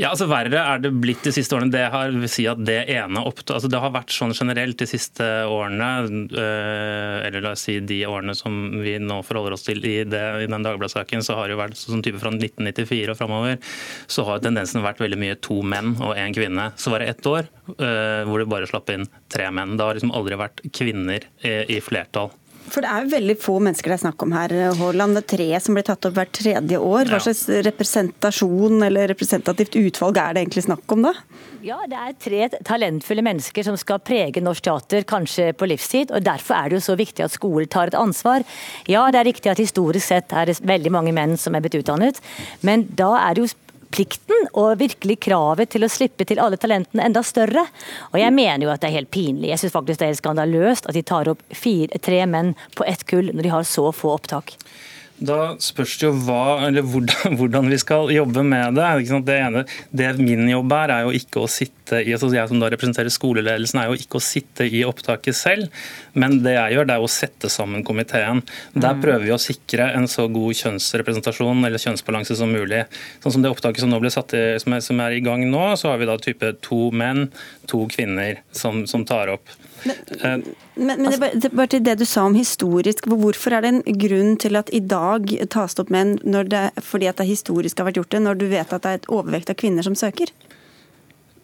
Ja, 0.01 0.11
altså 0.13 0.29
Verre 0.31 0.61
er 0.63 0.81
det 0.83 0.93
blitt 1.03 1.25
de 1.27 1.33
siste 1.35 1.57
årene. 1.57 1.73
Det 1.73 1.85
har, 1.93 2.13
vil 2.15 2.31
si 2.31 2.47
at 2.49 2.61
det 2.65 2.79
ene 2.95 3.23
opptaket, 3.23 3.55
altså 3.57 3.71
det 3.73 3.81
har 3.83 3.93
vært 3.95 4.15
sånn 4.15 4.35
generelt 4.37 4.79
de 4.81 4.89
siste 4.89 5.27
årene, 5.51 5.91
øh, 6.33 7.17
eller 7.27 7.45
la 7.45 7.55
oss 7.57 7.67
si 7.69 7.79
de 7.85 8.01
årene 8.09 8.35
som 8.39 8.59
vi 8.83 8.97
nå 9.03 9.21
forholder 9.27 9.57
oss 9.57 9.67
til 9.67 9.83
i, 9.85 9.97
det, 10.09 10.23
i 10.45 10.49
den 10.49 10.67
Dagbladet-saken, 10.67 11.25
så 11.27 11.37
har 11.39 11.49
det 11.49 11.57
jo 11.57 11.63
vært 11.63 11.81
sånn 11.81 12.05
type 12.05 12.21
fra 12.23 12.33
1994 12.35 13.13
og 13.13 13.21
framover, 13.21 13.59
så 14.11 14.27
har 14.29 14.43
tendensen 14.45 14.85
vært 14.85 15.03
veldig 15.03 15.21
mye 15.21 15.41
to 15.45 15.61
menn 15.67 15.95
og 16.01 16.17
én 16.17 16.37
kvinne. 16.37 16.71
Så 16.81 16.95
var 16.95 17.03
det 17.03 17.13
ett 17.13 17.29
år 17.29 17.49
øh, 17.77 18.23
hvor 18.29 18.43
det 18.43 18.51
bare 18.53 18.71
slapp 18.71 18.93
inn 18.95 19.09
tre 19.33 19.51
menn. 19.55 19.77
Det 19.77 19.87
har 19.89 19.99
liksom 19.99 20.15
aldri 20.17 20.41
vært 20.41 20.65
kvinner 20.73 21.29
i, 21.45 21.57
i 21.77 21.83
flertall. 21.85 22.33
For 22.73 22.85
det 22.85 22.89
er 22.89 23.09
veldig 23.13 23.37
få 23.37 23.59
mennesker 23.61 23.93
det 23.93 23.99
er 23.99 24.03
snakk 24.07 24.23
om 24.25 24.33
her, 24.33 24.53
Haaland. 24.79 25.19
Det 25.19 25.23
er 25.23 25.31
tre 25.35 25.49
som 25.61 25.77
blir 25.77 25.85
tatt 25.85 26.07
opp 26.09 26.17
hvert 26.17 26.33
tredje 26.33 26.79
år. 26.81 27.11
Hva 27.11 27.21
slags 27.21 27.45
representasjon 27.69 28.87
eller 28.87 29.11
representativt 29.13 29.77
utvalg 29.77 30.21
er 30.23 30.33
det 30.33 30.47
egentlig 30.47 30.65
snakk 30.65 30.95
om 30.97 31.05
da? 31.05 31.13
Ja, 31.63 31.77
det 31.87 31.99
er 32.01 32.15
tre 32.19 32.47
talentfulle 32.67 33.23
mennesker 33.23 33.67
som 33.67 33.77
skal 33.79 34.01
prege 34.03 34.41
norsk 34.43 34.65
teater, 34.67 35.05
kanskje 35.07 35.53
på 35.55 35.69
livstid. 35.69 36.11
og 36.11 36.25
Derfor 36.25 36.57
er 36.57 36.71
det 36.71 36.81
jo 36.81 36.87
så 36.89 36.97
viktig 36.99 37.27
at 37.27 37.35
skolen 37.37 37.69
tar 37.71 37.93
et 37.93 37.99
ansvar. 37.99 38.43
Ja, 38.91 39.05
det 39.13 39.21
er 39.21 39.29
riktig 39.29 39.53
at 39.53 39.61
historisk 39.63 40.09
sett 40.09 40.33
er 40.33 40.49
det 40.49 40.59
veldig 40.65 40.95
mange 40.97 41.13
menn 41.15 41.37
som 41.39 41.55
er 41.55 41.63
blitt 41.63 41.77
utdannet, 41.79 42.19
men 42.67 42.89
da 42.99 43.13
er 43.21 43.37
det 43.37 43.45
jo 43.45 43.53
plikten 43.93 44.49
og 44.53 44.79
virkelig 44.81 45.19
kravet 45.29 45.73
til 45.75 45.85
å 45.87 45.91
slippe 45.93 46.27
til 46.29 46.41
alle 46.43 46.59
talentene 46.61 47.05
enda 47.07 47.23
større. 47.27 47.67
Og 48.13 48.19
jeg 48.21 48.35
mener 48.35 48.67
jo 48.67 48.73
at 48.73 48.83
det 48.83 48.91
er 48.91 48.99
helt 49.01 49.13
pinlig. 49.15 49.51
Jeg 49.53 49.63
syns 49.63 49.77
faktisk 49.77 50.03
det 50.03 50.11
er 50.11 50.21
skandaløst 50.21 50.89
at 50.89 50.97
de 50.97 51.05
tar 51.07 51.31
opp 51.33 51.45
fire, 51.57 52.01
tre 52.03 52.25
menn 52.27 52.55
på 52.79 52.87
ett 52.89 53.05
kull 53.11 53.33
når 53.33 53.47
de 53.47 53.55
har 53.55 53.69
så 53.69 53.91
få 53.97 54.17
opptak. 54.17 54.57
Da 55.23 55.39
spørs 55.63 55.95
det 56.01 56.09
jo 56.09 56.13
hva, 56.27 56.67
eller 56.67 56.85
hvordan, 56.87 57.37
hvordan, 57.39 57.69
vi 57.71 57.79
skal 57.81 58.11
jobbe 58.15 58.43
med 58.47 58.79
det. 58.79 58.89
Det, 59.29 59.37
ene, 59.37 59.65
det 59.95 60.11
min 60.19 60.49
jobb 60.51 60.75
er, 60.75 60.95
er 60.97 61.07
jo 61.07 61.15
ikke 61.17 61.45
å 61.45 61.51
sitte 61.51 62.01
i 62.03 62.15
altså 62.15 62.31
Jeg 62.33 62.49
som 62.49 62.61
da 62.63 62.71
representerer 62.73 63.13
skoleledelsen, 63.13 63.81
er 63.83 63.91
jo 63.91 63.99
ikke 64.01 64.19
å 64.19 64.25
sitte 64.25 64.67
i 64.67 64.83
opptaket 64.89 65.37
selv. 65.37 65.83
Men 66.19 66.41
det 66.45 66.57
jeg 66.57 66.77
gjør, 66.77 66.89
det 66.89 66.97
er 66.97 67.07
å 67.07 67.11
sette 67.11 67.51
sammen 67.53 67.85
komiteen. 67.87 68.43
Der 68.75 68.97
mm. 68.97 69.03
prøver 69.05 69.27
vi 69.27 69.35
å 69.35 69.41
sikre 69.43 69.91
en 69.95 70.09
så 70.11 70.27
god 70.33 70.59
kjønnsrepresentasjon 70.59 71.67
eller 71.69 71.83
kjønnsbalanse 71.83 72.39
som 72.39 72.55
mulig. 72.55 72.85
Sånn 73.23 73.37
som 73.37 73.45
det 73.45 73.53
opptaket 73.53 73.85
som 73.85 73.93
nå 73.93 74.01
ble 74.03 74.13
satt 74.15 74.35
i, 74.39 74.45
som 74.63 74.75
er, 74.75 74.85
som 74.85 75.03
er 75.05 75.19
i 75.19 75.25
gang 75.25 75.45
nå, 75.51 75.67
så 75.79 75.93
har 75.93 76.03
vi 76.03 76.09
da 76.09 76.19
type 76.23 76.55
to 76.65 76.89
menn, 76.97 77.29
to 77.71 77.85
kvinner 77.93 78.43
som, 78.57 78.87
som 78.91 79.07
tar 79.09 79.37
opp. 79.37 79.55
Men, 79.85 80.45
men, 80.75 81.03
men 81.03 81.11
det, 81.11 81.31
det, 81.43 81.51
bare 81.51 81.71
til 81.75 81.85
det 81.85 81.97
du 82.01 82.05
sa 82.09 82.27
om 82.29 82.37
historisk, 82.39 83.09
hvorfor 83.11 83.57
er 83.57 83.65
det 83.65 83.73
en 83.73 84.01
grunn 84.05 84.37
til 84.41 84.59
at 84.61 84.71
i 84.75 84.81
dag 84.81 85.33
tas 85.53 85.75
det 85.75 85.85
opp 85.85 85.93
menn 85.93 86.17
fordi 86.83 87.11
at 87.11 87.19
det 87.21 87.29
historisk 87.29 87.81
har 87.81 87.91
vært 87.91 88.01
gjort 88.01 88.15
det, 88.15 88.23
når 88.27 88.41
du 88.41 88.47
vet 88.53 88.73
at 88.73 88.85
det 88.85 88.91
er 88.93 89.01
et 89.01 89.11
overvekt 89.13 89.53
av 89.53 89.59
kvinner 89.63 89.87
som 89.87 89.99
søker? 89.99 90.31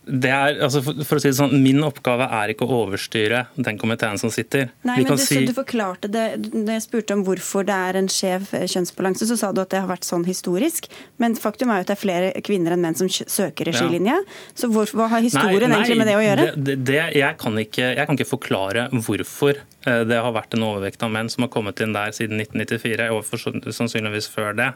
Det 0.08 0.30
er, 0.32 0.58
altså 0.64 0.80
for, 0.84 0.98
for, 1.04 1.18
å 1.18 1.22
si 1.22 1.30
det 1.30 1.36
sånn, 1.36 1.54
Min 1.62 1.82
oppgave 1.84 2.28
er 2.40 2.52
ikke 2.52 2.66
å 2.66 2.80
overstyre 2.84 3.44
den 3.56 3.78
komiteen 3.80 4.18
som 4.20 4.32
sitter. 4.32 4.70
Nei, 4.88 5.02
men 5.02 5.10
du, 5.12 5.22
si... 5.22 5.42
du, 5.44 5.52
forklarte 5.56 6.10
det 6.12 6.24
Når 6.54 6.72
jeg 6.78 6.84
spurte 6.86 7.16
om 7.18 7.24
hvorfor 7.26 7.66
det 7.68 7.76
er 7.76 7.98
en 8.00 8.10
skjev 8.12 8.48
eh, 8.56 8.66
kjønnsbalanse, 8.70 9.28
så 9.28 9.38
sa 9.40 9.52
du 9.52 9.60
at 9.62 9.72
det 9.74 9.82
har 9.82 9.90
vært 9.90 10.08
sånn 10.08 10.24
historisk. 10.28 10.88
Men 11.20 11.36
faktum 11.38 11.72
er 11.72 11.82
jo 11.82 11.86
at 11.86 11.92
det 11.92 11.98
er 11.98 12.02
flere 12.02 12.44
kvinner 12.44 12.76
enn 12.76 12.84
menn 12.84 12.98
som 12.98 13.10
søker 13.10 13.68
regilinja. 13.68 14.16
Ja. 14.16 14.38
Så 14.58 14.72
hvor, 14.72 14.88
hva 14.96 15.10
har 15.12 15.24
historien 15.24 15.68
nei, 15.68 15.74
nei, 15.74 15.82
egentlig 15.82 16.00
med 16.00 16.10
det 16.10 16.16
å 16.16 16.24
gjøre? 16.24 16.48
Det, 16.56 16.78
det, 16.88 17.00
jeg, 17.18 17.38
kan 17.42 17.62
ikke, 17.64 17.84
jeg, 17.92 18.08
kan 18.08 18.18
ikke, 18.18 18.30
forklare 18.32 18.88
hvorfor 18.94 19.60
det 19.86 20.18
har 20.18 20.32
vært 20.34 20.56
en 20.56 20.64
overvekt 20.66 21.02
av 21.06 21.12
menn 21.14 21.28
som 21.30 21.44
har 21.44 21.52
kommet 21.54 21.80
inn 21.84 21.94
der 21.94 22.10
siden 22.16 22.40
1994, 22.42 23.08
og 23.14 23.74
sannsynligvis 23.76 24.26
før 24.32 24.56
det. 24.58 24.72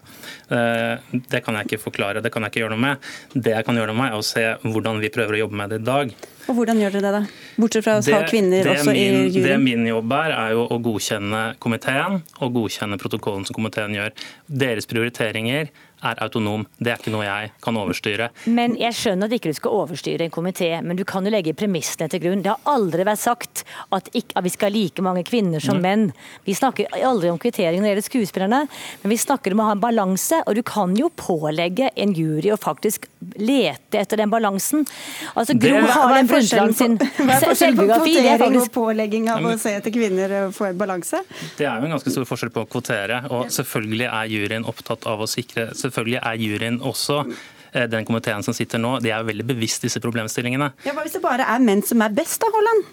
Eh, 0.55 1.16
det 1.32 1.42
kan 1.44 1.59
jeg 1.59 1.68
ikke 1.68 1.82
forklare, 1.88 2.22
det 2.22 2.32
kan 2.32 2.46
jeg 2.46 2.55
ikke 2.55 2.62
gjøre 2.62 2.76
noe 2.76 2.84
med. 2.84 3.11
Det 3.34 3.57
jeg 3.57 3.66
kan 3.66 3.80
gjøre 3.80 3.90
noe 3.90 3.98
med, 3.98 4.12
er 4.12 4.20
å 4.20 4.26
se 4.26 4.46
hvordan 4.62 5.03
vi 5.03 5.11
prøver 5.12 5.36
å 5.36 5.42
jobbe 5.44 5.59
med 5.59 5.74
det 5.74 5.82
i 5.82 5.86
dag. 5.90 6.14
Og 6.50 6.57
Hvordan 6.59 6.80
gjør 6.82 6.96
dere 6.96 7.03
det, 7.05 7.12
da? 7.14 7.59
Bortsett 7.62 7.84
fra 7.86 7.98
å 8.00 8.03
ha 8.03 8.22
kvinner 8.26 8.66
også 8.72 8.90
min, 8.90 8.98
i 8.98 9.28
juryen? 9.28 9.44
Det 9.46 9.59
min 9.62 9.86
jobb 9.86 10.14
er, 10.16 10.34
er 10.34 10.55
jo 10.57 10.64
å 10.74 10.78
godkjenne 10.82 11.42
komiteen 11.62 12.18
og 12.42 12.57
godkjenne 12.57 12.98
protokollen 12.98 13.46
som 13.46 13.59
komiteen 13.59 13.94
gjør. 13.94 14.14
Deres 14.64 14.90
prioriteringer 14.90 15.70
er 16.03 16.22
autonom. 16.24 16.66
Det 16.78 16.92
er 16.92 17.00
ikke 17.00 17.14
noe 17.14 17.26
jeg 17.26 17.53
kan 17.64 17.78
overstyre. 17.78 18.30
Men 18.50 18.76
Jeg 18.80 18.96
skjønner 18.98 19.28
at 19.28 19.36
ikke 19.36 19.53
du 19.53 19.59
skal 19.59 19.76
overstyre 19.82 20.26
en 20.26 20.34
komité, 20.34 20.70
men 20.82 20.98
du 20.98 21.05
kan 21.09 21.24
jo 21.24 21.32
legge 21.32 21.55
premissene 21.57 22.09
til 22.11 22.22
grunn. 22.24 22.42
Det 22.44 22.53
har 22.53 22.72
aldri 22.72 23.07
vært 23.07 23.22
sagt 23.22 23.64
at, 23.94 24.11
ikke, 24.12 24.36
at 24.38 24.46
vi 24.46 24.55
skal 24.55 24.70
ha 24.70 24.76
like 24.76 25.05
mange 25.05 25.24
kvinner 25.28 25.62
som 25.62 25.78
mm. 25.78 25.86
menn. 25.86 26.05
Vi 26.48 26.57
snakker 26.59 26.90
aldri 26.98 27.30
om 27.32 27.40
kvittering 27.42 27.80
når 27.80 27.88
det 27.88 27.94
gjelder 27.94 28.09
skuespillerne, 28.09 28.62
men 29.03 29.14
vi 29.14 29.20
snakker 29.20 29.55
om 29.55 29.62
å 29.62 29.70
ha 29.70 29.76
en 29.76 29.84
balanse. 29.84 30.42
Og 30.46 30.59
du 30.59 30.64
kan 30.66 30.96
jo 30.98 31.12
pålegge 31.14 31.92
en 31.94 32.16
jury 32.16 32.53
å 32.53 32.61
faktisk 32.61 33.09
lete 33.41 34.01
etter 34.03 34.20
den 34.22 34.33
balansen. 34.33 34.87
Altså, 35.35 35.57
Gro 35.59 35.80
har 35.89 36.14
den 36.16 36.30
Brundtland 36.30 36.76
sin 36.76 36.99
selvbiografi 37.62 38.16
det 38.18 38.35
er 38.35 38.43
faktisk 38.43 38.74
pålegging 38.74 39.28
av 39.33 39.45
å 39.47 39.57
se 39.61 39.74
etter 39.78 39.95
kvinner 39.95 40.37
en 40.51 40.78
balanse? 40.78 41.22
Det 41.59 41.66
er 41.66 41.78
jo 41.78 41.89
en 41.89 41.97
ganske 41.97 42.14
stor 42.14 42.28
forskjell 42.28 42.53
på 42.55 42.64
å 42.64 42.70
kvotere, 42.70 43.22
og 43.33 43.51
selvfølgelig 43.53 44.09
er 44.09 44.33
juryen 44.33 44.68
opptatt 44.68 45.07
av 45.11 45.22
å 45.24 45.28
sikre 45.30 45.70
selvfølgelig 45.76 46.20
er 46.22 46.41
juryen 46.41 46.80
også 46.83 47.20
eh, 47.26 47.87
den 47.91 48.09
komiteen 48.09 48.45
som 48.47 48.57
sitter 48.57 48.83
nå, 48.83 48.97
de 49.05 49.12
er 49.14 49.26
veldig 49.26 49.47
bevisst 49.53 49.85
disse 49.87 50.03
problemstillingene. 50.03 50.72
Ja, 50.87 50.97
Hva 50.97 51.07
hvis 51.07 51.16
det 51.18 51.24
bare 51.24 51.47
er 51.49 51.62
menn 51.62 51.85
som 51.87 52.03
er 52.05 52.14
best, 52.14 52.41
da, 52.43 52.51
Holland? 52.53 52.91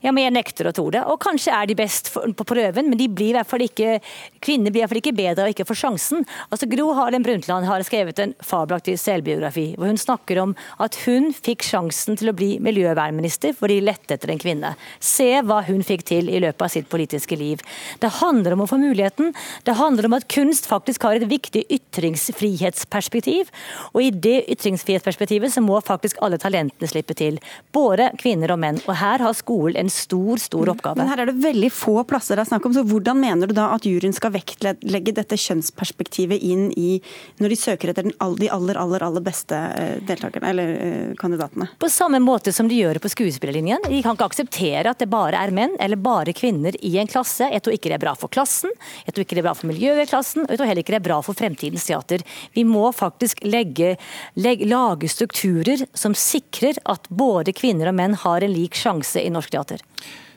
Ja, 0.00 0.14
men 0.16 0.24
jeg 0.24 0.32
nekter 0.32 0.70
å 0.70 0.72
tro 0.72 0.86
det. 0.92 1.02
Og 1.12 1.18
kanskje 1.20 1.52
er 1.52 1.66
de 1.68 1.76
best 1.76 2.08
på 2.14 2.44
prøven, 2.48 2.86
men 2.88 2.96
de 2.96 3.08
blir 3.12 3.34
i 3.34 3.36
hvert 3.36 3.48
fall 3.48 3.64
ikke, 3.66 3.98
kvinner 4.40 4.72
blir 4.72 4.80
i 4.80 4.84
hvert 4.84 4.94
fall 4.94 5.00
ikke 5.02 5.16
bedre 5.16 5.44
og 5.44 5.52
ikke 5.52 5.66
får 5.68 5.80
sjansen. 5.82 6.24
Altså, 6.48 6.68
Gro 6.70 6.86
Harlem 6.96 7.24
Brundtland 7.26 7.68
har 7.68 7.84
skrevet 7.84 8.22
en 8.22 8.32
fabelaktig 8.40 8.96
selvbiografi 9.00 9.66
hvor 9.76 9.90
hun 9.90 10.00
snakker 10.00 10.40
om 10.40 10.54
at 10.80 10.96
hun 11.04 11.28
fikk 11.36 11.66
sjansen 11.68 12.16
til 12.16 12.32
å 12.32 12.36
bli 12.36 12.54
miljøvernminister 12.64 13.52
fordi 13.58 13.76
de 13.80 13.88
lette 13.90 14.16
etter 14.16 14.32
en 14.32 14.40
kvinne. 14.40 14.70
Se 15.04 15.28
hva 15.44 15.60
hun 15.68 15.84
fikk 15.84 16.06
til 16.08 16.32
i 16.32 16.40
løpet 16.40 16.64
av 16.64 16.72
sitt 16.72 16.88
politiske 16.92 17.36
liv. 17.36 17.60
Det 18.00 18.12
handler 18.22 18.56
om 18.56 18.64
å 18.64 18.70
få 18.70 18.80
muligheten. 18.80 19.34
Det 19.68 19.76
handler 19.76 20.08
om 20.08 20.16
at 20.16 20.28
kunst 20.32 20.70
faktisk 20.70 21.04
har 21.04 21.20
et 21.20 21.28
viktig 21.28 21.66
ytringsfrihetsperspektiv. 21.76 23.52
Og 23.92 24.00
i 24.06 24.10
det 24.16 24.46
ytringsfrihetsperspektivet 24.56 25.52
så 25.52 25.64
må 25.64 25.76
faktisk 25.84 26.22
alle 26.24 26.40
talentene 26.40 26.88
slippe 26.88 27.16
til. 27.20 27.36
Både 27.76 28.10
kvinner 28.20 28.56
og 28.56 28.62
menn. 28.64 28.80
Og 28.86 28.96
her 28.96 29.20
har 29.20 29.36
skolen 29.36 29.76
en 29.76 29.89
stor, 29.92 30.40
stor 30.42 30.68
mm. 30.68 30.72
oppgave. 30.74 30.98
Men 31.00 31.10
her 31.10 31.22
er 31.22 31.30
det 31.30 31.40
veldig 31.42 31.70
få 31.74 32.00
plasser 32.08 32.38
det 32.38 32.46
er 32.46 32.50
snakk 32.52 32.66
om, 32.68 32.74
så 32.76 32.84
hvordan 32.86 33.20
mener 33.20 33.50
du 33.50 33.54
da 33.56 33.70
at 33.74 33.86
juryen 33.88 34.14
skal 34.16 34.32
vektlegge 34.34 35.14
dette 35.16 35.38
kjønnsperspektivet 35.40 36.40
inn 36.46 36.68
i 36.78 36.98
når 37.40 37.54
de 37.54 37.58
søker 37.58 37.92
etter 37.92 38.06
den, 38.06 38.14
de 38.40 38.50
aller, 38.52 38.78
aller, 38.80 39.04
aller 39.04 39.24
beste 39.24 39.56
eh, 39.56 39.98
deltakerne, 40.06 40.52
eller 40.52 40.72
eh, 40.76 41.12
kandidatene? 41.20 41.70
På 41.80 41.90
samme 41.92 42.20
måte 42.22 42.54
som 42.54 42.68
de 42.70 42.78
gjør 42.78 43.00
på 43.02 43.12
skuespillerlinjen. 43.12 43.84
De 43.88 44.02
kan 44.04 44.16
ikke 44.16 44.30
akseptere 44.30 44.90
at 44.90 45.02
det 45.02 45.10
bare 45.12 45.40
er 45.40 45.54
menn 45.54 45.76
eller 45.80 46.00
bare 46.00 46.34
kvinner 46.36 46.76
i 46.86 46.96
en 47.00 47.10
klasse. 47.10 47.48
Jeg 47.50 47.64
tror 47.64 47.76
ikke 47.76 47.92
det 47.92 47.98
er 47.98 48.04
bra 48.06 48.14
for 48.18 48.32
klassen, 48.32 48.72
jeg 49.06 49.14
tror 49.14 49.26
ikke 49.26 49.38
det 49.38 49.44
er 49.44 49.48
bra 49.50 49.56
for 49.58 49.70
miljøet 49.70 50.04
i 50.06 50.10
klassen, 50.10 50.46
og 50.46 50.54
jeg 50.54 50.60
tror 50.60 50.70
heller 50.70 50.84
ikke 50.84 50.96
det 50.96 51.00
er 51.00 51.08
bra 51.08 51.20
for 51.24 51.38
fremtidens 51.38 51.86
teater. 51.88 52.24
Vi 52.56 52.64
må 52.68 52.86
faktisk 52.96 53.44
legge, 53.46 53.94
legge, 54.38 54.68
lage 54.70 55.10
strukturer 55.10 55.86
som 55.94 56.16
sikrer 56.16 56.80
at 56.90 57.08
både 57.08 57.54
kvinner 57.56 57.90
og 57.90 57.98
menn 57.98 58.16
har 58.24 58.44
en 58.44 58.54
lik 58.54 58.78
sjanse 58.78 59.22
i 59.22 59.32
norsk 59.32 59.54
teater. 59.54 59.79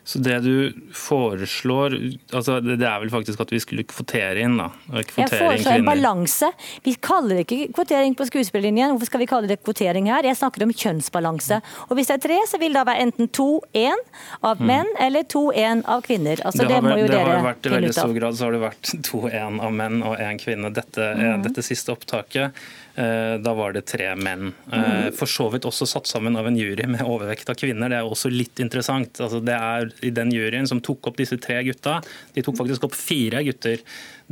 Så 0.03 0.19
det 0.19 0.39
du 0.43 0.73
foreslår 0.91 1.93
altså 2.35 2.57
Det 2.59 2.75
er 2.83 2.97
vel 2.99 3.11
faktisk 3.11 3.39
at 3.39 3.53
vi 3.53 3.59
skulle 3.63 3.85
kvotere 3.87 4.41
inn, 4.43 4.57
da. 4.59 4.67
Jeg 4.99 5.29
foreslår 5.31 5.79
en 5.79 5.87
balanse. 5.87 6.49
Vi 6.83 6.97
kaller 6.99 7.39
det 7.39 7.45
ikke 7.45 7.69
kvotering 7.77 8.17
på 8.19 8.27
skuespillerlinjen. 8.27 8.91
Hvorfor 8.91 9.11
skal 9.13 9.23
vi 9.23 9.29
kalle 9.31 9.51
det 9.53 9.61
kvotering 9.63 10.11
her? 10.11 10.27
Jeg 10.27 10.35
snakker 10.41 10.67
om 10.67 10.75
kjønnsbalanse. 10.75 11.61
Og 11.87 11.95
hvis 11.95 12.11
det 12.11 12.17
er 12.17 12.23
tre, 12.27 12.41
så 12.51 12.59
vil 12.59 12.75
det 12.75 12.81
da 12.81 12.85
være 12.91 13.07
enten 13.07 13.31
to-én 13.31 14.03
av 14.43 14.59
mm. 14.59 14.67
menn 14.67 14.93
eller 15.07 15.27
to-én 15.31 15.85
av 15.87 16.03
kvinner. 16.03 16.43
Altså, 16.43 16.65
det, 16.65 16.73
det 16.75 16.83
må 16.83 16.99
jo 16.99 17.07
det 17.07 17.15
dere 17.15 17.39
vært, 17.47 17.71
I 17.71 17.75
veldig 17.77 17.95
stor 17.95 18.15
grad 18.19 18.39
så 18.39 18.49
har 18.49 18.57
det 18.57 18.63
vært 18.67 18.95
to-én 19.07 19.63
av 19.63 19.75
menn 19.79 20.01
og 20.03 20.19
én 20.19 20.41
kvinne. 20.43 20.75
Dette, 20.75 21.13
mm. 21.15 21.47
dette 21.47 21.63
siste 21.63 21.95
opptaket 21.95 22.51
Eh, 22.51 22.82
da 22.95 23.53
var 23.57 23.73
det 23.73 23.87
tre 23.89 24.11
menn. 24.15 24.51
Eh, 24.73 25.07
for 25.17 25.29
så 25.29 25.47
vidt 25.49 25.65
også 25.65 25.87
satt 25.89 26.09
sammen 26.09 26.37
av 26.37 26.45
en 26.45 26.57
jury 26.57 26.85
med 26.85 27.01
overvekt 27.01 27.49
av 27.49 27.57
kvinner. 27.57 27.89
Det 27.89 27.97
er 27.97 28.09
også 28.09 28.29
litt 28.29 28.61
interessant. 28.61 29.17
Altså, 29.17 29.41
det 29.41 29.55
er 29.57 29.89
i 30.05 30.11
den 30.13 30.33
juryen 30.33 30.69
som 30.69 30.81
tok 30.83 31.09
opp 31.09 31.17
disse 31.17 31.39
tre 31.41 31.61
gutta. 31.65 31.99
De 32.35 32.45
tok 32.45 32.59
faktisk 32.61 32.85
opp 32.85 32.97
fire 32.97 33.41
gutter 33.47 33.81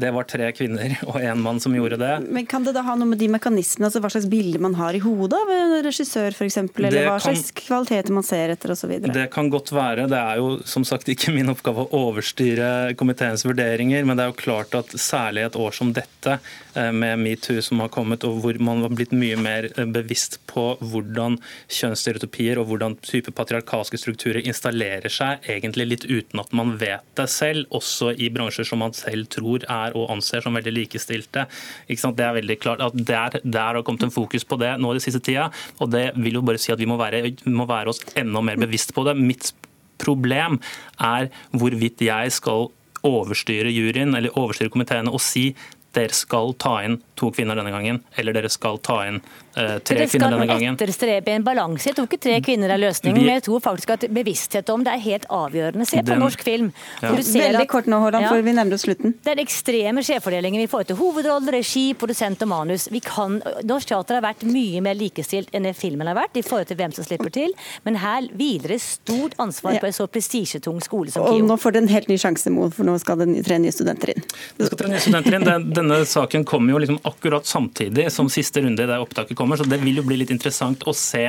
det 0.01 0.11
var 0.13 0.27
tre 0.29 0.51
kvinner 0.55 0.95
og 1.07 1.17
én 1.21 1.41
mann 1.41 1.61
som 1.63 1.75
gjorde 1.75 1.99
det. 2.01 2.13
Men 2.29 2.47
Kan 2.51 2.67
det 2.67 2.75
da 2.77 2.83
ha 2.85 2.95
noe 2.99 3.09
med 3.09 3.21
de 3.21 3.31
mekanismene, 3.31 3.89
altså 3.89 4.03
hva 4.03 4.11
slags 4.13 4.29
bilde 4.29 4.61
man 4.61 4.77
har 4.77 4.97
i 4.97 5.01
hodet 5.01 5.39
av 5.39 5.53
en 5.55 5.75
regissør 5.87 6.35
f.eks., 6.35 6.59
eller 6.61 6.93
det 6.93 7.05
hva 7.07 7.17
kan, 7.17 7.25
slags 7.31 7.51
kvaliteter 7.63 8.15
man 8.15 8.27
ser 8.27 8.53
etter 8.53 8.75
osv.? 8.75 8.93
Det 9.09 9.27
kan 9.33 9.49
godt 9.53 9.73
være. 9.73 10.07
Det 10.11 10.21
er 10.21 10.41
jo 10.41 10.53
som 10.69 10.85
sagt 10.87 11.09
ikke 11.11 11.33
min 11.33 11.49
oppgave 11.53 11.87
å 11.87 12.03
overstyre 12.11 12.93
komiteens 12.99 13.45
vurderinger, 13.47 14.05
men 14.05 14.19
det 14.19 14.27
er 14.27 14.33
jo 14.33 14.39
klart 14.43 14.77
at 14.77 14.93
særlig 15.01 15.47
et 15.47 15.57
år 15.57 15.73
som 15.75 15.93
dette, 15.95 16.37
eh, 16.75 16.91
med 16.93 17.19
metoo 17.25 17.61
som 17.65 17.81
har 17.81 17.89
kommet, 17.93 18.25
og 18.27 18.41
hvor 18.43 18.51
hvor 18.51 18.65
man 18.65 18.83
har 18.83 18.93
blitt 18.95 19.13
mye 19.15 19.37
mer 19.39 19.67
eh, 19.69 19.87
bevisst 19.87 20.39
på 20.51 20.75
hvordan 20.79 21.37
kjønnsstereotypier 21.71 22.59
og 22.59 22.69
hvordan 22.71 22.97
type 23.05 23.31
patriarkalske 23.35 23.99
strukturer 23.99 24.41
installerer 24.43 25.11
seg, 25.11 25.43
egentlig 25.47 25.87
litt 25.87 26.07
uten 26.09 26.41
at 26.41 26.53
man 26.55 26.75
vet 26.81 27.05
det 27.17 27.27
selv, 27.31 27.67
også 27.71 28.13
i 28.17 28.31
bransjer 28.33 28.67
som 28.67 28.81
man 28.83 28.95
selv 28.97 29.29
tror 29.31 29.65
er 29.67 29.90
og 29.95 30.11
anser 30.15 30.43
som 30.43 30.55
veldig 30.57 30.73
likestilte. 30.75 31.47
Det 31.87 32.25
er 32.25 32.37
veldig 32.39 32.59
klart 32.59 32.81
at 32.81 32.93
Der, 32.95 33.39
der 33.43 33.75
har 33.75 33.83
kommet 33.83 34.03
en 34.03 34.13
fokus 34.13 34.43
på 34.43 34.57
det 34.59 34.77
nå 34.79 34.93
i 34.95 34.99
siste 35.03 35.19
tida, 35.19 35.49
og 35.79 35.91
det 35.91 36.11
vil 36.15 36.39
jo 36.39 36.45
bare 36.45 36.57
si 36.61 36.71
at 36.71 36.79
vi 36.79 36.89
må 36.89 36.97
være, 36.97 37.35
må 37.45 37.65
være 37.65 37.89
oss 37.89 38.01
enda 38.15 38.41
mer 38.41 38.57
bevisst 38.57 38.93
på 38.93 39.03
det. 39.07 39.17
Mitt 39.17 39.53
problem 40.01 40.59
er 40.99 41.29
hvorvidt 41.51 42.01
jeg 42.01 42.31
skal 42.31 42.69
overstyre 43.03 43.71
juryen 43.73 44.15
eller 44.15 44.37
overstyre 44.37 44.69
komiteene 44.73 45.11
og 45.11 45.21
si 45.21 45.51
dere 45.95 46.15
skal 46.15 46.53
ta 46.61 46.77
inn 46.85 47.01
to 47.19 47.31
kvinner 47.35 47.57
denne 47.59 47.73
gangen, 47.73 47.99
eller 48.15 48.35
dere 48.35 48.51
skal 48.51 48.79
ta 48.79 49.01
inn 49.09 49.19
tre 49.53 50.07
kvinner 50.07 50.31
denne 50.31 50.47
gangen. 50.47 50.75
Det 50.77 50.87
skal 50.95 51.09
etterstrebe 51.09 51.27
en 51.35 51.43
balanse. 51.43 51.85
Jeg 51.89 51.95
tror 51.95 52.07
ikke 52.07 52.19
tre 52.21 52.39
kvinner 52.41 52.69
er 52.71 52.77
løsningen, 52.79 53.15
Vi- 53.19 53.25
men 53.25 53.35
jeg 53.41 53.43
tror 53.43 53.59
faktisk 53.61 53.89
at 53.91 53.99
bevissthet 54.13 54.69
om 54.69 54.83
det 54.83 54.93
er 54.93 54.99
helt 54.99 55.25
avgjørende. 55.29 55.85
Se 55.87 55.97
på 55.97 56.05
Den- 56.05 56.19
norsk 56.19 56.41
film. 56.43 56.71
Ja. 57.01 57.11
du 57.15 57.21
ser 57.23 57.39
Veldig 57.51 57.61
at- 57.61 57.67
kort 57.67 57.85
nå, 57.85 57.99
Håland, 57.99 58.21
Ja. 58.23 58.29
for 58.29 58.41
vi 58.41 58.51
nærmer 58.51 58.73
oss 58.73 58.83
slutten. 58.85 59.13
Den 59.23 59.37
ekstreme 59.39 59.99
skjevfordelingen 60.01 60.61
i 60.61 60.67
forhold 60.67 60.87
til 60.87 60.95
hovedrolle, 60.95 61.51
regi, 61.51 61.93
produsent 61.93 62.41
og 62.41 62.47
manus. 62.47 62.87
Vi 62.89 62.99
kan, 62.99 63.41
Norsk 63.63 63.87
teater 63.87 64.19
har 64.19 64.21
vært 64.33 64.43
mye 64.43 64.81
mer 64.81 64.95
likestilt 64.95 65.49
enn 65.53 65.63
det 65.63 65.75
filmen 65.75 66.07
har 66.07 66.15
vært, 66.15 66.35
i 66.35 66.41
forhold 66.41 66.67
til 66.67 66.77
hvem 66.77 66.93
som 66.93 67.03
slipper 67.05 67.31
til. 67.31 67.49
Men 67.85 67.95
her 67.95 68.21
hviler 68.27 68.67
det 68.69 68.81
stort 68.81 69.33
ansvar 69.37 69.79
på 69.79 69.85
en 69.85 69.91
så 69.93 70.07
prestisjetung 70.07 70.81
skole 70.81 71.11
som 71.11 71.23
KIO. 71.25 71.33
Og 71.33 71.41
nå 71.49 71.57
får 71.59 71.73
du 71.73 71.77
en 71.79 71.87
helt 71.87 72.07
ny 72.09 72.15
sjanse, 72.15 72.49
Mo, 72.51 72.69
for 72.69 72.83
nå 72.83 72.99
skal 72.99 73.17
det 73.17 73.45
tre 73.45 73.57
nye 73.59 73.71
studenter 73.71 74.09
inn. 74.15 74.23
Det 74.57 74.67
skal 74.67 74.77
tre 74.77 74.87
nye 74.89 74.99
studenter 74.99 75.33
inn. 75.35 75.73
Denne 75.73 76.05
saken 76.05 76.43
kommer 76.45 76.69
jo 76.71 76.77
liksom 76.79 76.99
akkurat 77.03 77.43
samtidig 77.45 78.11
som 78.11 78.27
siste 78.27 78.61
runde 78.63 78.79
i 78.79 78.85
det 78.85 78.99
opptaket 78.99 79.35
kommer, 79.41 79.59
så 79.59 79.67
det 79.67 79.81
vil 79.81 79.99
jo 79.99 80.05
bli 80.07 80.21
litt 80.21 80.31
interessant 80.33 80.85
å 80.87 80.93
se 80.95 81.25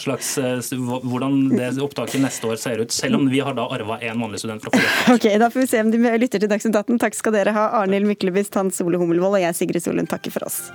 slags, 0.00 0.32
eh, 0.38 0.60
hvordan 0.80 1.38
det 1.52 1.70
opptaket 1.84 2.22
neste 2.22 2.48
år 2.48 2.60
ser 2.60 2.82
ut, 2.82 2.92
selv 2.94 3.20
om 3.20 3.28
vi 3.30 3.42
har 3.44 3.56
da 3.56 3.68
arva 3.76 4.00
én 4.00 4.18
mannlig 4.18 4.42
student 4.42 4.64
fra 4.64 4.72
forrige. 4.74 4.94
Ok, 5.16 5.28
Da 5.38 5.50
får 5.52 5.60
vi 5.60 5.66
se 5.70 5.80
om 5.84 5.90
de 5.92 6.18
lytter 6.18 6.42
til 6.42 6.50
Dagsnytt 6.50 6.76
18. 6.76 7.00
Takk 7.02 7.18
skal 7.18 7.36
dere 7.36 7.56
ha, 7.56 7.68
Arnhild 7.82 8.08
Myklebust, 8.08 8.54
Hans 8.58 8.80
Ole 8.84 9.00
Hummelvold 9.02 9.40
og 9.40 9.44
jeg, 9.44 9.58
Sigrid 9.58 9.84
Solund, 9.84 10.10
takker 10.12 10.34
for 10.34 10.48
oss. 10.48 10.66